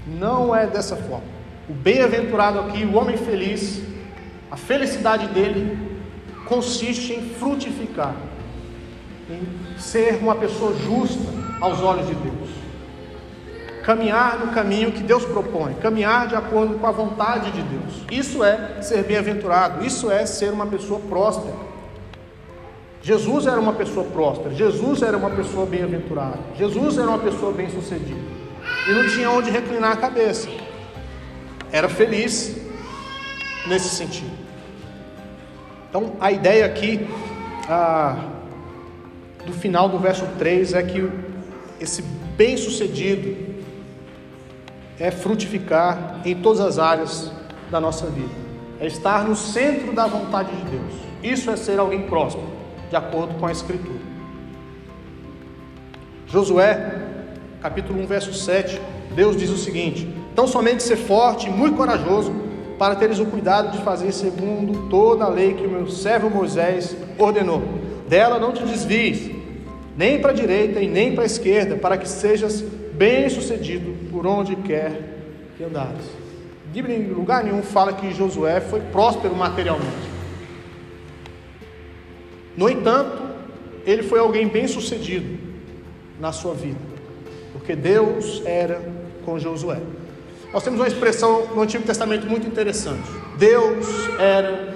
Não 0.07 0.55
é 0.55 0.67
dessa 0.67 0.97
forma. 0.97 1.37
O 1.69 1.75
bem-aventurado 1.75 2.61
aqui, 2.61 2.85
o 2.85 2.95
homem 2.95 3.17
feliz, 3.17 3.83
a 4.51 4.57
felicidade 4.57 5.27
dele 5.29 5.77
consiste 6.47 7.13
em 7.13 7.23
frutificar, 7.35 8.15
em 9.29 9.79
ser 9.79 10.19
uma 10.21 10.35
pessoa 10.35 10.75
justa 10.75 11.25
aos 11.61 11.81
olhos 11.81 12.07
de 12.07 12.15
Deus 12.15 12.67
caminhar 13.87 14.41
no 14.41 14.53
caminho 14.53 14.91
que 14.91 15.01
Deus 15.01 15.25
propõe, 15.25 15.75
caminhar 15.75 16.27
de 16.27 16.35
acordo 16.35 16.77
com 16.77 16.87
a 16.89 16.91
vontade 16.91 17.53
de 17.53 17.63
Deus. 17.63 18.03
Isso 18.11 18.43
é 18.43 18.83
ser 18.83 19.05
bem-aventurado, 19.05 19.87
isso 19.87 20.11
é 20.11 20.27
ser 20.27 20.53
uma 20.53 20.67
pessoa 20.67 20.99
próspera. 20.99 21.55
Jesus 23.01 23.47
era 23.47 23.61
uma 23.61 23.75
pessoa 23.75 24.05
próspera, 24.05 24.53
Jesus 24.53 25.03
era 25.03 25.17
uma 25.17 25.31
pessoa 25.31 25.65
bem-aventurada, 25.65 26.41
Jesus 26.57 26.99
era 26.99 27.07
uma 27.07 27.21
pessoa 27.21 27.53
bem-sucedida 27.53 28.19
e 28.89 28.93
não 28.93 29.09
tinha 29.09 29.31
onde 29.31 29.49
reclinar 29.49 29.93
a 29.93 29.97
cabeça, 29.97 30.49
era 31.71 31.89
feliz 31.89 32.57
nesse 33.69 33.91
sentido. 33.91 34.37
Então, 35.89 36.15
a 36.21 36.33
ideia 36.33 36.67
aqui 36.67 37.07
ah, 37.69 38.17
do 39.47 39.53
final 39.53 39.89
do 39.89 39.99
verso 39.99 40.27
3 40.39 40.75
é 40.75 40.83
que 40.83 41.09
esse 41.81 42.03
bem-sucedido, 42.37 43.55
é 44.99 45.11
frutificar 45.11 46.21
em 46.25 46.35
todas 46.35 46.61
as 46.61 46.79
áreas 46.79 47.31
da 47.71 47.81
nossa 47.81 48.07
vida, 48.07 48.31
é 48.81 48.87
estar 48.87 49.25
no 49.25 49.37
centro 49.37 49.93
da 49.93 50.07
vontade 50.07 50.55
de 50.57 50.71
Deus. 50.71 50.93
Isso 51.23 51.51
é 51.51 51.57
ser 51.57 51.79
alguém 51.79 52.03
próspero, 52.03 52.47
de 52.89 52.97
acordo 52.97 53.35
com 53.35 53.47
a 53.47 53.53
Escritura. 53.53 54.01
Josué, 56.27 57.03
capítulo 57.61 58.01
1, 58.03 58.07
verso 58.07 58.33
7, 58.33 58.81
Deus 59.15 59.37
diz 59.37 59.51
o 59.51 59.57
seguinte: 59.57 60.09
Então 60.33 60.47
somente 60.47 60.83
ser 60.83 60.97
forte 60.97 61.47
e 61.47 61.51
muito 61.51 61.77
corajoso, 61.77 62.35
para 62.79 62.95
teres 62.95 63.19
o 63.19 63.27
cuidado 63.27 63.73
de 63.73 63.83
fazer 63.83 64.13
segundo 64.13 64.89
toda 64.89 65.25
a 65.25 65.29
lei 65.29 65.55
que 65.55 65.67
o 65.67 65.71
meu 65.71 65.89
servo 65.89 66.29
Moisés 66.29 66.97
ordenou. 67.19 67.63
Dela 68.09 68.39
não 68.39 68.53
te 68.53 68.63
desvies, 68.63 69.36
nem 69.97 70.21
para 70.21 70.33
a 70.33 70.35
direita 70.35 70.81
e 70.81 70.89
nem 70.89 71.15
para 71.15 71.23
a 71.23 71.27
esquerda, 71.27 71.77
para 71.77 71.97
que 71.97 72.09
sejas 72.09 72.61
bem-sucedido 72.61 73.95
por 74.11 74.27
onde 74.27 74.55
quer 74.57 74.93
que 75.57 75.65
andares. 75.65 76.05
Bíblia 76.73 76.97
em 76.97 77.09
lugar 77.09 77.43
nenhum 77.43 77.63
fala 77.63 77.93
que 77.93 78.13
Josué 78.13 78.61
foi 78.61 78.81
próspero 78.81 79.35
materialmente. 79.35 80.17
No 82.57 82.69
entanto, 82.69 83.23
ele 83.87 84.03
foi 84.03 84.19
alguém 84.19 84.49
bem-sucedido 84.49 85.39
na 86.21 86.33
sua 86.33 86.55
vida, 86.55 86.79
porque 87.53 87.75
Deus 87.75 88.43
era 88.45 88.81
com 89.25 89.39
Josué. 89.39 89.81
Nós 90.53 90.63
temos 90.63 90.81
uma 90.81 90.89
expressão 90.89 91.55
no 91.55 91.63
Antigo 91.63 91.85
Testamento 91.85 92.27
muito 92.27 92.47
interessante. 92.47 93.09
Deus 93.39 93.87
era 94.19 94.75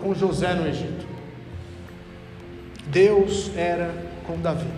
com 0.00 0.14
José 0.14 0.54
no 0.54 0.66
Egito. 0.66 1.06
Deus 2.86 3.50
era 3.56 4.09
com 4.30 4.40
Davi. 4.40 4.68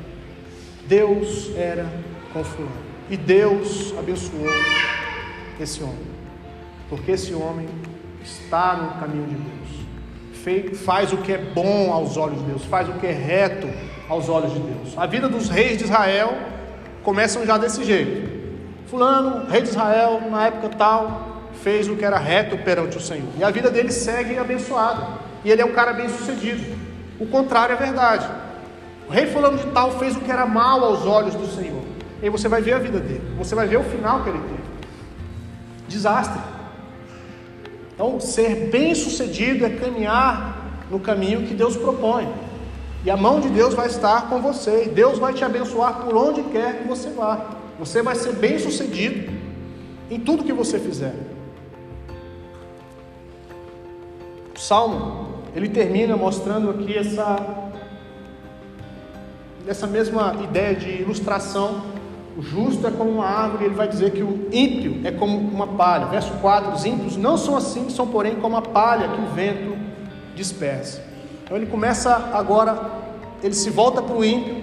Deus 0.87 1.51
era 1.57 1.87
com 2.33 2.43
fulano. 2.43 2.73
E 3.11 3.17
Deus 3.17 3.95
abençoou 3.99 4.49
esse 5.61 5.83
homem, 5.83 6.07
porque 6.89 7.13
esse 7.13 7.35
homem 7.35 7.69
está 8.23 8.75
no 8.75 9.01
caminho 9.01 9.27
de 9.27 9.35
Deus, 9.35 10.81
faz 10.81 11.13
o 11.13 11.19
que 11.19 11.33
é 11.33 11.39
bom 11.39 11.93
aos 11.93 12.17
olhos 12.17 12.39
de 12.39 12.45
Deus, 12.47 12.65
faz 12.65 12.89
o 12.89 12.95
que 12.95 13.07
é 13.07 13.13
reto 13.13 13.69
aos 14.09 14.29
olhos 14.29 14.53
de 14.53 14.61
Deus. 14.61 14.97
A 14.97 15.07
vida 15.07 15.29
dos 15.29 15.49
reis 15.49 15.79
de 15.79 15.85
Israel 15.85 16.37
começam 17.03 17.45
já 17.45 17.59
desse 17.59 17.85
jeito. 17.85 18.33
Fulano, 18.87 19.47
rei 19.51 19.63
de 19.63 19.69
Israel, 19.69 20.23
na 20.31 20.47
época 20.47 20.71
tal, 20.71 21.51
fez 21.63 21.89
o 21.89 21.97
que 21.97 22.05
era 22.05 22.19
reto 22.19 22.57
perante 22.59 22.97
o 22.97 23.01
Senhor. 23.01 23.29
E 23.39 23.45
a 23.45 23.51
vida 23.51 23.71
dele 23.71 23.93
segue 23.93 24.39
abençoada. 24.39 25.07
E 25.45 25.51
ele 25.51 25.61
é 25.61 25.65
um 25.65 25.73
cara 25.73 25.93
bem 25.93 26.09
sucedido. 26.09 26.65
O 27.21 27.27
contrário 27.27 27.75
é 27.75 27.77
verdade. 27.77 28.27
Rei 29.13 29.27
fulano 29.27 29.59
de 29.59 29.67
tal 29.67 29.93
fez 29.99 30.17
o 30.17 30.21
que 30.21 30.31
era 30.31 30.47
mal 30.47 30.83
aos 30.85 31.07
olhos 31.07 31.35
do 31.35 31.47
Senhor. 31.47 31.83
E 32.21 32.25
aí 32.25 32.31
você 32.31 32.49
vai 32.49 32.63
ver 32.63 32.73
a 32.73 32.79
vida 32.79 32.99
dele, 32.99 33.23
você 33.37 33.55
vai 33.55 33.67
ver 33.67 33.79
o 33.79 33.85
final 33.85 34.23
que 34.23 34.31
ele 34.31 34.39
teve. 34.39 34.63
Desastre. 35.87 36.41
Então, 37.95 38.19
ser 38.19 38.71
bem 38.71 38.95
sucedido 38.95 39.67
é 39.67 39.71
caminhar 39.71 40.87
no 40.91 40.99
caminho 40.99 41.47
que 41.47 41.55
Deus 41.55 41.77
propõe. 41.77 42.29
E 43.05 43.11
a 43.11 43.17
mão 43.17 43.41
de 43.41 43.49
Deus 43.49 43.75
vai 43.75 43.87
estar 43.87 44.29
com 44.29 44.41
você. 44.41 44.85
E 44.85 44.89
Deus 44.89 45.19
vai 45.19 45.33
te 45.33 45.45
abençoar 45.45 46.01
por 46.01 46.17
onde 46.17 46.43
quer 46.45 46.79
que 46.79 46.89
você 46.89 47.11
vá. 47.11 47.51
Você 47.79 48.03
vai 48.03 48.15
ser 48.15 48.33
bem 48.35 48.59
sucedido 48.59 49.33
em 50.11 50.21
tudo 50.21 50.45
que 50.45 50.53
você 50.53 50.79
fizer. 50.79 51.15
O 54.55 54.59
Salmo, 54.59 55.43
ele 55.55 55.69
termina 55.69 56.17
mostrando 56.17 56.71
aqui 56.71 56.97
essa, 56.97 57.37
essa 59.67 59.87
mesma 59.87 60.37
ideia 60.43 60.75
de 60.75 61.03
ilustração 61.03 61.93
o 62.37 62.41
justo 62.41 62.87
é 62.87 62.91
como 62.91 63.11
uma 63.11 63.27
árvore, 63.27 63.67
ele 63.67 63.75
vai 63.75 63.87
dizer 63.87 64.11
que 64.11 64.23
o 64.23 64.49
ímpio 64.51 65.01
é 65.05 65.11
como 65.11 65.37
uma 65.37 65.67
palha. 65.67 66.07
Verso 66.07 66.33
4: 66.35 66.73
Os 66.73 66.85
ímpios 66.85 67.17
não 67.17 67.37
são 67.37 67.57
assim, 67.57 67.91
são 67.91 68.07
porém 68.07 68.37
como 68.37 68.57
a 68.57 68.63
palha 68.63 69.09
que 69.09 69.21
o 69.21 69.27
vento 69.35 69.77
dispersa. 70.35 71.03
Então 71.45 71.57
ele 71.57 71.67
começa 71.67 72.31
agora, 72.33 72.91
ele 73.43 73.55
se 73.55 73.69
volta 73.69 74.01
para 74.01 74.17
o 74.17 74.25
ímpio, 74.25 74.63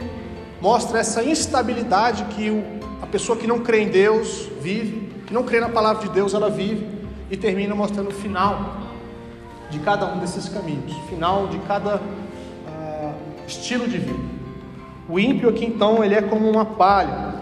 mostra 0.59 0.99
essa 0.99 1.23
instabilidade 1.23 2.23
que 2.35 2.49
o, 2.49 2.63
a 3.03 3.05
pessoa 3.05 3.37
que 3.37 3.45
não 3.45 3.59
crê 3.59 3.83
em 3.83 3.89
Deus 3.89 4.49
vive, 4.59 5.07
que 5.27 5.33
não 5.33 5.43
crê 5.43 5.59
na 5.59 5.69
palavra 5.69 6.07
de 6.07 6.11
Deus, 6.11 6.33
ela 6.33 6.49
vive, 6.49 6.87
e 7.29 7.37
termina 7.37 7.75
mostrando 7.75 8.09
o 8.09 8.13
final 8.13 8.77
de 9.69 9.77
cada 9.79 10.07
um 10.07 10.17
desses 10.17 10.49
caminhos, 10.49 10.91
final 11.07 11.45
de 11.47 11.59
cada 11.59 11.97
uh, 11.97 13.13
estilo 13.47 13.87
de 13.87 13.99
vida. 13.99 14.38
O 15.10 15.20
ímpio 15.20 15.49
aqui 15.49 15.66
então, 15.66 16.03
ele 16.03 16.14
é 16.14 16.22
como 16.22 16.47
uma 16.47 16.64
palha 16.64 17.34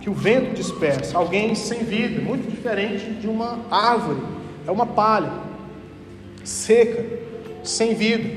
que 0.00 0.10
o 0.10 0.12
vento 0.12 0.54
dispersa, 0.54 1.16
alguém 1.16 1.54
sem 1.54 1.84
vida, 1.84 2.20
muito 2.20 2.50
diferente 2.50 3.08
de 3.12 3.28
uma 3.28 3.60
árvore, 3.70 4.20
é 4.66 4.70
uma 4.72 4.84
palha 4.84 5.30
seca, 6.42 7.06
sem 7.62 7.94
vida. 7.94 8.28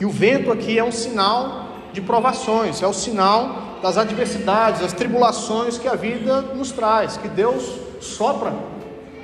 E 0.00 0.04
o 0.04 0.10
vento 0.10 0.50
aqui 0.50 0.76
é 0.76 0.82
um 0.82 0.90
sinal 0.90 1.68
de 1.92 2.00
provações, 2.00 2.82
é 2.82 2.86
o 2.88 2.92
sinal 2.92 3.78
das 3.80 3.96
adversidades, 3.96 4.80
das 4.80 4.92
tribulações 4.92 5.78
que 5.78 5.86
a 5.86 5.94
vida 5.94 6.42
nos 6.42 6.72
traz, 6.72 7.16
que 7.16 7.28
Deus 7.28 7.78
sopra 8.00 8.52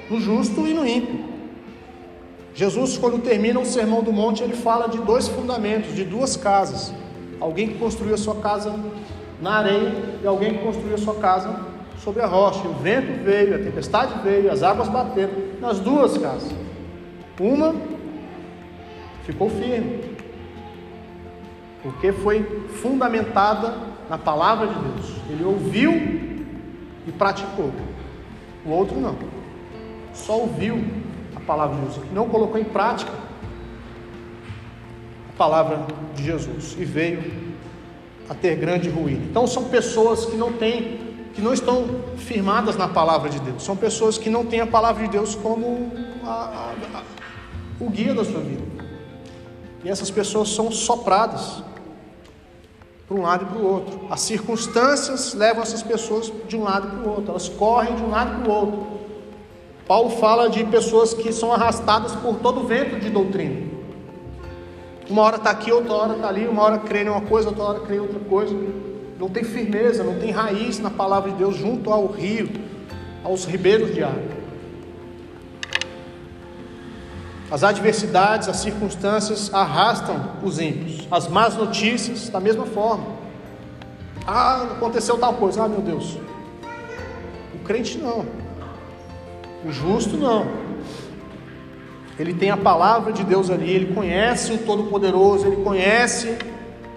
no 0.09 0.21
justo 0.21 0.65
e 0.65 0.73
no 0.73 0.87
ímpio. 0.87 1.25
Jesus, 2.55 2.97
quando 2.97 3.21
termina 3.21 3.59
o 3.59 3.67
sermão 3.67 4.03
do 4.03 4.13
monte, 4.13 4.45
ele 4.45 4.55
fala 4.55 4.89
de 4.89 4.99
dois 4.99 5.27
fundamentos, 5.27 5.95
de 5.95 6.05
duas 6.05 6.37
casas. 6.37 6.93
Alguém 7.41 7.69
que 7.69 7.79
construiu 7.79 8.15
a 8.15 8.19
sua 8.19 8.37
casa 8.37 8.75
na 9.41 9.59
areia 9.59 9.93
e 10.23 10.27
alguém 10.27 10.55
que 10.55 10.65
construiu 10.65 10.95
a 10.95 10.99
sua 10.99 11.15
casa 11.17 11.55
sobre 11.99 12.23
a 12.23 12.27
rocha. 12.27 12.67
O 12.67 12.75
vento 12.75 13.25
veio, 13.25 13.55
a 13.55 13.59
tempestade 13.59 14.15
veio, 14.23 14.51
as 14.51 14.63
águas 14.63 14.89
bateram 14.89 15.33
nas 15.61 15.79
duas 15.79 16.17
casas. 16.19 16.55
Uma 17.39 17.75
ficou 19.25 19.51
firme, 19.51 20.17
porque 21.83 22.13
foi 22.13 22.43
fundamentada 22.81 23.75
na 24.09 24.17
palavra 24.17 24.69
de 24.69 24.75
Deus. 24.75 25.17
Ele 25.29 25.45
ouviu 25.45 25.93
e 27.07 27.13
praticou. 27.13 27.71
O 28.65 28.71
outro 28.71 28.99
não. 28.99 29.17
Só 30.15 30.39
ouviu 30.39 30.83
a 31.35 31.41
palavra 31.41 31.77
de 31.77 31.83
Deus, 31.83 32.01
não 32.13 32.29
colocou 32.29 32.59
em 32.59 32.65
prática 32.65 33.13
palavra 35.37 35.87
de 36.15 36.25
Jesus 36.25 36.77
e 36.79 36.85
veio 36.85 37.23
a 38.29 38.35
ter 38.35 38.57
grande 38.57 38.89
ruína. 38.89 39.25
Então 39.31 39.47
são 39.47 39.65
pessoas 39.65 40.25
que 40.25 40.37
não 40.37 40.53
têm, 40.53 40.99
que 41.35 41.41
não 41.41 41.53
estão 41.53 41.87
firmadas 42.17 42.77
na 42.77 42.89
palavra 42.89 43.31
de 43.31 43.39
Deus. 43.41 43.63
São 43.63 43.77
pessoas 43.77 44.19
que 44.19 44.29
não 44.29 44.45
têm 44.45 44.61
a 44.61 44.67
palavra 44.67 45.05
de 45.05 45.11
Deus 45.11 45.35
como 45.35 45.93
a, 46.25 46.29
a, 46.29 46.99
a, 46.99 47.03
o 47.79 47.89
guia 47.91 48.15
da 48.15 48.25
sua 48.25 48.41
vida. 48.41 48.63
E 49.85 49.89
essas 49.89 50.11
pessoas 50.11 50.49
são 50.49 50.71
sopradas 50.73 51.63
para 53.07 53.17
um 53.17 53.23
lado 53.23 53.45
e 53.45 53.47
para 53.47 53.59
o 53.59 53.67
outro. 53.67 54.07
As 54.11 54.21
circunstâncias 54.21 55.33
levam 55.35 55.63
essas 55.63 55.83
pessoas 55.83 56.33
de 56.49 56.57
um 56.57 56.65
lado 56.65 56.89
para 56.89 57.09
o 57.09 57.15
outro, 57.15 57.31
elas 57.31 57.49
correm 57.49 57.95
de 57.95 58.03
um 58.03 58.11
lado 58.11 58.43
para 58.43 58.51
o 58.51 58.55
outro. 58.55 58.87
Paulo 59.87 60.11
fala 60.11 60.51
de 60.51 60.65
pessoas 60.65 61.15
que 61.15 61.33
são 61.33 61.53
arrastadas 61.53 62.13
por 62.17 62.39
todo 62.39 62.67
vento 62.67 62.99
de 62.99 63.09
doutrina. 63.09 63.76
Uma 65.09 65.23
hora 65.23 65.37
está 65.37 65.51
aqui, 65.51 65.71
outra 65.71 65.93
hora 65.93 66.15
está 66.15 66.29
ali, 66.29 66.47
uma 66.49 66.63
hora 66.63 66.79
crê 66.79 67.05
em 67.05 67.09
uma 67.09 67.21
coisa, 67.21 67.49
outra 67.49 67.65
hora 67.65 67.81
crê 67.81 67.97
em 67.97 68.01
outra 68.01 68.19
coisa. 68.21 68.55
Não 69.19 69.29
tem 69.29 69.45
firmeza, 69.45 70.03
não 70.03 70.19
tem 70.19 70.31
raiz 70.31 70.79
na 70.79 70.91
palavra 70.91 71.31
de 71.31 71.37
Deus 71.37 71.57
junto 71.57 71.93
ao 71.93 72.07
rio, 72.07 72.51
aos 73.25 73.45
ribeiros 73.45 73.95
de 73.95 74.03
água. 74.03 74.37
As 77.51 77.63
adversidades, 77.63 78.49
as 78.49 78.57
circunstâncias 78.57 79.55
arrastam 79.55 80.33
os 80.43 80.59
ímpios. 80.59 81.07
As 81.11 81.29
más 81.29 81.55
notícias, 81.55 82.29
da 82.29 82.41
mesma 82.41 82.67
forma. 82.67 83.07
Ah, 84.27 84.63
aconteceu 84.73 85.17
tal 85.17 85.35
coisa. 85.35 85.63
Ah, 85.63 85.69
meu 85.69 85.81
Deus. 85.81 86.19
O 87.55 87.59
crente 87.65 87.99
não. 87.99 88.27
O 89.65 89.71
justo 89.71 90.17
não. 90.17 90.66
Ele 92.19 92.33
tem 92.33 92.51
a 92.51 92.57
palavra 92.57 93.13
de 93.13 93.23
Deus 93.23 93.51
ali, 93.51 93.71
ele 93.71 93.95
conhece 93.95 94.53
o 94.53 94.59
Todo-Poderoso, 94.59 95.47
ele 95.47 95.63
conhece 95.63 96.37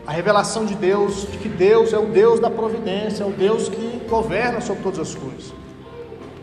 a 0.07 0.11
revelação 0.11 0.65
de 0.65 0.75
Deus, 0.75 1.27
de 1.29 1.37
que 1.37 1.49
Deus 1.49 1.93
é 1.93 1.97
o 1.97 2.05
Deus 2.05 2.39
da 2.39 2.49
providência, 2.49 3.23
é 3.23 3.27
o 3.27 3.31
Deus 3.31 3.67
que 3.67 4.01
governa 4.09 4.61
sobre 4.61 4.81
todas 4.81 4.99
as 4.99 5.13
coisas. 5.13 5.53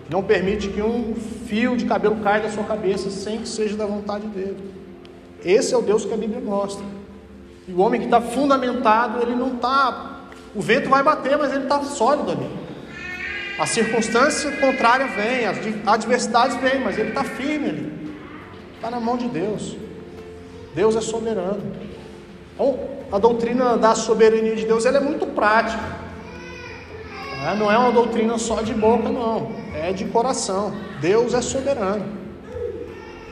Não 0.09 0.22
permite 0.22 0.68
que 0.68 0.83
um 0.83 1.14
fio 1.47 1.77
de 1.77 1.85
cabelo 1.85 2.16
caia 2.16 2.43
da 2.43 2.51
sua 2.51 2.64
cabeça 2.64 3.11
sem 3.11 3.39
que 3.39 3.49
seja 3.49 3.77
da 3.77 3.87
vontade 3.87 4.27
dele. 4.29 4.59
Esse 5.45 5.74
é 5.74 5.77
o 5.77 5.83
Deus 5.83 6.05
que 6.05 6.12
a 6.14 6.16
Bíblia 6.16 6.41
mostra. 6.41 6.85
E 7.66 7.72
o 7.72 7.81
homem 7.81 8.01
que 8.01 8.07
está 8.07 8.20
fundamentado, 8.20 9.20
ele 9.22 9.35
não 9.35 9.55
está. 9.55 10.29
O 10.55 10.61
vento 10.61 10.89
vai 10.89 11.03
bater, 11.03 11.37
mas 11.37 11.53
ele 11.53 11.64
está 11.64 11.83
sólido 11.83 12.31
ali. 12.31 12.49
A 13.59 13.66
circunstância 13.66 14.51
contrária 14.59 15.07
vem, 15.07 15.47
as 15.47 15.59
adversidades 15.87 16.57
vêm, 16.59 16.79
mas 16.79 16.99
ele 16.99 17.09
está 17.09 17.24
firme 17.24 17.70
ali. 17.70 17.95
Está 18.77 18.91
na 18.91 19.01
mão 19.01 19.16
de 19.16 19.29
Deus. 19.29 19.77
Deus 20.74 20.95
é 20.95 21.01
soberano. 21.01 21.62
Então, 22.55 22.79
a 23.11 23.18
doutrina 23.18 23.77
da 23.77 23.95
soberania 23.95 24.55
de 24.57 24.64
Deus 24.64 24.85
ela 24.85 24.99
é 24.99 25.01
muito 25.01 25.27
prática. 25.27 25.83
Não 27.59 27.70
é 27.70 27.79
uma 27.79 27.93
doutrina 27.93 28.39
só 28.39 28.61
de 28.61 28.74
boca, 28.74 29.09
não. 29.09 29.53
É 29.74 29.93
de 29.93 30.05
coração. 30.07 30.74
Deus 31.01 31.33
é 31.33 31.41
soberano. 31.41 32.05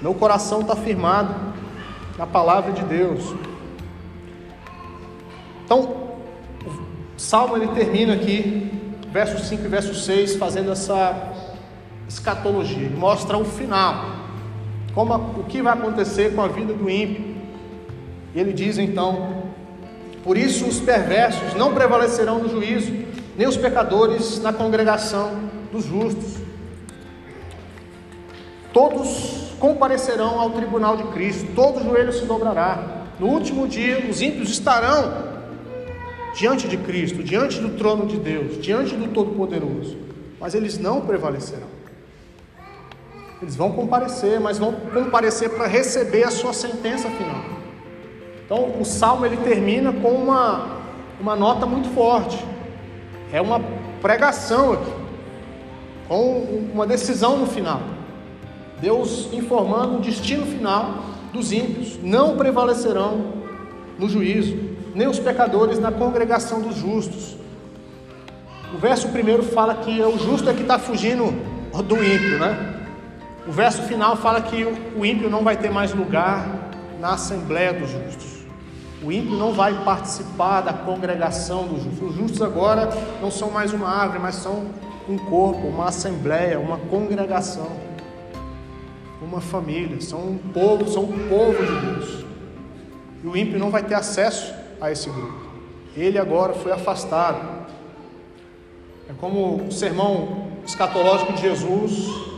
Meu 0.01 0.15
coração 0.15 0.61
está 0.61 0.77
firmado 0.77 1.35
na 2.17 2.27
palavra 2.27 2.73
de 2.73 2.83
Deus. 2.85 3.35
Então, 5.65 5.81
o 6.65 7.19
Salmo 7.19 7.57
ele 7.57 7.69
termina 7.69 8.15
aqui, 8.15 8.71
versos 9.11 9.49
5 9.49 9.65
e 9.65 9.69
verso 9.69 9.95
6, 9.95 10.37
fazendo 10.37 10.71
essa 10.71 11.33
escatologia. 12.09 12.85
Ele 12.85 12.97
mostra 12.97 13.37
o 13.37 13.45
final. 13.45 14.24
Como 14.95 15.13
a, 15.13 15.17
o 15.17 15.45
que 15.45 15.61
vai 15.61 15.73
acontecer 15.73 16.35
com 16.35 16.43
a 16.43 16.49
vida 16.49 16.73
do 16.73 16.89
ímpio. 16.89 17.35
E 18.35 18.41
ele 18.41 18.53
diz 18.53 18.79
então: 18.79 19.45
Por 20.23 20.37
isso 20.37 20.67
os 20.67 20.81
perversos 20.81 21.55
não 21.55 21.75
prevalecerão 21.75 22.39
no 22.39 22.49
juízo 22.49 22.93
nem 23.37 23.49
os 23.49 23.57
pecadores 23.57 24.41
na 24.41 24.53
congregação 24.53 25.33
dos 25.73 25.85
justos. 25.85 26.37
Todos 28.73 29.53
comparecerão 29.59 30.41
ao 30.41 30.51
tribunal 30.51 30.97
de 30.97 31.05
Cristo, 31.05 31.47
todo 31.55 31.83
joelho 31.83 32.13
se 32.13 32.25
dobrará. 32.25 33.05
No 33.19 33.29
último 33.29 33.69
dia, 33.69 34.05
os 34.11 34.21
ímpios 34.21 34.51
estarão 34.51 35.35
diante 36.37 36.67
de 36.67 36.77
Cristo, 36.77 37.23
diante 37.23 37.61
do 37.61 37.71
trono 37.77 38.07
de 38.07 38.17
Deus, 38.17 38.61
diante 38.61 38.97
do 38.97 39.09
Todo-Poderoso, 39.09 39.97
mas 40.41 40.55
eles 40.55 40.79
não 40.79 41.01
prevalecerão. 41.01 41.74
Eles 43.45 43.57
vão 43.57 43.73
comparecer, 43.73 44.41
mas 44.41 44.57
vão 44.57 44.73
comparecer 44.73 45.51
para 45.51 45.67
receber 45.67 46.23
a 46.23 46.31
sua 46.31 46.55
sentença 46.55 47.11
final. 47.11 47.45
Então, 48.43 48.81
o 48.81 48.87
salmo 48.87 49.27
ele 49.27 49.37
termina 49.37 49.93
com 49.93 50.13
uma, 50.13 50.79
uma 51.21 51.37
nota 51.37 51.67
muito 51.67 51.91
forte 51.91 52.43
é 53.31 53.43
uma 53.43 53.61
pregação 54.01 54.73
aqui, 54.73 54.93
com 56.09 56.71
uma 56.73 56.87
decisão 56.87 57.37
no 57.37 57.47
final. 57.47 57.83
Deus 58.81 59.29
informando 59.31 59.97
o 59.97 60.01
destino 60.01 60.47
final 60.47 61.05
dos 61.31 61.53
ímpios: 61.53 61.99
não 62.03 62.39
prevalecerão 62.39 63.27
no 63.99 64.09
juízo, 64.09 64.57
nem 64.95 65.07
os 65.07 65.19
pecadores 65.19 65.79
na 65.79 65.93
congregação 65.93 66.63
dos 66.63 66.77
justos. 66.77 67.37
O 68.73 68.79
verso 68.79 69.11
primeiro 69.11 69.43
fala 69.43 69.75
que 69.75 70.01
o 70.01 70.17
justo 70.17 70.49
é 70.49 70.55
que 70.55 70.63
está 70.63 70.79
fugindo 70.79 71.27
do 71.83 71.97
ímpio, 72.03 72.39
né? 72.39 72.74
O 73.47 73.53
verso 73.53 73.83
final 73.83 74.17
fala 74.17 74.41
que 74.41 74.65
o 74.97 75.05
ímpio 75.05 75.29
não 75.29 75.45
vai 75.45 75.57
ter 75.57 75.71
mais 75.71 75.93
lugar 75.93 76.49
na 76.99 77.13
assembleia 77.13 77.75
dos 77.75 77.91
justos. 77.91 78.47
O 79.03 79.13
ímpio 79.13 79.37
não 79.37 79.53
vai 79.53 79.75
participar 79.85 80.63
da 80.63 80.73
congregação 80.73 81.67
dos 81.67 81.83
justos. 81.83 82.09
Os 82.09 82.17
justos 82.17 82.41
agora 82.41 82.89
não 83.21 83.31
são 83.31 83.51
mais 83.51 83.75
uma 83.75 83.87
árvore, 83.87 84.19
mas 84.19 84.37
são 84.37 84.65
um 85.07 85.19
corpo, 85.19 85.67
uma 85.67 85.89
assembleia, 85.89 86.59
uma 86.59 86.79
congregação, 86.79 87.71
uma 89.21 89.43
família, 89.43 90.01
são 90.01 90.21
um 90.21 90.39
povo, 90.39 90.89
são 90.89 91.05
um 91.05 91.29
povo 91.29 91.63
de 91.63 91.87
Deus. 91.87 92.25
E 93.23 93.27
o 93.27 93.37
ímpio 93.37 93.59
não 93.59 93.71
vai 93.71 93.83
ter 93.83 93.95
acesso 93.95 94.55
a 94.81 94.91
esse 94.91 95.11
grupo. 95.11 95.45
Ele 95.95 96.19
agora 96.19 96.55
foi 96.55 96.73
afastado. 96.73 97.67
É 99.07 99.13
como 99.21 99.67
o 99.67 99.71
sermão 99.71 100.49
escatológico 100.65 101.35
de 101.35 101.43
Jesus, 101.43 102.34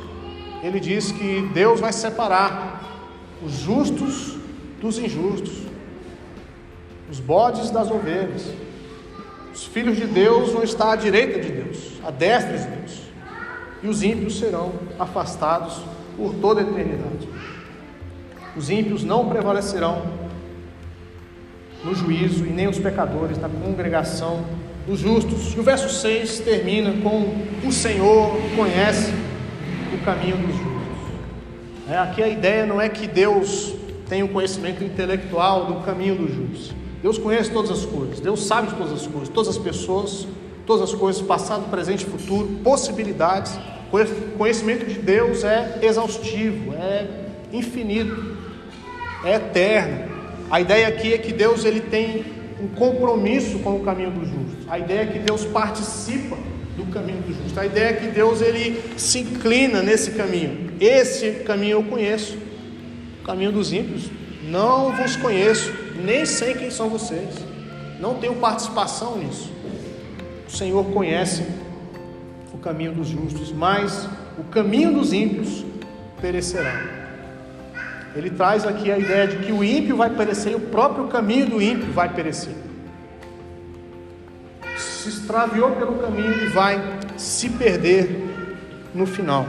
ele 0.67 0.81
diz 0.81 1.13
que 1.13 1.49
Deus 1.53 1.81
vai 1.81 1.93
separar 1.93 2.83
os 3.43 3.53
justos 3.53 4.37
dos 4.81 4.99
injustos 4.99 5.67
os 7.11 7.21
bodes 7.21 7.71
das 7.71 7.91
ovelhas. 7.91 8.53
Os 9.55 9.65
filhos 9.65 9.97
de 9.97 10.07
Deus 10.07 10.53
vão 10.53 10.63
estar 10.63 10.93
à 10.93 10.97
direita 10.97 11.41
de 11.41 11.51
Deus, 11.51 11.93
à 12.05 12.11
destra 12.11 12.59
de 12.59 12.67
Deus, 12.67 13.01
e 13.83 13.89
os 13.89 14.03
ímpios 14.03 14.39
serão 14.39 14.73
afastados 14.99 15.81
por 16.17 16.35
toda 16.35 16.61
a 16.61 16.63
eternidade. 16.63 17.29
Os 18.57 18.71
ímpios 18.71 19.05
não 19.05 19.29
prevalecerão 19.29 20.03
no 21.85 21.95
juízo 21.95 22.45
e 22.45 22.51
nem 22.51 22.69
os 22.69 22.79
pecadores 22.79 23.39
na 23.39 23.49
congregação 23.49 24.45
dos 24.87 24.99
justos. 24.99 25.55
E 25.55 25.61
o 25.61 25.63
verso 25.63 25.89
6 25.89 26.41
termina 26.41 26.93
com: 27.03 27.33
O 27.67 27.73
Senhor 27.73 28.37
conhece 28.57 29.13
o 29.95 29.99
caminho 30.05 30.37
dos 30.37 30.55
justos. 30.57 30.87
É, 31.89 31.99
aqui 31.99 32.23
a 32.23 32.29
ideia 32.29 32.67
não 32.67 32.81
é 32.81 32.89
que 32.89 33.07
Deus 33.07 33.75
tem 34.09 34.23
o 34.23 34.27
um 34.27 34.29
conhecimento 34.29 34.83
intelectual 34.83 35.67
do 35.67 35.75
caminho 35.85 36.17
dos 36.17 36.35
justos. 36.35 36.75
Deus 37.03 37.19
conhece 37.19 37.51
todas 37.51 37.71
as 37.71 37.85
coisas, 37.85 38.21
Deus 38.21 38.45
sabe 38.45 38.69
de 38.69 38.75
todas 38.75 38.93
as 38.93 39.07
coisas, 39.07 39.29
todas 39.29 39.51
as 39.51 39.59
pessoas, 39.59 40.27
todas 40.67 40.91
as 40.91 40.95
coisas, 40.95 41.23
passado, 41.23 41.71
presente 41.71 42.05
futuro, 42.05 42.49
possibilidades. 42.65 43.57
O 43.93 44.37
conhecimento 44.37 44.85
de 44.85 44.99
Deus 44.99 45.45
é 45.45 45.79
exaustivo, 45.83 46.75
é 46.75 47.07
infinito, 47.53 48.37
é 49.25 49.37
eterno. 49.37 50.17
A 50.51 50.61
ideia 50.61 50.89
aqui 50.89 51.13
é 51.15 51.19
que 51.19 51.33
Deus 51.33 51.65
ele 51.65 51.81
tem 51.81 52.25
um 52.61 52.69
compromisso 52.69 53.61
com 53.61 53.77
o 53.77 53.81
caminho 53.85 54.11
dos 54.11 54.29
justos. 54.29 54.69
A 54.69 54.79
ideia 54.79 55.01
é 55.03 55.07
que 55.07 55.19
Deus 55.19 55.45
participa 55.45 56.37
caminho 56.97 57.21
dos 57.21 57.37
justos. 57.37 57.59
A 57.59 57.67
ideia 57.67 57.91
é 57.91 57.93
que 57.93 58.07
Deus 58.07 58.41
ele 58.41 58.83
se 58.97 59.21
inclina 59.21 59.83
nesse 59.83 60.13
caminho. 60.13 60.73
Esse 60.81 61.43
caminho 61.45 61.73
eu 61.73 61.83
conheço. 61.83 62.39
O 63.21 63.25
caminho 63.27 63.53
dos 63.53 63.73
ímpios 63.73 64.11
não 64.45 64.93
vos 64.97 65.15
conheço, 65.17 65.73
nem 66.03 66.25
sei 66.25 66.55
quem 66.55 66.71
são 66.71 66.89
vocês. 66.89 67.35
Não 68.01 68.15
tenho 68.15 68.37
participação 68.37 69.19
nisso. 69.19 69.53
O 70.49 70.51
Senhor 70.51 70.85
conhece 70.87 71.43
o 72.55 72.59
caminho 72.59 72.93
dos 72.93 73.09
justos, 73.09 73.53
mas 73.53 74.09
o 74.39 74.45
caminho 74.45 74.95
dos 74.95 75.13
ímpios 75.13 75.65
perecerá. 76.21 76.83
Ele 78.15 78.31
traz 78.31 78.65
aqui 78.65 78.91
a 78.91 78.99
ideia 78.99 79.27
de 79.27 79.37
que 79.45 79.53
o 79.53 79.63
ímpio 79.63 79.97
vai 79.97 80.09
perecer 80.09 80.53
e 80.53 80.55
o 80.55 80.61
próprio 80.61 81.09
caminho 81.09 81.47
do 81.47 81.61
ímpio 81.61 81.93
vai 81.93 82.09
perecer. 82.09 82.66
Se 85.07 85.21
extraviou 85.21 85.71
pelo 85.71 86.01
caminho 86.01 86.33
e 86.33 86.49
vai 86.49 86.83
se 87.17 87.49
perder 87.49 88.27
no 88.93 89.07
final. 89.07 89.47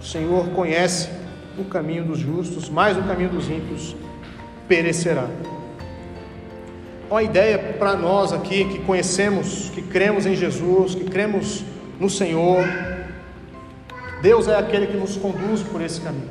O 0.00 0.02
Senhor 0.02 0.48
conhece 0.52 1.10
o 1.58 1.64
caminho 1.64 2.02
dos 2.06 2.18
justos, 2.18 2.70
mas 2.70 2.96
o 2.96 3.02
caminho 3.02 3.28
dos 3.28 3.46
ímpios 3.46 3.94
perecerá. 4.66 5.26
Uma 7.10 7.22
ideia 7.22 7.58
para 7.78 7.94
nós 7.94 8.32
aqui 8.32 8.64
que 8.64 8.78
conhecemos, 8.84 9.68
que 9.68 9.82
cremos 9.82 10.24
em 10.24 10.34
Jesus, 10.34 10.94
que 10.94 11.04
cremos 11.04 11.62
no 12.00 12.08
Senhor. 12.08 12.64
Deus 14.22 14.48
é 14.48 14.56
aquele 14.56 14.86
que 14.86 14.96
nos 14.96 15.14
conduz 15.14 15.60
por 15.60 15.82
esse 15.82 16.00
caminho. 16.00 16.30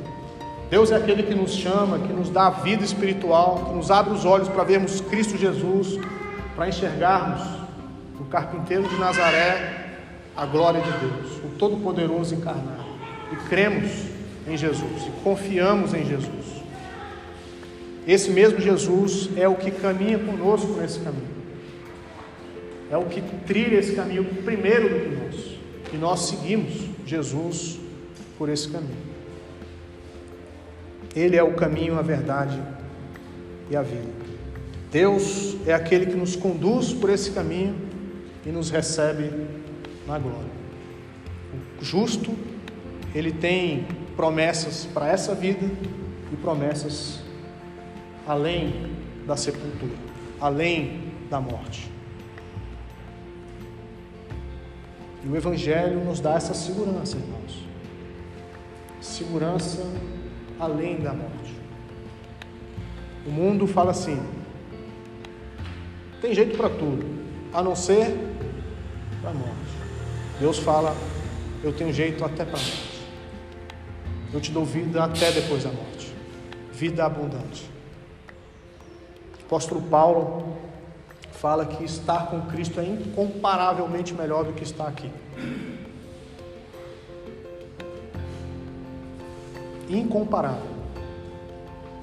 Deus 0.68 0.90
é 0.90 0.96
aquele 0.96 1.22
que 1.22 1.36
nos 1.36 1.52
chama, 1.52 2.00
que 2.00 2.12
nos 2.12 2.30
dá 2.30 2.48
a 2.48 2.50
vida 2.50 2.82
espiritual, 2.82 3.66
que 3.68 3.76
nos 3.76 3.92
abre 3.92 4.12
os 4.12 4.24
olhos 4.24 4.48
para 4.48 4.64
vermos 4.64 5.00
Cristo 5.00 5.38
Jesus, 5.38 6.00
para 6.56 6.68
enxergarmos 6.68 7.65
no 8.18 8.26
carpinteiro 8.26 8.88
de 8.88 8.96
Nazaré 8.96 9.86
a 10.36 10.44
glória 10.44 10.80
de 10.80 10.90
Deus, 10.90 11.38
o 11.44 11.48
Todo-Poderoso 11.58 12.34
encarnado. 12.34 12.84
E 13.32 13.36
cremos 13.48 13.90
em 14.46 14.56
Jesus 14.56 15.06
e 15.06 15.22
confiamos 15.22 15.94
em 15.94 16.04
Jesus. 16.04 16.56
Esse 18.06 18.30
mesmo 18.30 18.60
Jesus 18.60 19.30
é 19.36 19.48
o 19.48 19.56
que 19.56 19.70
caminha 19.70 20.18
conosco 20.18 20.74
nesse 20.74 21.00
caminho. 21.00 21.36
É 22.90 22.96
o 22.96 23.06
que 23.06 23.20
trilha 23.46 23.78
esse 23.78 23.96
caminho 23.96 24.24
primeiro 24.44 24.88
do 24.88 25.00
que 25.00 25.16
nós. 25.16 25.58
E 25.92 25.96
nós 25.96 26.20
seguimos 26.20 26.72
Jesus 27.04 27.80
por 28.38 28.48
esse 28.48 28.68
caminho. 28.68 29.16
Ele 31.16 31.36
é 31.36 31.42
o 31.42 31.54
caminho, 31.54 31.98
a 31.98 32.02
verdade 32.02 32.60
e 33.70 33.76
a 33.76 33.82
vida. 33.82 34.26
Deus 34.92 35.56
é 35.66 35.72
aquele 35.72 36.06
que 36.06 36.14
nos 36.14 36.36
conduz 36.36 36.92
por 36.92 37.10
esse 37.10 37.32
caminho 37.32 37.74
e 38.46 38.50
nos 38.50 38.70
recebe 38.70 39.30
na 40.06 40.18
glória. 40.18 40.50
O 41.80 41.84
justo, 41.84 42.34
ele 43.14 43.32
tem 43.32 43.86
promessas 44.14 44.86
para 44.94 45.08
essa 45.08 45.34
vida 45.34 45.66
e 46.32 46.36
promessas 46.36 47.20
além 48.26 48.94
da 49.26 49.36
sepultura, 49.36 49.94
além 50.40 51.12
da 51.28 51.40
morte. 51.40 51.90
E 55.24 55.28
o 55.28 55.36
Evangelho 55.36 56.04
nos 56.04 56.20
dá 56.20 56.34
essa 56.34 56.54
segurança, 56.54 57.16
irmãos. 57.16 57.64
Segurança 59.00 59.84
além 60.58 61.00
da 61.00 61.12
morte. 61.12 61.54
O 63.26 63.30
mundo 63.30 63.66
fala 63.66 63.90
assim: 63.90 64.22
tem 66.20 66.32
jeito 66.32 66.56
para 66.56 66.70
tudo, 66.70 67.04
a 67.52 67.60
não 67.60 67.74
ser 67.74 68.35
para 69.26 69.32
a 69.32 69.34
morte. 69.34 69.76
Deus 70.38 70.58
fala: 70.58 70.94
eu 71.64 71.72
tenho 71.72 71.92
jeito 71.92 72.24
até 72.24 72.44
para 72.44 72.58
a 72.58 72.62
morte. 72.62 73.06
Eu 74.32 74.40
te 74.40 74.52
dou 74.52 74.64
vida 74.64 75.02
até 75.02 75.32
depois 75.32 75.64
da 75.64 75.70
morte, 75.70 76.14
vida 76.72 77.04
abundante. 77.04 77.68
O 79.40 79.46
apóstolo 79.46 79.82
Paulo 79.82 80.56
fala 81.32 81.66
que 81.66 81.84
estar 81.84 82.26
com 82.26 82.42
Cristo 82.42 82.80
é 82.80 82.84
incomparavelmente 82.84 84.14
melhor 84.14 84.44
do 84.44 84.52
que 84.52 84.62
estar 84.62 84.86
aqui. 84.86 85.10
incomparável. 89.88 90.74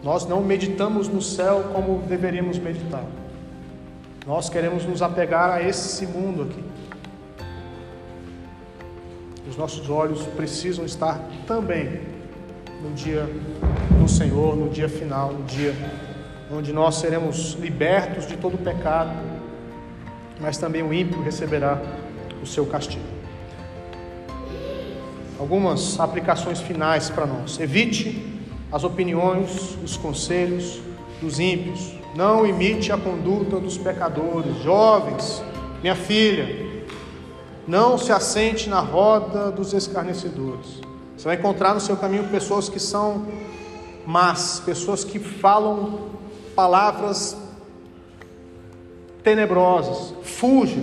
Nós 0.02 0.26
não 0.26 0.42
meditamos 0.42 1.10
no 1.10 1.22
céu 1.22 1.66
como 1.74 2.00
deveríamos 2.04 2.58
meditar. 2.58 3.04
Nós 4.26 4.50
queremos 4.50 4.86
nos 4.86 5.02
apegar 5.02 5.50
a 5.50 5.62
esse 5.62 6.08
mundo 6.08 6.44
aqui. 6.44 6.64
Os 9.48 9.58
nossos 9.58 9.90
olhos 9.90 10.24
precisam 10.36 10.86
estar 10.86 11.20
também 11.46 12.02
no 12.82 12.92
dia 12.92 13.30
do 14.00 14.08
Senhor, 14.08 14.56
no 14.56 14.70
dia 14.70 14.90
final, 14.90 15.34
no 15.34 15.44
dia 15.44 15.74
onde 16.52 16.72
nós 16.72 16.96
seremos 16.96 17.54
libertos 17.54 18.28
de 18.28 18.38
todo 18.38 18.56
o 18.56 18.58
pecado, 18.58 19.12
mas 20.40 20.58
também 20.58 20.84
o 20.84 20.94
ímpio 20.94 21.22
receberá 21.22 21.82
o 22.42 22.46
seu 22.46 22.66
castigo 22.66 23.24
algumas 25.44 26.00
aplicações 26.00 26.62
finais 26.62 27.10
para 27.10 27.26
nós. 27.26 27.60
Evite 27.60 28.26
as 28.72 28.86
opiniões, 28.86 29.78
os 29.84 29.98
conselhos 29.98 30.80
dos 31.22 31.38
ímpios. 31.38 31.92
Não 32.16 32.46
imite 32.46 32.92
a 32.94 32.98
conduta 32.98 33.60
dos 33.60 33.78
pecadores. 33.78 34.64
Jovens, 34.64 35.44
minha 35.82 35.96
filha, 35.96 36.63
não 37.68 37.98
se 37.98 38.12
assente 38.12 38.70
na 38.70 38.80
roda 38.80 39.52
dos 39.52 39.74
escarnecedores. 39.74 40.82
Você 41.16 41.26
vai 41.26 41.36
encontrar 41.36 41.74
no 41.74 41.80
seu 41.80 41.96
caminho 41.96 42.28
pessoas 42.30 42.68
que 42.68 42.80
são 42.80 43.26
más, 44.06 44.60
pessoas 44.60 45.04
que 45.04 45.20
falam 45.20 46.10
palavras 46.56 47.38
tenebrosas. 49.24 50.14
Fuja 50.24 50.82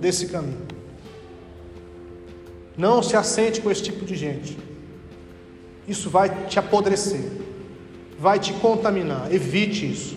desse 0.00 0.26
caminho. 0.26 0.66
Não 2.76 3.02
se 3.02 3.16
assente 3.16 3.60
com 3.60 3.70
esse 3.70 3.82
tipo 3.82 4.04
de 4.04 4.16
gente. 4.16 4.58
Isso 5.86 6.10
vai 6.10 6.46
te 6.46 6.58
apodrecer, 6.58 7.30
vai 8.18 8.38
te 8.38 8.52
contaminar. 8.54 9.32
Evite 9.32 9.90
isso. 9.90 10.16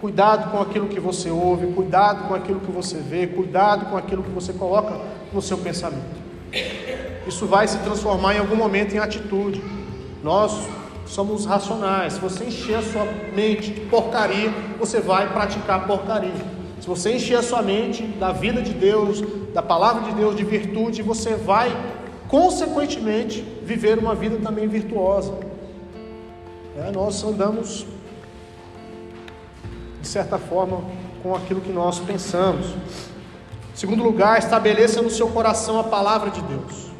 Cuidado 0.00 0.50
com 0.50 0.60
aquilo 0.60 0.86
que 0.86 1.00
você 1.00 1.30
ouve, 1.30 1.66
cuidado 1.72 2.28
com 2.28 2.34
aquilo 2.34 2.60
que 2.60 2.70
você 2.70 2.98
vê, 2.98 3.26
cuidado 3.26 3.86
com 3.86 3.96
aquilo 3.96 4.22
que 4.22 4.30
você 4.30 4.52
coloca 4.52 5.00
no 5.34 5.42
seu 5.42 5.58
pensamento. 5.58 6.24
Isso 7.26 7.46
vai 7.46 7.66
se 7.66 7.78
transformar 7.78 8.34
em 8.34 8.38
algum 8.38 8.56
momento 8.56 8.94
em 8.94 8.98
atitude. 8.98 9.62
Nós 10.22 10.66
somos 11.06 11.44
racionais. 11.44 12.14
Se 12.14 12.20
você 12.20 12.44
encher 12.44 12.76
a 12.76 12.82
sua 12.82 13.04
mente 13.34 13.72
de 13.72 13.80
porcaria, 13.82 14.50
você 14.78 15.00
vai 15.00 15.32
praticar 15.32 15.86
porcaria. 15.86 16.54
Se 16.80 16.86
você 16.86 17.14
encher 17.14 17.36
a 17.36 17.42
sua 17.42 17.62
mente 17.62 18.02
da 18.02 18.30
vida 18.30 18.60
de 18.60 18.72
Deus, 18.72 19.22
da 19.52 19.62
palavra 19.62 20.02
de 20.02 20.12
Deus, 20.12 20.36
de 20.36 20.44
virtude, 20.44 21.02
você 21.02 21.34
vai, 21.34 21.74
consequentemente, 22.28 23.40
viver 23.62 23.98
uma 23.98 24.14
vida 24.14 24.36
também 24.42 24.68
virtuosa. 24.68 25.32
É, 26.76 26.90
nós 26.90 27.22
andamos, 27.24 27.86
de 30.02 30.08
certa 30.08 30.38
forma, 30.38 30.82
com 31.22 31.34
aquilo 31.34 31.60
que 31.60 31.72
nós 31.72 31.98
pensamos. 32.00 32.66
Segundo 33.74 34.04
lugar, 34.04 34.38
estabeleça 34.38 35.02
no 35.02 35.10
seu 35.10 35.26
coração 35.28 35.80
a 35.80 35.84
palavra 35.84 36.30
de 36.30 36.40
Deus. 36.42 36.92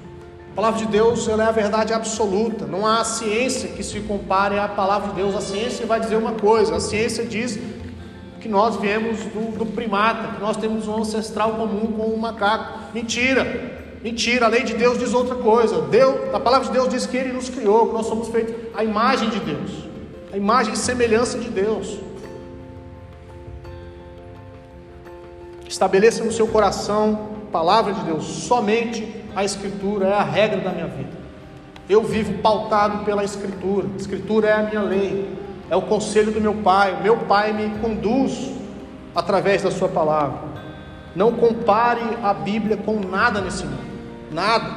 A 0.51 0.55
palavra 0.57 0.81
de 0.81 0.87
Deus 0.87 1.29
ela 1.29 1.45
é 1.45 1.47
a 1.47 1.53
verdade 1.53 1.93
absoluta. 1.93 2.67
Não 2.67 2.85
há 2.85 3.05
ciência 3.05 3.69
que 3.69 3.83
se 3.85 4.01
compare 4.01 4.59
à 4.59 4.67
palavra 4.67 5.11
de 5.11 5.15
Deus. 5.15 5.37
A 5.37 5.41
ciência 5.41 5.87
vai 5.87 6.01
dizer 6.01 6.17
uma 6.17 6.33
coisa, 6.33 6.75
a 6.75 6.81
ciência 6.81 7.25
diz 7.25 7.59
que 8.41 8.49
nós 8.49 8.77
viemos 8.77 9.21
do, 9.21 9.57
do 9.57 9.67
primata, 9.67 10.35
que 10.35 10.41
nós 10.41 10.57
temos 10.57 10.89
um 10.89 10.97
ancestral 10.97 11.53
comum 11.53 11.93
com 11.93 12.07
o 12.09 12.19
macaco. 12.19 12.93
Mentira! 12.93 13.73
Mentira, 14.03 14.45
a 14.45 14.49
lei 14.51 14.65
de 14.65 14.75
Deus 14.75 14.99
diz 14.99 15.15
outra 15.15 15.37
coisa. 15.37 15.81
Deus, 15.83 16.35
a 16.35 16.41
palavra 16.41 16.67
de 16.67 16.73
Deus 16.75 16.89
diz 16.91 17.07
que 17.07 17.17
Ele 17.17 17.33
nos 17.33 17.49
criou, 17.49 17.87
que 17.87 17.95
nós 17.95 18.07
somos 18.07 18.29
feitos 18.29 18.55
à 18.75 18.85
imagem 18.85 19.31
de 19.31 19.41
Deus, 19.41 19.71
a 20.31 20.37
imagem 20.37 20.75
e 20.75 20.77
semelhança 20.77 21.39
de 21.39 21.49
Deus. 21.49 21.99
Estabeleça 25.75 26.23
no 26.23 26.31
seu 26.31 26.47
coração, 26.47 27.31
palavra 27.51 27.93
de 27.95 28.01
Deus, 28.03 28.25
somente 28.25 29.25
a 29.35 29.43
Escritura 29.43 30.07
é 30.07 30.13
a 30.13 30.23
regra 30.23 30.61
da 30.61 30.71
minha 30.71 30.87
vida. 30.87 31.11
Eu 31.89 32.05
vivo 32.05 32.35
pautado 32.35 33.05
pela 33.05 33.25
Escritura, 33.25 33.89
a 33.93 33.97
Escritura 33.97 34.47
é 34.47 34.53
a 34.53 34.63
minha 34.63 34.83
lei, 34.83 35.37
é 35.69 35.75
o 35.75 35.83
conselho 35.83 36.31
do 36.31 36.41
meu 36.41 36.55
Pai, 36.55 36.95
o 36.95 37.03
meu 37.03 37.17
Pai 37.17 37.53
me 37.53 37.77
conduz 37.81 38.53
através 39.17 39.63
da 39.65 39.71
Sua 39.73 39.89
palavra. 39.89 40.39
Não 41.13 41.33
compare 41.33 42.03
a 42.23 42.33
Bíblia 42.33 42.77
com 42.77 43.01
nada 43.01 43.41
nesse 43.41 43.65
mundo, 43.65 43.99
nada, 44.31 44.77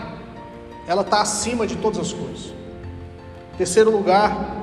ela 0.87 1.03
está 1.03 1.21
acima 1.21 1.67
de 1.67 1.75
todas 1.75 1.99
as 1.99 2.11
coisas. 2.11 2.51
Terceiro 3.55 3.91
lugar, 3.91 4.56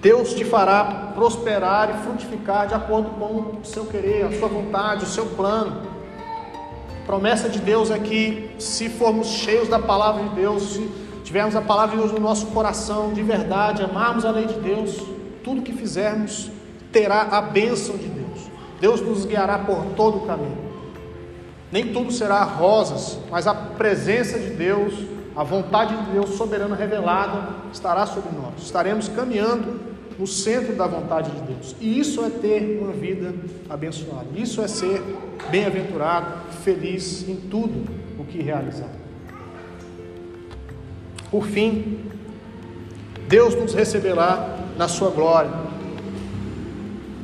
Deus 0.00 0.32
te 0.32 0.44
fará 0.44 1.12
prosperar 1.14 1.90
e 1.90 2.04
frutificar 2.04 2.68
de 2.68 2.74
acordo 2.74 3.10
com 3.10 3.58
o 3.60 3.64
seu 3.64 3.84
querer, 3.84 4.26
a 4.26 4.38
sua 4.38 4.48
vontade, 4.48 5.04
o 5.04 5.08
seu 5.08 5.26
plano. 5.26 5.82
A 7.02 7.06
promessa 7.06 7.48
de 7.48 7.58
Deus 7.58 7.90
é 7.90 7.98
que, 7.98 8.50
se 8.58 8.88
formos 8.88 9.26
cheios 9.26 9.68
da 9.68 9.78
palavra 9.78 10.22
de 10.22 10.34
Deus, 10.36 10.74
se 10.74 10.90
tivermos 11.24 11.56
a 11.56 11.60
palavra 11.60 11.96
de 11.96 12.02
Deus 12.02 12.12
no 12.12 12.20
nosso 12.20 12.46
coração, 12.46 13.12
de 13.12 13.22
verdade, 13.22 13.82
amarmos 13.82 14.24
a 14.24 14.30
lei 14.30 14.46
de 14.46 14.60
Deus, 14.60 15.02
tudo 15.42 15.62
que 15.62 15.72
fizermos 15.72 16.48
terá 16.92 17.22
a 17.22 17.42
bênção 17.42 17.96
de 17.96 18.06
Deus. 18.06 18.48
Deus 18.80 19.00
nos 19.00 19.24
guiará 19.24 19.58
por 19.58 19.84
todo 19.96 20.18
o 20.18 20.26
caminho. 20.26 20.68
Nem 21.72 21.92
tudo 21.92 22.12
será 22.12 22.44
rosas, 22.44 23.18
mas 23.30 23.46
a 23.46 23.54
presença 23.54 24.38
de 24.38 24.50
Deus, 24.50 24.94
a 25.38 25.44
vontade 25.44 25.96
de 25.96 26.10
Deus 26.10 26.30
soberana 26.30 26.74
revelada 26.74 27.50
estará 27.72 28.04
sobre 28.06 28.30
nós. 28.36 28.60
Estaremos 28.60 29.06
caminhando 29.06 29.78
no 30.18 30.26
centro 30.26 30.74
da 30.74 30.84
vontade 30.88 31.30
de 31.30 31.40
Deus. 31.42 31.76
E 31.80 31.96
isso 31.96 32.24
é 32.24 32.28
ter 32.28 32.80
uma 32.82 32.90
vida 32.90 33.32
abençoada. 33.70 34.26
Isso 34.34 34.60
é 34.60 34.66
ser 34.66 35.00
bem-aventurado, 35.48 36.26
feliz 36.64 37.28
em 37.28 37.36
tudo 37.36 37.88
o 38.18 38.24
que 38.24 38.42
realizar. 38.42 38.90
Por 41.30 41.46
fim, 41.46 42.00
Deus 43.28 43.54
nos 43.54 43.72
receberá 43.74 44.58
na 44.76 44.88
sua 44.88 45.10
glória. 45.10 45.52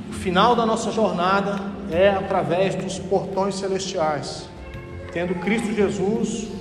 O 0.08 0.12
final 0.12 0.54
da 0.54 0.64
nossa 0.64 0.92
jornada 0.92 1.60
é 1.90 2.10
através 2.10 2.76
dos 2.76 2.96
portões 2.96 3.56
celestiais, 3.56 4.48
tendo 5.12 5.34
Cristo 5.40 5.74
Jesus 5.74 6.54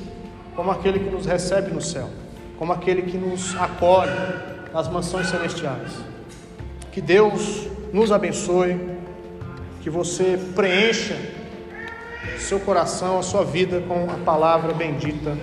como 0.56 0.72
aquele 0.72 1.00
que 1.00 1.10
nos 1.10 1.26
recebe 1.26 1.72
no 1.72 1.82
céu, 1.82 2.10
como 2.58 2.74
aquele 2.74 3.04
que 3.04 3.18
nos 3.18 3.56
acolhe 3.56 4.12
nas 4.74 4.88
mansões 4.88 5.28
celestiais. 5.28 5.92
Que 6.92 7.02
Deus 7.02 7.68
nos 7.92 8.12
abençoe, 8.12 8.80
que 9.82 9.90
você 9.90 10.40
preencha 10.56 11.18
seu 12.40 12.60
coração, 12.60 13.20
a 13.20 13.24
sua 13.24 13.44
vida 13.44 13.82
com 13.82 14.10
a 14.10 14.24
palavra 14.24 14.74
bendita 14.74 15.38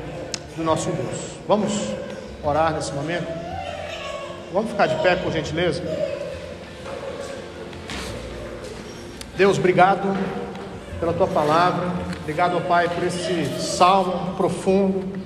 do 0.56 0.62
nosso 0.62 0.90
Deus. 0.90 1.38
Vamos 1.46 1.72
orar 2.42 2.74
nesse 2.74 2.92
momento? 2.92 3.26
Vamos 4.52 4.70
ficar 4.70 4.86
de 4.86 4.96
pé, 5.02 5.16
por 5.16 5.32
gentileza? 5.32 5.82
Deus, 9.36 9.58
obrigado 9.58 10.16
pela 10.98 11.12
tua 11.12 11.26
palavra, 11.26 11.88
obrigado, 12.22 12.56
ó 12.56 12.60
Pai, 12.60 12.88
por 12.88 13.04
esse 13.04 13.46
salmo 13.60 14.34
profundo 14.36 15.18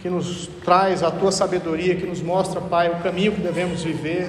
que 0.00 0.08
nos 0.08 0.46
traz 0.64 1.02
a 1.02 1.10
tua 1.10 1.32
sabedoria, 1.32 1.96
que 1.96 2.06
nos 2.06 2.22
mostra, 2.22 2.60
Pai, 2.60 2.88
o 2.90 3.02
caminho 3.02 3.32
que 3.32 3.40
devemos 3.40 3.82
viver 3.82 4.28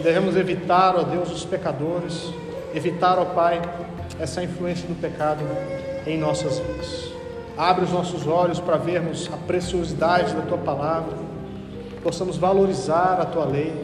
Devemos 0.00 0.36
evitar, 0.36 0.94
ó 0.96 1.02
Deus, 1.02 1.28
os 1.32 1.44
pecadores, 1.44 2.32
evitar, 2.72 3.18
ó 3.18 3.24
Pai, 3.24 3.60
essa 4.20 4.42
influência 4.44 4.86
do 4.86 4.94
pecado 4.94 5.44
em 6.06 6.16
nossas 6.16 6.60
vidas. 6.60 7.10
Abre 7.56 7.84
os 7.84 7.90
nossos 7.90 8.24
olhos 8.24 8.60
para 8.60 8.76
vermos 8.76 9.28
a 9.32 9.36
preciosidade 9.36 10.34
da 10.34 10.42
tua 10.42 10.58
palavra, 10.58 11.16
possamos 12.00 12.36
valorizar 12.36 13.18
a 13.20 13.24
tua 13.24 13.44
lei, 13.44 13.74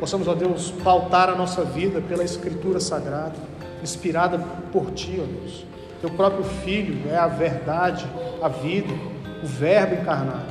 possamos, 0.00 0.26
ó 0.26 0.34
Deus, 0.34 0.72
pautar 0.82 1.28
a 1.28 1.34
nossa 1.34 1.62
vida 1.62 2.00
pela 2.00 2.24
Escritura 2.24 2.80
Sagrada, 2.80 3.34
inspirada 3.82 4.38
por 4.72 4.90
ti, 4.92 5.20
ó 5.20 5.26
Deus. 5.26 5.66
Teu 6.02 6.10
próprio 6.10 6.42
Filho 6.42 7.08
é 7.08 7.16
a 7.16 7.28
verdade, 7.28 8.04
a 8.42 8.48
vida, 8.48 8.92
o 9.40 9.46
Verbo 9.46 9.94
encarnado. 9.94 10.50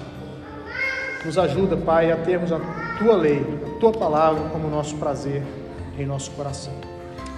Nos 1.25 1.37
ajuda, 1.37 1.75
Pai, 1.75 2.09
a 2.09 2.15
termos 2.15 2.53
a 2.53 2.59
tua 2.97 3.17
lei, 3.17 3.45
a 3.67 3.77
tua 3.77 3.91
palavra 3.91 4.47
como 4.47 4.69
nosso 4.69 4.95
prazer 4.95 5.43
em 5.99 6.05
nosso 6.05 6.31
coração. 6.31 6.73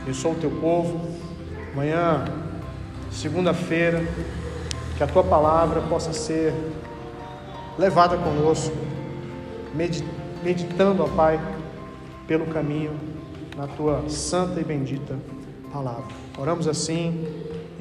Eu 0.06 0.14
sou 0.14 0.34
o 0.34 0.36
teu 0.36 0.52
povo. 0.62 1.02
Amanhã, 1.74 2.24
segunda-feira, 3.12 4.06
que 4.96 5.04
a 5.04 5.08
tua 5.08 5.24
palavra 5.24 5.82
possa 5.82 6.14
ser 6.14 6.54
levada 7.80 8.16
conosco, 8.16 8.76
meditando, 10.44 11.04
ó 11.04 11.08
Pai, 11.08 11.40
pelo 12.28 12.46
caminho 12.46 12.94
na 13.58 13.66
tua 13.66 14.08
santa 14.08 14.60
e 14.60 14.64
bendita 14.64 15.16
palavra. 15.72 16.06
Oramos 16.38 16.68
assim 16.68 17.28